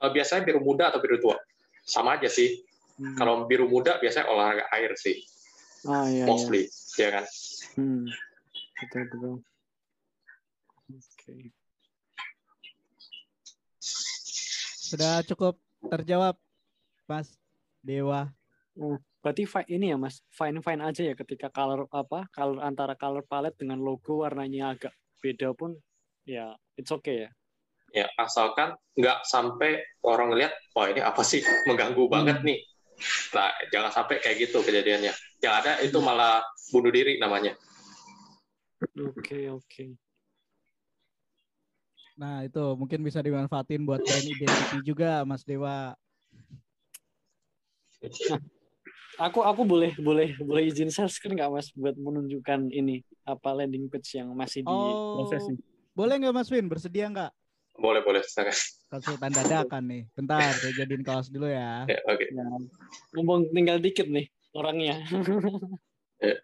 Uh, 0.00 0.08
biasanya 0.08 0.48
biru 0.48 0.64
muda 0.64 0.88
atau 0.88 0.98
biru 1.04 1.20
tua, 1.20 1.36
sama 1.84 2.16
aja 2.16 2.32
sih. 2.32 2.64
Hmm. 2.96 3.16
Kalau 3.16 3.44
biru 3.44 3.68
muda 3.68 4.00
biasanya 4.00 4.28
olahraga 4.32 4.64
air 4.76 4.92
sih, 4.96 5.20
ah, 5.88 6.08
iya, 6.08 6.24
mostly, 6.24 6.68
iya. 6.96 7.00
ya 7.00 7.08
kan? 7.20 7.24
Hmm. 7.76 8.04
Betul 8.80 9.00
betul. 9.08 9.36
Oke. 10.90 11.04
Okay. 11.16 11.40
Sudah 14.90 15.22
cukup 15.22 15.54
terjawab, 15.86 16.34
Mas 17.06 17.32
Dewa. 17.80 18.28
Oh, 18.76 18.98
berarti 19.22 19.46
ini 19.70 19.92
ya 19.92 19.96
Mas, 20.00 20.24
fine 20.32 20.60
fine 20.64 20.82
aja 20.82 21.02
ya 21.04 21.14
ketika 21.14 21.52
color 21.52 21.86
apa, 21.92 22.26
color 22.32 22.58
antara 22.64 22.96
color 22.96 23.24
palette 23.24 23.60
dengan 23.60 23.80
logo 23.80 24.24
warnanya 24.24 24.74
agak 24.74 24.92
beda 25.20 25.52
pun 25.52 25.76
ya 26.24 26.54
it's 26.76 26.92
okay 26.92 27.26
ya. 27.26 27.30
Ya 27.90 28.06
asalkan 28.14 28.78
nggak 28.94 29.26
sampai 29.26 29.82
orang 30.06 30.30
lihat, 30.38 30.54
wah 30.78 30.86
ini 30.86 31.02
apa 31.02 31.26
sih 31.26 31.42
mengganggu 31.66 32.06
hmm. 32.06 32.12
banget 32.12 32.38
nih. 32.46 32.58
Nah 33.34 33.50
jangan 33.74 33.90
sampai 33.90 34.22
kayak 34.22 34.48
gitu 34.48 34.62
kejadiannya. 34.62 35.12
Yang 35.42 35.54
ada 35.64 35.72
itu 35.82 35.98
hmm. 35.98 36.06
malah 36.06 36.44
bunuh 36.70 36.92
diri 36.94 37.18
namanya. 37.18 37.58
Oke 38.80 39.20
okay, 39.20 39.44
oke. 39.50 39.66
Okay. 39.66 39.90
Nah 42.20 42.44
itu 42.44 42.64
mungkin 42.76 43.00
bisa 43.00 43.24
dimanfaatin 43.24 43.82
buat 43.82 44.04
brand 44.04 44.28
identity 44.28 44.78
juga 44.84 45.24
Mas 45.24 45.42
Dewa. 45.42 45.96
Nah, 48.00 48.40
aku 49.26 49.44
aku 49.44 49.62
boleh 49.68 49.92
boleh 50.00 50.32
boleh 50.40 50.62
izin 50.68 50.88
share 50.88 51.12
screen 51.12 51.36
nggak 51.36 51.52
mas 51.52 51.68
buat 51.76 51.92
menunjukkan 51.92 52.72
ini 52.72 53.04
apa 53.28 53.52
landing 53.52 53.92
page 53.92 54.16
yang 54.16 54.32
masih 54.32 54.64
di 54.64 54.72
oh, 54.72 55.20
proses 55.20 55.44
ini. 55.52 55.60
Boleh 55.94 56.14
nggak 56.18 56.34
Mas 56.34 56.48
Win 56.48 56.66
bersedia 56.70 57.06
nggak? 57.10 57.32
Boleh 57.80 58.00
boleh. 58.04 58.22
Konsultan 58.90 59.32
dadakan 59.32 59.84
nih. 59.86 60.02
Bentar, 60.12 60.52
saya 60.56 60.72
jadiin 60.74 61.04
kaos 61.06 61.30
dulu 61.30 61.48
ya. 61.48 61.86
ya 61.86 61.98
Oke. 62.10 62.26
Okay. 62.26 62.28
Nah, 62.34 62.58
ngomong 63.16 63.48
tinggal 63.54 63.78
dikit 63.78 64.06
nih 64.10 64.26
orangnya. 64.52 65.00
ya. 66.20 66.36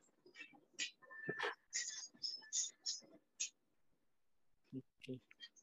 Oke. 4.73 5.12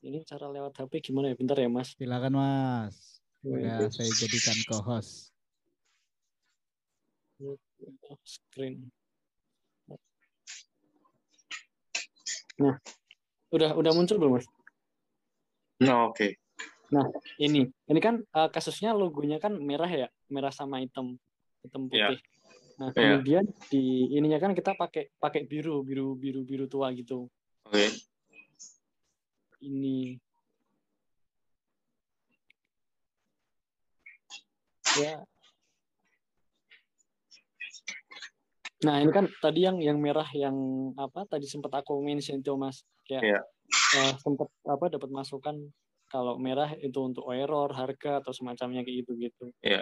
Ini 0.03 0.19
cara 0.27 0.51
lewat 0.51 0.75
HP 0.77 1.11
gimana 1.11 1.31
ya? 1.31 1.35
Bentar 1.39 1.57
ya 1.57 1.69
Mas. 1.71 1.95
Silakan 1.95 2.33
Mas. 2.35 3.23
Udah 3.43 3.91
saya 3.91 4.11
jadikan 4.19 4.55
co-host 4.67 5.33
screen. 8.23 8.91
Nah, 12.59 12.77
udah 13.53 13.77
udah 13.77 13.91
muncul 13.93 14.17
belum 14.17 14.41
mas? 14.41 14.47
Nah, 15.85 16.09
oke. 16.09 16.17
Okay. 16.17 16.31
Nah, 16.89 17.05
ini 17.37 17.69
ini 17.89 17.99
kan 18.01 18.21
uh, 18.33 18.49
kasusnya 18.49 18.93
logonya 18.93 19.37
kan 19.37 19.53
merah 19.57 19.89
ya, 19.89 20.07
merah 20.29 20.49
sama 20.49 20.81
hitam, 20.81 21.17
hitam 21.61 21.89
putih. 21.89 22.17
Yeah. 22.17 22.33
Nah, 22.73 22.89
iya. 22.89 22.97
kemudian 22.97 23.45
yeah. 23.45 23.69
di 23.69 23.83
ininya 24.17 24.39
kan 24.41 24.51
kita 24.57 24.73
pakai 24.73 25.13
pakai 25.21 25.45
biru, 25.45 25.85
biru 25.85 26.17
biru 26.17 26.41
biru 26.41 26.65
tua 26.65 26.89
gitu. 26.97 27.29
Oke. 27.69 27.77
Okay. 27.77 27.89
Ini 29.63 30.17
ya 34.93 35.25
Nah 38.83 38.99
ini 38.99 39.11
kan 39.15 39.25
tadi 39.39 39.63
yang 39.63 39.79
yang 39.79 39.97
merah 39.97 40.27
yang 40.35 40.55
apa 40.99 41.23
tadi 41.27 41.47
sempat 41.47 41.71
aku 41.83 42.03
mention 42.03 42.43
itu 42.43 42.53
mas 42.59 42.83
kayak 43.07 43.23
yeah. 43.23 43.43
uh, 43.99 44.13
sempat 44.19 44.51
apa 44.67 44.85
dapat 44.91 45.09
masukan 45.09 45.55
kalau 46.11 46.37
merah 46.37 46.69
itu 46.77 46.99
untuk 47.01 47.25
error 47.33 47.71
harga 47.73 48.21
atau 48.21 48.31
semacamnya 48.35 48.85
kayak 48.85 49.07
gitu 49.07 49.11
gitu. 49.17 49.45
Iya. 49.63 49.81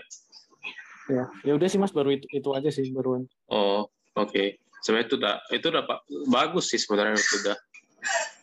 Yeah. 1.10 1.28
Ya 1.42 1.52
ya 1.52 1.52
udah 1.58 1.68
sih 1.68 1.82
mas 1.82 1.92
baru 1.92 2.14
itu 2.14 2.30
itu 2.30 2.50
aja 2.54 2.70
sih 2.70 2.88
baruan. 2.94 3.26
Oh 3.50 3.90
oke 4.16 4.32
okay. 4.32 4.48
sebenarnya 4.86 5.08
itu 5.10 5.16
udah 5.18 5.36
itu 5.50 5.66
udah 5.74 5.84
bagus 6.30 6.66
sih 6.70 6.80
sebenarnya 6.80 7.18
sudah. 7.18 7.58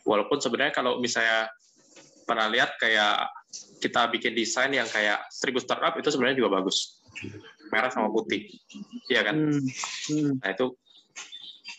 Walaupun 0.03 0.43
sebenarnya 0.43 0.75
kalau 0.75 0.99
misalnya 0.99 1.47
pernah 2.27 2.45
lihat 2.51 2.77
kayak 2.77 3.25
kita 3.81 4.11
bikin 4.13 4.37
desain 4.37 4.69
yang 4.69 4.85
kayak 4.85 5.23
seribu 5.33 5.57
startup 5.57 5.97
itu 5.97 6.11
sebenarnya 6.13 6.45
juga 6.45 6.61
bagus 6.61 6.98
merah 7.69 7.91
sama 7.93 8.09
putih, 8.09 8.49
iya 9.11 9.21
kan? 9.21 9.35
Hmm. 9.37 9.63
Hmm. 10.09 10.33
Nah 10.41 10.49
itu 10.53 10.65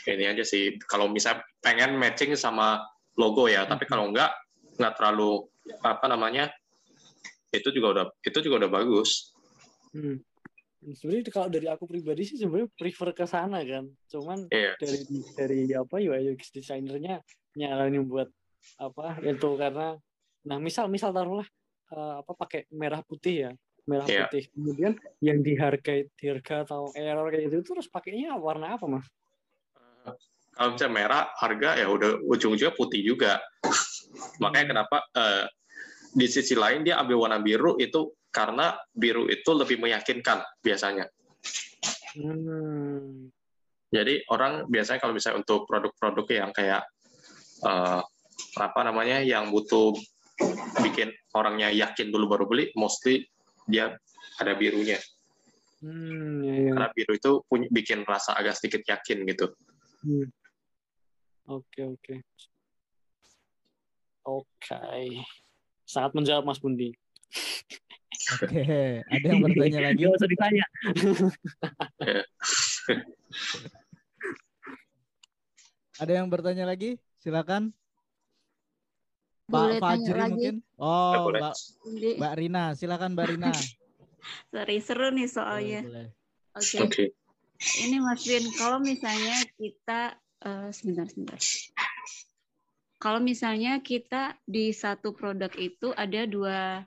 ini 0.07 0.25
aja 0.31 0.45
sih. 0.47 0.79
Kalau 0.87 1.11
misalnya 1.11 1.45
pengen 1.61 1.99
matching 1.99 2.35
sama 2.39 2.81
logo 3.19 3.51
ya, 3.51 3.67
tapi 3.67 3.85
kalau 3.85 4.11
enggak 4.11 4.33
nggak 4.81 4.95
terlalu 4.97 5.45
apa 5.85 6.07
namanya 6.09 6.49
itu 7.53 7.69
juga 7.75 7.87
udah 7.99 8.07
itu 8.23 8.39
juga 8.41 8.67
udah 8.67 8.71
bagus. 8.71 9.35
Hmm. 9.91 10.23
Sebenarnya 10.81 11.29
kalau 11.29 11.49
dari 11.53 11.69
aku 11.69 11.85
pribadi 11.85 12.25
sih 12.25 12.41
sebenarnya 12.41 12.73
prefer 12.73 13.13
ke 13.13 13.29
sana 13.29 13.61
kan. 13.67 13.85
Cuman 14.09 14.49
yeah. 14.49 14.73
dari 14.81 15.05
dari 15.37 15.61
apa 15.77 16.01
UI 16.01 16.33
UX 16.33 16.55
desainernya 16.57 17.21
nyaranin 17.59 18.07
buat 18.09 18.31
apa 18.81 19.21
itu 19.25 19.51
karena 19.57 19.97
nah 20.45 20.57
misal 20.57 20.89
misal 20.89 21.13
taruhlah 21.13 21.45
uh, 21.93 22.25
apa 22.25 22.33
pakai 22.33 22.61
merah 22.73 23.05
putih 23.05 23.49
ya 23.49 23.53
merah 23.91 24.07
yeah. 24.07 24.31
putih. 24.31 24.47
Kemudian 24.55 24.93
yang 25.19 25.43
dihargai 25.43 26.07
harga 26.23 26.63
atau 26.71 26.95
error 26.95 27.27
kayak 27.35 27.51
gitu 27.51 27.75
terus 27.75 27.91
pakainya 27.91 28.39
warna 28.39 28.79
apa 28.79 28.87
mas? 28.87 29.07
Uh, 29.75 30.15
kalau 30.55 30.79
misalnya 30.79 30.95
merah 30.95 31.23
harga 31.35 31.71
ya 31.83 31.87
udah 31.91 32.23
ujung-ujungnya 32.31 32.79
putih 32.79 33.03
juga. 33.03 33.43
Makanya 34.39 34.65
hmm. 34.65 34.73
kenapa 34.73 34.97
uh, 35.19 35.45
di 36.15 36.27
sisi 36.31 36.55
lain 36.55 36.87
dia 36.87 37.03
ambil 37.03 37.27
warna 37.27 37.43
biru 37.43 37.75
itu 37.83 38.15
karena 38.31 38.79
biru 38.95 39.27
itu 39.27 39.51
lebih 39.51 39.83
meyakinkan 39.83 40.43
biasanya. 40.63 41.11
Hmm. 42.15 43.31
Jadi 43.91 44.23
orang 44.31 44.71
biasanya 44.71 45.03
kalau 45.03 45.15
misalnya 45.15 45.43
untuk 45.43 45.67
produk-produk 45.67 46.27
yang 46.31 46.51
kayak 46.55 46.87
uh, 47.67 48.03
apa 48.55 48.81
namanya 48.87 49.19
yang 49.23 49.51
butuh 49.51 49.95
bikin 50.81 51.11
orangnya 51.35 51.69
yakin 51.75 52.15
dulu 52.15 52.31
baru 52.31 52.45
beli, 52.47 52.71
mostly 52.79 53.27
dia 53.71 53.95
ada 54.43 54.53
birunya. 54.59 54.99
Hmm, 55.81 56.45
ya, 56.45 56.61
ya. 56.61 56.77
Karena 56.77 56.93
biru 56.93 57.17
itu 57.17 57.41
punya, 57.49 57.65
bikin 57.73 58.05
rasa 58.05 58.37
agak 58.37 58.61
sedikit 58.61 58.85
yakin 58.85 59.25
gitu. 59.25 59.49
Hmm. 60.05 60.29
Oke 61.49 61.89
oke. 61.89 62.21
Oke. 64.29 65.25
Sangat 65.89 66.13
menjawab 66.13 66.45
Mas 66.45 66.61
Bundi. 66.61 66.93
Oke, 68.31 69.03
ada 69.03 69.27
yang 69.27 69.43
bertanya 69.43 69.91
lagi? 69.91 70.07
Gak 70.07 70.15
usah 70.15 70.31
ditanya. 70.31 70.63
ada 76.03 76.13
yang 76.13 76.29
bertanya 76.31 76.65
lagi? 76.69 77.01
Silakan. 77.19 77.75
Pak 79.51 79.83
Fajri 79.83 80.21
mungkin. 80.31 80.57
Oh, 80.79 81.29
Mbak, 81.35 81.55
Mbak 82.17 82.35
Rina, 82.39 82.65
silakan 82.79 83.19
Mbak 83.19 83.27
Rina. 83.35 83.51
Sorry, 84.53 84.77
seru 84.79 85.11
nih 85.11 85.29
soalnya. 85.29 85.81
Oke. 86.55 86.65
Okay. 86.65 86.81
Okay. 86.87 87.09
Ini 87.61 88.01
Mas 88.01 88.25
Bin, 88.25 88.45
kalau 88.57 88.81
misalnya 88.81 89.37
kita 89.61 90.17
uh, 90.49 90.69
sebentar 90.73 91.05
sebentar. 91.13 91.37
Kalau 93.01 93.21
misalnya 93.21 93.81
kita 93.81 94.37
di 94.45 94.73
satu 94.73 95.13
produk 95.13 95.53
itu 95.57 95.93
ada 95.93 96.25
dua 96.25 96.85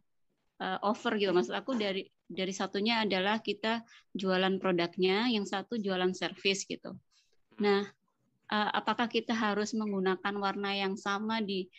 uh, 0.62 0.80
offer 0.82 1.18
gitu, 1.18 1.30
maksud 1.34 1.54
aku 1.54 1.78
dari 1.78 2.10
dari 2.26 2.54
satunya 2.54 3.06
adalah 3.06 3.42
kita 3.46 3.86
jualan 4.18 4.58
produknya, 4.58 5.30
yang 5.30 5.46
satu 5.46 5.78
jualan 5.78 6.14
service 6.18 6.66
gitu. 6.66 6.98
Nah, 7.62 7.86
uh, 8.50 8.70
apakah 8.74 9.06
kita 9.06 9.38
harus 9.38 9.78
menggunakan 9.78 10.34
warna 10.42 10.74
yang 10.74 10.98
sama 10.98 11.42
di 11.42 11.70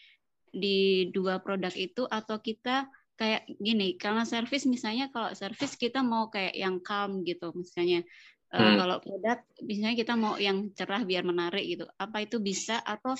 di 0.54 1.10
dua 1.10 1.42
produk 1.42 1.74
itu 1.74 2.06
atau 2.06 2.38
kita 2.38 2.86
kayak 3.14 3.46
gini 3.62 3.94
karena 3.94 4.26
service 4.26 4.66
misalnya 4.66 5.06
kalau 5.10 5.30
service 5.34 5.78
kita 5.78 6.02
mau 6.02 6.30
kayak 6.30 6.54
yang 6.54 6.82
calm 6.82 7.22
gitu 7.22 7.54
misalnya 7.54 8.02
eh, 8.50 8.58
hmm. 8.58 8.74
uh, 8.74 8.74
kalau 8.82 8.96
produk 9.02 9.38
misalnya 9.62 9.96
kita 9.98 10.14
mau 10.18 10.34
yang 10.38 10.70
cerah 10.74 11.02
biar 11.06 11.22
menarik 11.22 11.62
gitu 11.62 11.86
apa 11.94 12.26
itu 12.26 12.42
bisa 12.42 12.82
atau 12.82 13.14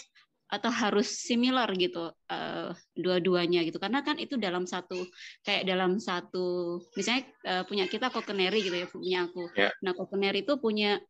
atau 0.44 0.70
harus 0.70 1.08
similar 1.08 1.66
gitu 1.74 2.10
uh, 2.10 2.70
dua-duanya 2.94 3.64
gitu 3.64 3.80
karena 3.80 4.04
kan 4.04 4.20
itu 4.20 4.36
dalam 4.36 4.68
satu 4.68 5.02
kayak 5.42 5.66
dalam 5.66 5.96
satu 5.98 6.78
misalnya 6.94 7.24
uh, 7.48 7.62
punya 7.64 7.88
kita 7.88 8.12
Kokeneri 8.12 8.60
gitu 8.60 8.76
ya 8.76 8.86
punya 8.86 9.18
aku 9.26 9.50
yeah. 9.56 9.72
nah 9.80 9.96
Kokeneri 9.96 10.44
itu 10.44 10.58
punya 10.60 11.00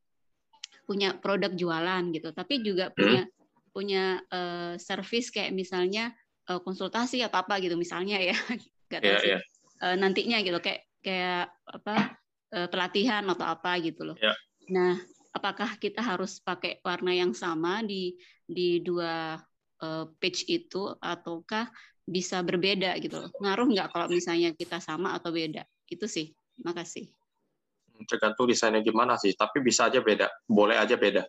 punya 0.84 1.16
produk 1.16 1.50
jualan 1.52 2.12
gitu 2.12 2.30
tapi 2.30 2.60
juga 2.60 2.92
hmm. 2.94 3.26
Punya 3.74 4.22
uh, 4.30 4.78
service 4.78 5.34
kayak 5.34 5.50
misalnya 5.50 6.14
uh, 6.46 6.62
konsultasi 6.62 7.26
atau 7.26 7.42
apa 7.42 7.58
gitu 7.58 7.74
misalnya 7.74 8.22
ya 8.22 8.38
nggak 8.88 9.00
tahu 9.02 9.10
yeah, 9.10 9.20
sih 9.20 9.32
yeah. 9.34 9.42
Uh, 9.82 9.98
nantinya 9.98 10.38
gitu 10.40 10.62
kayak 10.62 10.86
kayak 11.04 11.52
apa 11.66 12.16
uh, 12.56 12.68
pelatihan 12.70 13.26
atau 13.28 13.44
apa 13.44 13.76
gitu 13.84 14.08
loh. 14.08 14.16
Yeah. 14.16 14.36
Nah, 14.72 14.96
apakah 15.36 15.76
kita 15.76 16.00
harus 16.00 16.40
pakai 16.40 16.80
warna 16.80 17.12
yang 17.12 17.36
sama 17.36 17.84
di 17.84 18.16
di 18.46 18.80
dua 18.80 19.36
uh, 19.84 20.04
page 20.16 20.48
itu 20.48 20.94
ataukah 20.96 21.68
bisa 22.06 22.40
berbeda 22.40 22.96
gitu 23.02 23.20
loh. 23.20 23.30
Ngaruh 23.42 23.68
nggak 23.68 23.88
kalau 23.92 24.06
misalnya 24.08 24.56
kita 24.56 24.78
sama 24.80 25.12
atau 25.12 25.34
beda? 25.34 25.66
Itu 25.90 26.08
sih. 26.08 26.32
Makasih. 26.62 27.10
Tergantung 28.10 28.50
desainnya 28.50 28.82
gimana 28.82 29.14
sih, 29.14 29.34
tapi 29.38 29.62
bisa 29.62 29.86
aja 29.86 30.02
beda. 30.02 30.26
Boleh 30.46 30.78
aja 30.78 30.98
beda. 30.98 31.26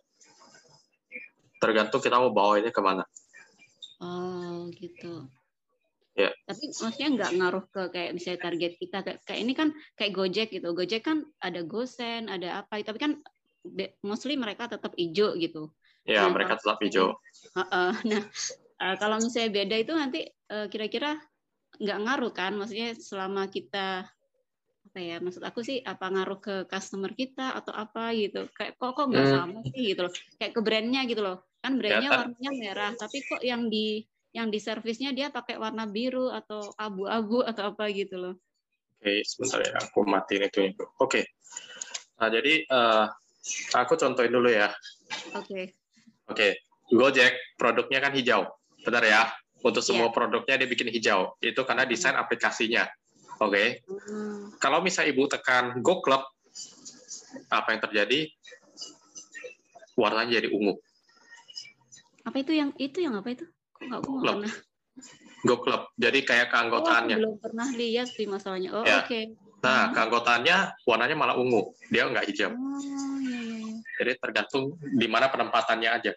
Tergantung 1.56 2.00
kita 2.04 2.20
mau 2.20 2.32
bawa 2.32 2.60
ini 2.60 2.70
ke 2.70 2.80
mana. 2.84 3.04
Oh, 4.00 4.68
gitu. 4.76 5.24
Ya. 6.16 6.32
Tapi 6.48 6.72
maksudnya 6.72 7.08
nggak 7.12 7.32
ngaruh 7.36 7.64
ke 7.68 7.82
kayak 7.92 8.10
misalnya 8.16 8.40
target 8.40 8.72
kita 8.80 8.98
kayak, 9.04 9.18
kayak 9.28 9.40
ini 9.44 9.52
kan 9.52 9.68
kayak 10.00 10.12
Gojek 10.16 10.48
gitu. 10.48 10.68
Gojek 10.72 11.04
kan 11.04 11.28
ada 11.44 11.60
GoSend, 11.60 12.32
ada 12.32 12.64
apa, 12.64 12.80
tapi 12.80 12.96
kan 12.96 13.20
mostly 14.00 14.40
mereka 14.40 14.64
tetap 14.68 14.96
hijau 14.96 15.36
gitu. 15.36 15.68
Ya, 16.06 16.24
nah, 16.24 16.32
mereka 16.32 16.56
tetap 16.56 16.80
hijau. 16.80 17.18
Uh, 17.52 17.60
uh, 17.60 17.92
nah, 18.10 18.22
uh, 18.80 18.94
kalau 18.96 19.20
misalnya 19.20 19.50
beda 19.52 19.76
itu 19.76 19.92
nanti 19.92 20.20
uh, 20.48 20.66
kira-kira 20.72 21.20
nggak 21.76 21.98
ngaruh 22.00 22.32
kan? 22.32 22.52
Maksudnya 22.56 22.96
selama 22.96 23.52
kita 23.52 24.08
apa 24.96 25.04
ya? 25.04 25.20
Maksud 25.20 25.44
aku 25.44 25.60
sih 25.60 25.84
apa 25.84 26.08
ngaruh 26.08 26.40
ke 26.40 26.54
customer 26.72 27.12
kita 27.12 27.52
atau 27.52 27.76
apa 27.76 28.16
gitu? 28.16 28.48
Kayak 28.56 28.80
kok 28.80 28.96
kok 28.96 29.12
nggak 29.12 29.28
hmm. 29.28 29.34
sama 29.36 29.58
sih 29.68 29.92
gitu 29.92 30.00
loh? 30.08 30.12
Kayak 30.40 30.52
ke 30.56 30.60
brandnya 30.64 31.00
gitu 31.04 31.20
loh. 31.20 31.36
Kan 31.60 31.76
brandnya 31.76 32.08
ya, 32.08 32.16
warnanya 32.16 32.52
merah, 32.56 32.90
tapi 32.96 33.20
kok 33.28 33.44
yang 33.44 33.68
di 33.68 34.08
yang 34.32 34.48
di 34.48 34.56
servisnya 34.56 35.12
dia 35.12 35.28
pakai 35.28 35.60
warna 35.60 35.84
biru 35.84 36.32
atau 36.32 36.72
abu-abu 36.80 37.44
atau 37.44 37.76
apa 37.76 37.92
gitu 37.92 38.16
loh. 38.16 38.34
Oke, 38.96 39.20
sebentar 39.28 39.60
ya, 39.68 39.76
aku 39.84 40.00
matiin 40.08 40.48
itu. 40.48 40.72
Oke. 40.96 41.28
Nah, 42.16 42.32
jadi 42.32 42.64
uh, 42.72 43.04
aku 43.76 44.00
contohin 44.00 44.32
dulu 44.32 44.48
ya. 44.48 44.72
Oke. 45.36 45.44
Okay. 45.44 45.64
Oke, 46.32 46.32
okay. 46.32 46.52
Gojek 46.88 47.36
produknya 47.60 48.00
kan 48.00 48.16
hijau, 48.16 48.48
benar 48.80 49.04
ya? 49.04 49.28
Untuk 49.60 49.84
iya. 49.84 49.88
semua 49.92 50.08
yeah. 50.08 50.16
produknya 50.16 50.54
dia 50.56 50.68
bikin 50.72 50.88
hijau. 50.88 51.36
Itu 51.44 51.68
karena 51.68 51.84
desain 51.84 52.16
aplikasinya. 52.16 52.88
Oke. 53.36 53.52
Okay. 53.52 53.68
Hmm. 53.86 54.52
Kalau 54.56 54.78
misalnya 54.80 55.12
ibu 55.12 55.28
tekan 55.28 55.80
Go 55.84 56.00
Club, 56.00 56.24
apa 57.52 57.68
yang 57.76 57.80
terjadi? 57.84 58.20
Warnanya 59.96 60.40
jadi 60.40 60.48
ungu. 60.52 60.76
Apa 62.24 62.36
itu 62.42 62.52
yang 62.52 62.70
itu 62.76 62.98
yang 63.00 63.16
apa 63.16 63.32
itu? 63.32 63.44
Kok 63.76 63.82
nggak 63.86 64.00
Go 64.04 64.12
Club. 64.20 64.36
Go 65.44 65.54
Club. 65.60 65.82
Jadi 65.96 66.24
kayak 66.24 66.48
keanggotaannya. 66.52 67.16
Oh, 67.16 67.20
belum 67.20 67.36
pernah 67.40 67.68
lihat 67.76 68.08
sih 68.12 68.26
masalahnya. 68.26 68.72
Oh, 68.72 68.84
ya. 68.84 69.04
oke. 69.04 69.08
Okay. 69.08 69.24
Nah, 69.64 69.88
hmm. 69.88 69.92
keanggotaannya 69.96 70.56
warnanya 70.84 71.16
malah 71.16 71.36
ungu. 71.36 71.72
Dia 71.88 72.08
nggak 72.08 72.26
hijau. 72.28 72.52
Oh, 72.52 72.80
jadi 73.96 74.12
tergantung 74.20 74.76
di 74.80 75.08
mana 75.08 75.32
penempatannya 75.32 75.90
aja. 75.90 76.12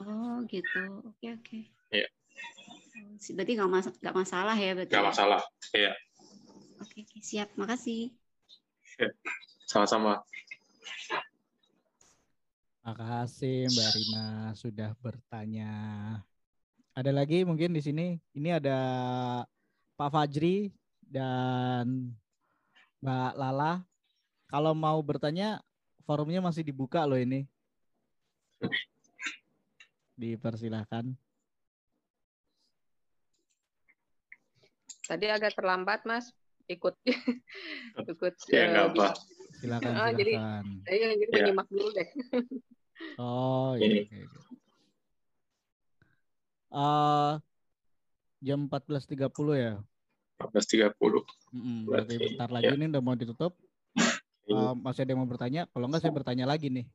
Oh 0.00 0.40
gitu, 0.48 1.04
oke 1.04 1.26
oke. 1.42 1.58
Iya. 1.92 2.08
Oh, 3.02 3.34
berarti 3.34 3.52
nggak 3.58 3.70
mas 3.70 3.86
masalah 4.14 4.56
ya 4.56 4.72
berarti. 4.72 4.92
Nggak 4.94 5.04
ya? 5.04 5.10
masalah, 5.10 5.40
iya. 5.76 5.92
Oke, 6.78 7.02
siap, 7.18 7.50
makasih. 7.58 8.14
Sama-sama. 9.66 10.22
Makasih 12.86 13.68
Mbak 13.68 13.90
Rina 13.98 14.26
sudah 14.54 14.90
bertanya. 15.02 15.72
Ada 16.94 17.12
lagi 17.12 17.42
mungkin 17.42 17.74
di 17.74 17.82
sini. 17.82 18.16
Ini 18.32 18.62
ada 18.62 18.78
Pak 19.98 20.08
Fajri 20.08 20.72
dan 21.04 22.14
Mbak 23.02 23.32
Lala. 23.36 23.82
Kalau 24.48 24.72
mau 24.72 25.02
bertanya 25.04 25.60
forumnya 26.08 26.40
masih 26.40 26.64
dibuka 26.64 27.04
loh 27.04 27.18
ini. 27.18 27.44
Dipersilahkan. 30.16 31.12
Tadi 35.04 35.26
agak 35.28 35.56
terlambat, 35.56 36.04
Mas. 36.04 36.37
Ikut 36.68 36.94
ikut 38.12 38.34
ya, 38.52 38.64
uh, 38.68 38.92
apa. 38.92 39.16
Silakan, 39.58 39.92
oh, 39.96 40.10
Jadi, 40.14 40.32
saya 40.86 41.06
jadi 41.16 41.32
ya. 41.32 41.44
menyimak 41.48 41.66
dulu 41.72 41.88
deh. 41.96 42.08
oh, 43.24 43.72
iya. 43.80 44.04
Okay. 44.04 44.24
Uh, 46.68 47.40
jam 48.44 48.68
14.30 48.68 49.16
ya? 49.56 49.74
14.30. 50.38 50.94
Mm 51.48 51.58
-hmm, 51.58 51.78
berarti 51.88 52.14
bentar 52.20 52.48
lagi 52.52 52.70
ya. 52.70 52.76
ini 52.76 52.86
udah 52.92 53.02
mau 53.02 53.16
ditutup 53.16 53.56
uh, 54.52 54.74
masih 54.84 55.02
ada 55.02 55.10
yang 55.16 55.20
mau 55.24 55.30
bertanya? 55.30 55.66
Kalau 55.72 55.88
enggak 55.88 56.04
saya 56.04 56.12
bertanya 56.14 56.44
lagi 56.46 56.68
nih. 56.70 56.86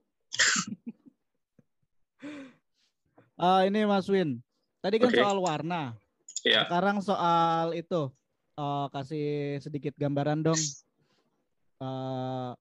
uh, 3.42 3.62
ini 3.68 3.84
Mas 3.84 4.08
Win. 4.08 4.40
Tadi 4.80 4.96
kan 5.02 5.10
okay. 5.12 5.20
soal 5.20 5.42
warna. 5.42 5.98
Yeah. 6.44 6.70
Sekarang 6.70 7.02
soal 7.04 7.76
itu. 7.76 8.14
Uh, 8.54 8.86
kasih 8.94 9.58
sedikit 9.62 9.98
gambaran 9.98 10.46
dong. 10.46 10.62
Uh, 11.82 12.54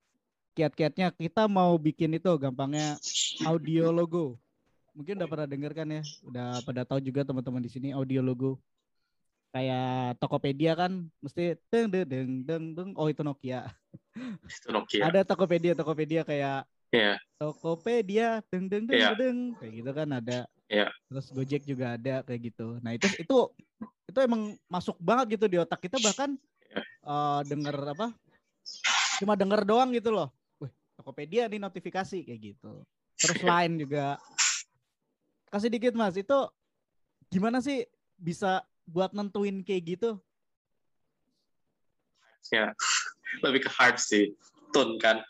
kiat-kiatnya 0.56 1.12
kita 1.16 1.48
mau 1.48 1.77
bikin 1.77 2.16
itu 2.16 2.32
gampangnya 2.40 2.97
audio 3.44 3.93
logo. 3.93 4.40
Mungkin 4.93 5.16
udah 5.20 5.28
pernah 5.28 5.48
dengar 5.48 5.73
kan 5.73 5.89
ya? 5.89 6.02
Udah 6.24 6.60
pada 6.64 6.85
tahu 6.85 7.01
juga 7.01 7.24
teman-teman 7.24 7.64
di 7.64 7.70
sini 7.73 7.89
audio 7.93 8.20
logo 8.20 8.60
kayak 9.52 10.16
Tokopedia 10.16 10.73
kan 10.73 11.12
mesti 11.20 11.60
deng 11.69 11.93
deng 11.93 12.09
deng 12.09 12.31
deng 12.48 12.64
deng 12.73 12.90
oh 12.97 13.06
itu 13.12 13.20
Nokia. 13.20 13.69
Itu 14.48 14.73
Nokia. 14.73 15.12
ada 15.12 15.20
Tokopedia 15.28 15.77
Tokopedia 15.77 16.24
kayak 16.24 16.64
yeah. 16.89 17.20
Tokopedia 17.36 18.40
deng 18.48 18.66
deng 18.73 18.89
deng 18.89 18.97
yeah. 18.98 19.12
deng 19.12 19.52
kayak 19.60 19.73
gitu 19.77 19.90
kan 19.93 20.09
ada. 20.09 20.48
Yeah. 20.73 20.89
Terus 21.12 21.28
Gojek 21.36 21.69
juga 21.69 22.01
ada 22.01 22.24
kayak 22.24 22.40
gitu. 22.49 22.81
Nah 22.81 22.97
itu 22.97 23.05
itu 23.20 23.36
itu 24.09 24.19
emang 24.24 24.57
masuk 24.73 24.97
banget 24.97 25.36
gitu 25.36 25.44
di 25.53 25.61
otak 25.61 25.85
kita 25.85 26.01
bahkan 26.01 26.32
yeah. 26.73 26.81
Ya. 26.81 26.82
uh, 27.05 27.40
denger 27.44 27.77
apa? 27.93 28.09
Cuma 29.20 29.36
denger 29.36 29.69
doang 29.69 29.93
gitu 29.93 30.09
loh. 30.09 30.32
Wih, 30.57 30.73
Tokopedia 30.97 31.44
nih 31.53 31.61
notifikasi 31.61 32.24
kayak 32.24 32.40
gitu. 32.40 32.89
Terus 33.20 33.40
lain 33.44 33.77
juga. 33.77 34.16
Kasih 35.53 35.69
dikit 35.69 35.93
Mas, 35.93 36.16
itu 36.16 36.39
gimana 37.28 37.61
sih 37.61 37.85
bisa 38.16 38.65
buat 38.89 39.12
nentuin 39.12 39.61
kayak 39.61 40.01
gitu? 40.01 40.11
Ya, 42.49 42.73
lebih 43.44 43.69
ke 43.69 43.70
hard 43.70 44.01
sih, 44.01 44.32
tune 44.73 44.97
kan. 44.97 45.20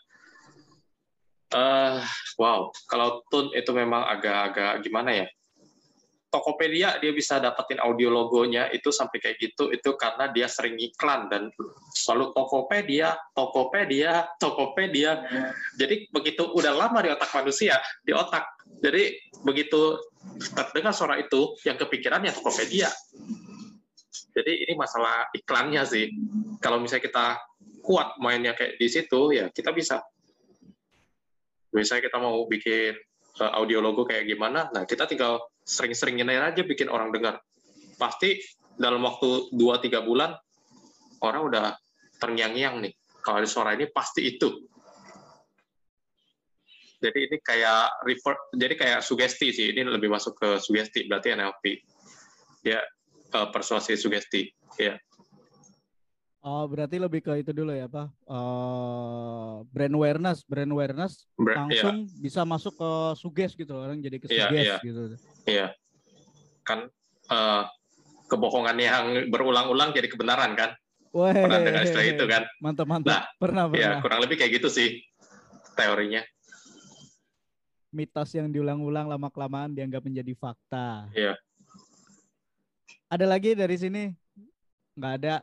Uh, 1.53 2.01
wow, 2.41 2.73
kalau 2.89 3.21
tune 3.29 3.53
itu 3.53 3.69
memang 3.71 4.01
agak-agak 4.09 4.81
gimana 4.81 5.23
ya? 5.23 5.27
Tokopedia 6.33 6.97
dia 6.97 7.13
bisa 7.13 7.37
dapetin 7.37 7.77
audio 7.77 8.09
logonya 8.09 8.65
itu 8.73 8.89
sampai 8.89 9.21
kayak 9.21 9.37
gitu 9.37 9.69
itu 9.69 9.93
karena 9.93 10.33
dia 10.33 10.49
sering 10.49 10.81
iklan 10.81 11.29
dan 11.29 11.53
selalu 11.93 12.33
Tokopedia, 12.33 13.13
Tokopedia, 13.37 14.33
Tokopedia. 14.41 15.29
Jadi 15.77 16.09
begitu 16.09 16.49
udah 16.49 16.73
lama 16.73 17.05
di 17.05 17.13
otak 17.13 17.29
manusia, 17.37 17.77
di 18.01 18.17
otak. 18.17 18.49
Jadi 18.81 19.13
begitu 19.45 20.01
terdengar 20.57 20.97
suara 20.97 21.21
itu 21.21 21.53
yang 21.69 21.77
kepikirannya 21.77 22.33
Tokopedia. 22.33 22.89
Jadi 24.33 24.53
ini 24.65 24.73
masalah 24.73 25.29
iklannya 25.37 25.85
sih. 25.85 26.09
Kalau 26.57 26.81
misalnya 26.81 27.05
kita 27.05 27.25
kuat 27.85 28.17
mainnya 28.17 28.57
kayak 28.57 28.81
di 28.81 28.89
situ, 28.89 29.37
ya 29.37 29.53
kita 29.53 29.69
bisa. 29.69 30.01
Misalnya 31.73 32.07
kita 32.07 32.17
mau 32.21 32.45
bikin 32.45 32.93
eh, 33.41 33.51
audio 33.57 33.81
logo 33.81 34.05
kayak 34.05 34.29
gimana, 34.29 34.69
nah 34.71 34.85
kita 34.85 35.09
tinggal 35.09 35.41
sering-seringin 35.65 36.29
aja 36.29 36.61
bikin 36.63 36.87
orang 36.87 37.09
dengar. 37.09 37.41
Pasti 37.97 38.39
dalam 38.77 39.01
waktu 39.05 39.53
2-3 39.53 40.05
bulan, 40.05 40.33
orang 41.21 41.41
udah 41.49 41.65
terngiang-ngiang 42.17 42.85
nih. 42.85 42.93
Kalau 43.23 43.39
ada 43.39 43.49
suara 43.49 43.73
ini 43.73 43.87
pasti 43.89 44.27
itu. 44.27 44.49
Jadi 47.03 47.19
ini 47.19 47.37
kayak 47.43 48.07
refer, 48.07 48.35
jadi 48.55 48.73
kayak 48.79 48.99
sugesti 49.03 49.51
sih. 49.51 49.75
Ini 49.75 49.83
lebih 49.91 50.07
masuk 50.07 50.39
ke 50.39 50.49
sugesti, 50.59 51.03
berarti 51.03 51.35
NLP. 51.35 51.63
Ya, 52.63 52.79
uh, 53.35 53.51
persuasi 53.51 53.99
sugesti 53.99 54.47
ya 54.79 54.95
Oh, 56.43 56.67
berarti 56.67 56.99
lebih 56.99 57.23
ke 57.23 57.39
itu 57.39 57.55
dulu 57.55 57.71
ya, 57.71 57.87
Pak. 57.87 58.11
Uh, 58.27 59.63
brand 59.71 59.95
awareness, 59.95 60.43
brand 60.43 60.67
awareness 60.75 61.23
brand, 61.39 61.71
langsung 61.71 62.03
iya. 62.03 62.19
bisa 62.19 62.43
masuk 62.43 62.75
ke 62.75 62.91
suges 63.15 63.55
gitu, 63.55 63.71
orang 63.71 64.03
jadi 64.03 64.19
ke 64.19 64.27
iya, 64.27 64.51
suges 64.51 64.67
iya, 64.67 64.77
gitu. 64.83 65.01
Iya. 65.47 65.67
Kan 66.67 66.91
uh, 67.31 67.63
kebohongan 68.27 68.75
yang 68.75 69.05
berulang-ulang 69.31 69.95
jadi 69.95 70.11
kebenaran 70.11 70.51
kan? 70.59 70.75
Wah, 71.15 71.31
pernah 71.31 71.63
dengar 71.63 71.87
istilah 71.87 72.07
itu 72.11 72.25
kan? 72.27 72.43
Mantap, 72.59 72.87
mantap. 72.91 73.07
Nah, 73.07 73.23
pernah, 73.39 73.63
pernah. 73.71 73.95
Ya, 73.95 74.03
kurang 74.03 74.19
lebih 74.19 74.35
kayak 74.35 74.59
gitu 74.59 74.67
sih 74.67 74.99
teorinya. 75.79 76.27
Mitos 77.95 78.35
yang 78.35 78.51
diulang-ulang 78.51 79.07
lama-kelamaan 79.07 79.71
dianggap 79.71 80.03
menjadi 80.03 80.35
fakta. 80.35 81.07
Iya. 81.15 81.39
Ada 83.07 83.31
lagi 83.31 83.55
dari 83.55 83.79
sini? 83.79 84.03
Nggak 84.99 85.13
ada. 85.23 85.35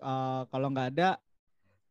Uh, 0.00 0.48
kalau 0.48 0.72
nggak 0.72 0.96
ada, 0.96 1.20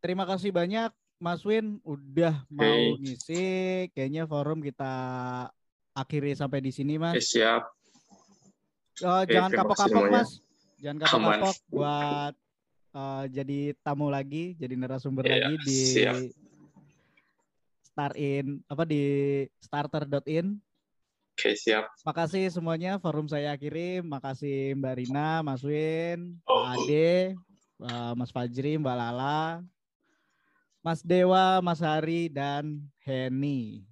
terima 0.01 0.25
kasih 0.25 0.49
banyak 0.49 0.89
Mas 1.19 1.43
Win 1.43 1.83
udah 1.83 2.47
mau 2.47 2.63
hey. 2.63 2.95
ngisi. 2.99 3.45
Kayaknya 3.91 4.23
forum 4.25 4.63
kita 4.63 4.93
akhiri 5.91 6.31
sampai 6.33 6.63
di 6.63 6.71
sini, 6.71 6.95
Mas. 6.95 7.19
Hey, 7.19 7.23
siap. 7.23 7.63
Oh, 9.03 9.23
Oke, 9.23 9.31
jangan 9.31 9.51
kapok-kapok 9.51 10.03
Mas. 10.11 10.29
Jangan 10.79 10.97
kapok-kapok 11.03 11.55
buat 11.71 12.33
uh, 12.95 13.23
jadi 13.27 13.75
tamu 13.83 14.07
lagi, 14.07 14.55
jadi 14.55 14.73
narasumber 14.79 15.27
yeah, 15.27 15.35
lagi 15.43 15.53
di 15.67 15.79
siap. 15.91 16.15
Start 17.83 18.15
in 18.15 18.63
apa 18.71 18.83
di 18.87 19.03
starter.in. 19.59 20.55
Oke, 21.35 21.55
siap. 21.55 21.87
Makasih 22.03 22.51
semuanya 22.51 22.99
forum 22.99 23.27
saya 23.27 23.55
akhiri. 23.55 24.03
Makasih 24.03 24.75
Mbak 24.75 24.95
Rina, 24.99 25.39
Mas 25.43 25.63
Win, 25.63 26.39
oh. 26.47 26.63
Pak 26.63 26.83
Ade, 26.83 27.39
uh, 27.79 28.13
Mas 28.15 28.31
Fajri, 28.31 28.77
Mbak 28.77 28.95
Lala, 28.95 29.63
Mas 30.79 31.03
Dewa, 31.03 31.59
Mas 31.59 31.79
Hari 31.79 32.31
dan 32.31 32.79
Henny. 33.03 33.83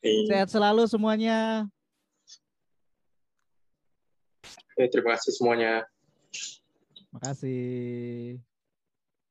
Sehat 0.00 0.48
selalu 0.48 0.86
semuanya. 0.88 1.66
Oke, 4.78 4.86
terima 4.94 5.18
kasih 5.18 5.32
semuanya. 5.34 5.72
Terima 6.94 7.18
kasih. 7.18 8.38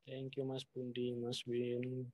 Thank 0.03 0.35
you 0.35 0.43
Mas 0.43 0.67
Bundi, 0.67 1.15
Mas 1.15 1.39
Win. 1.47 2.07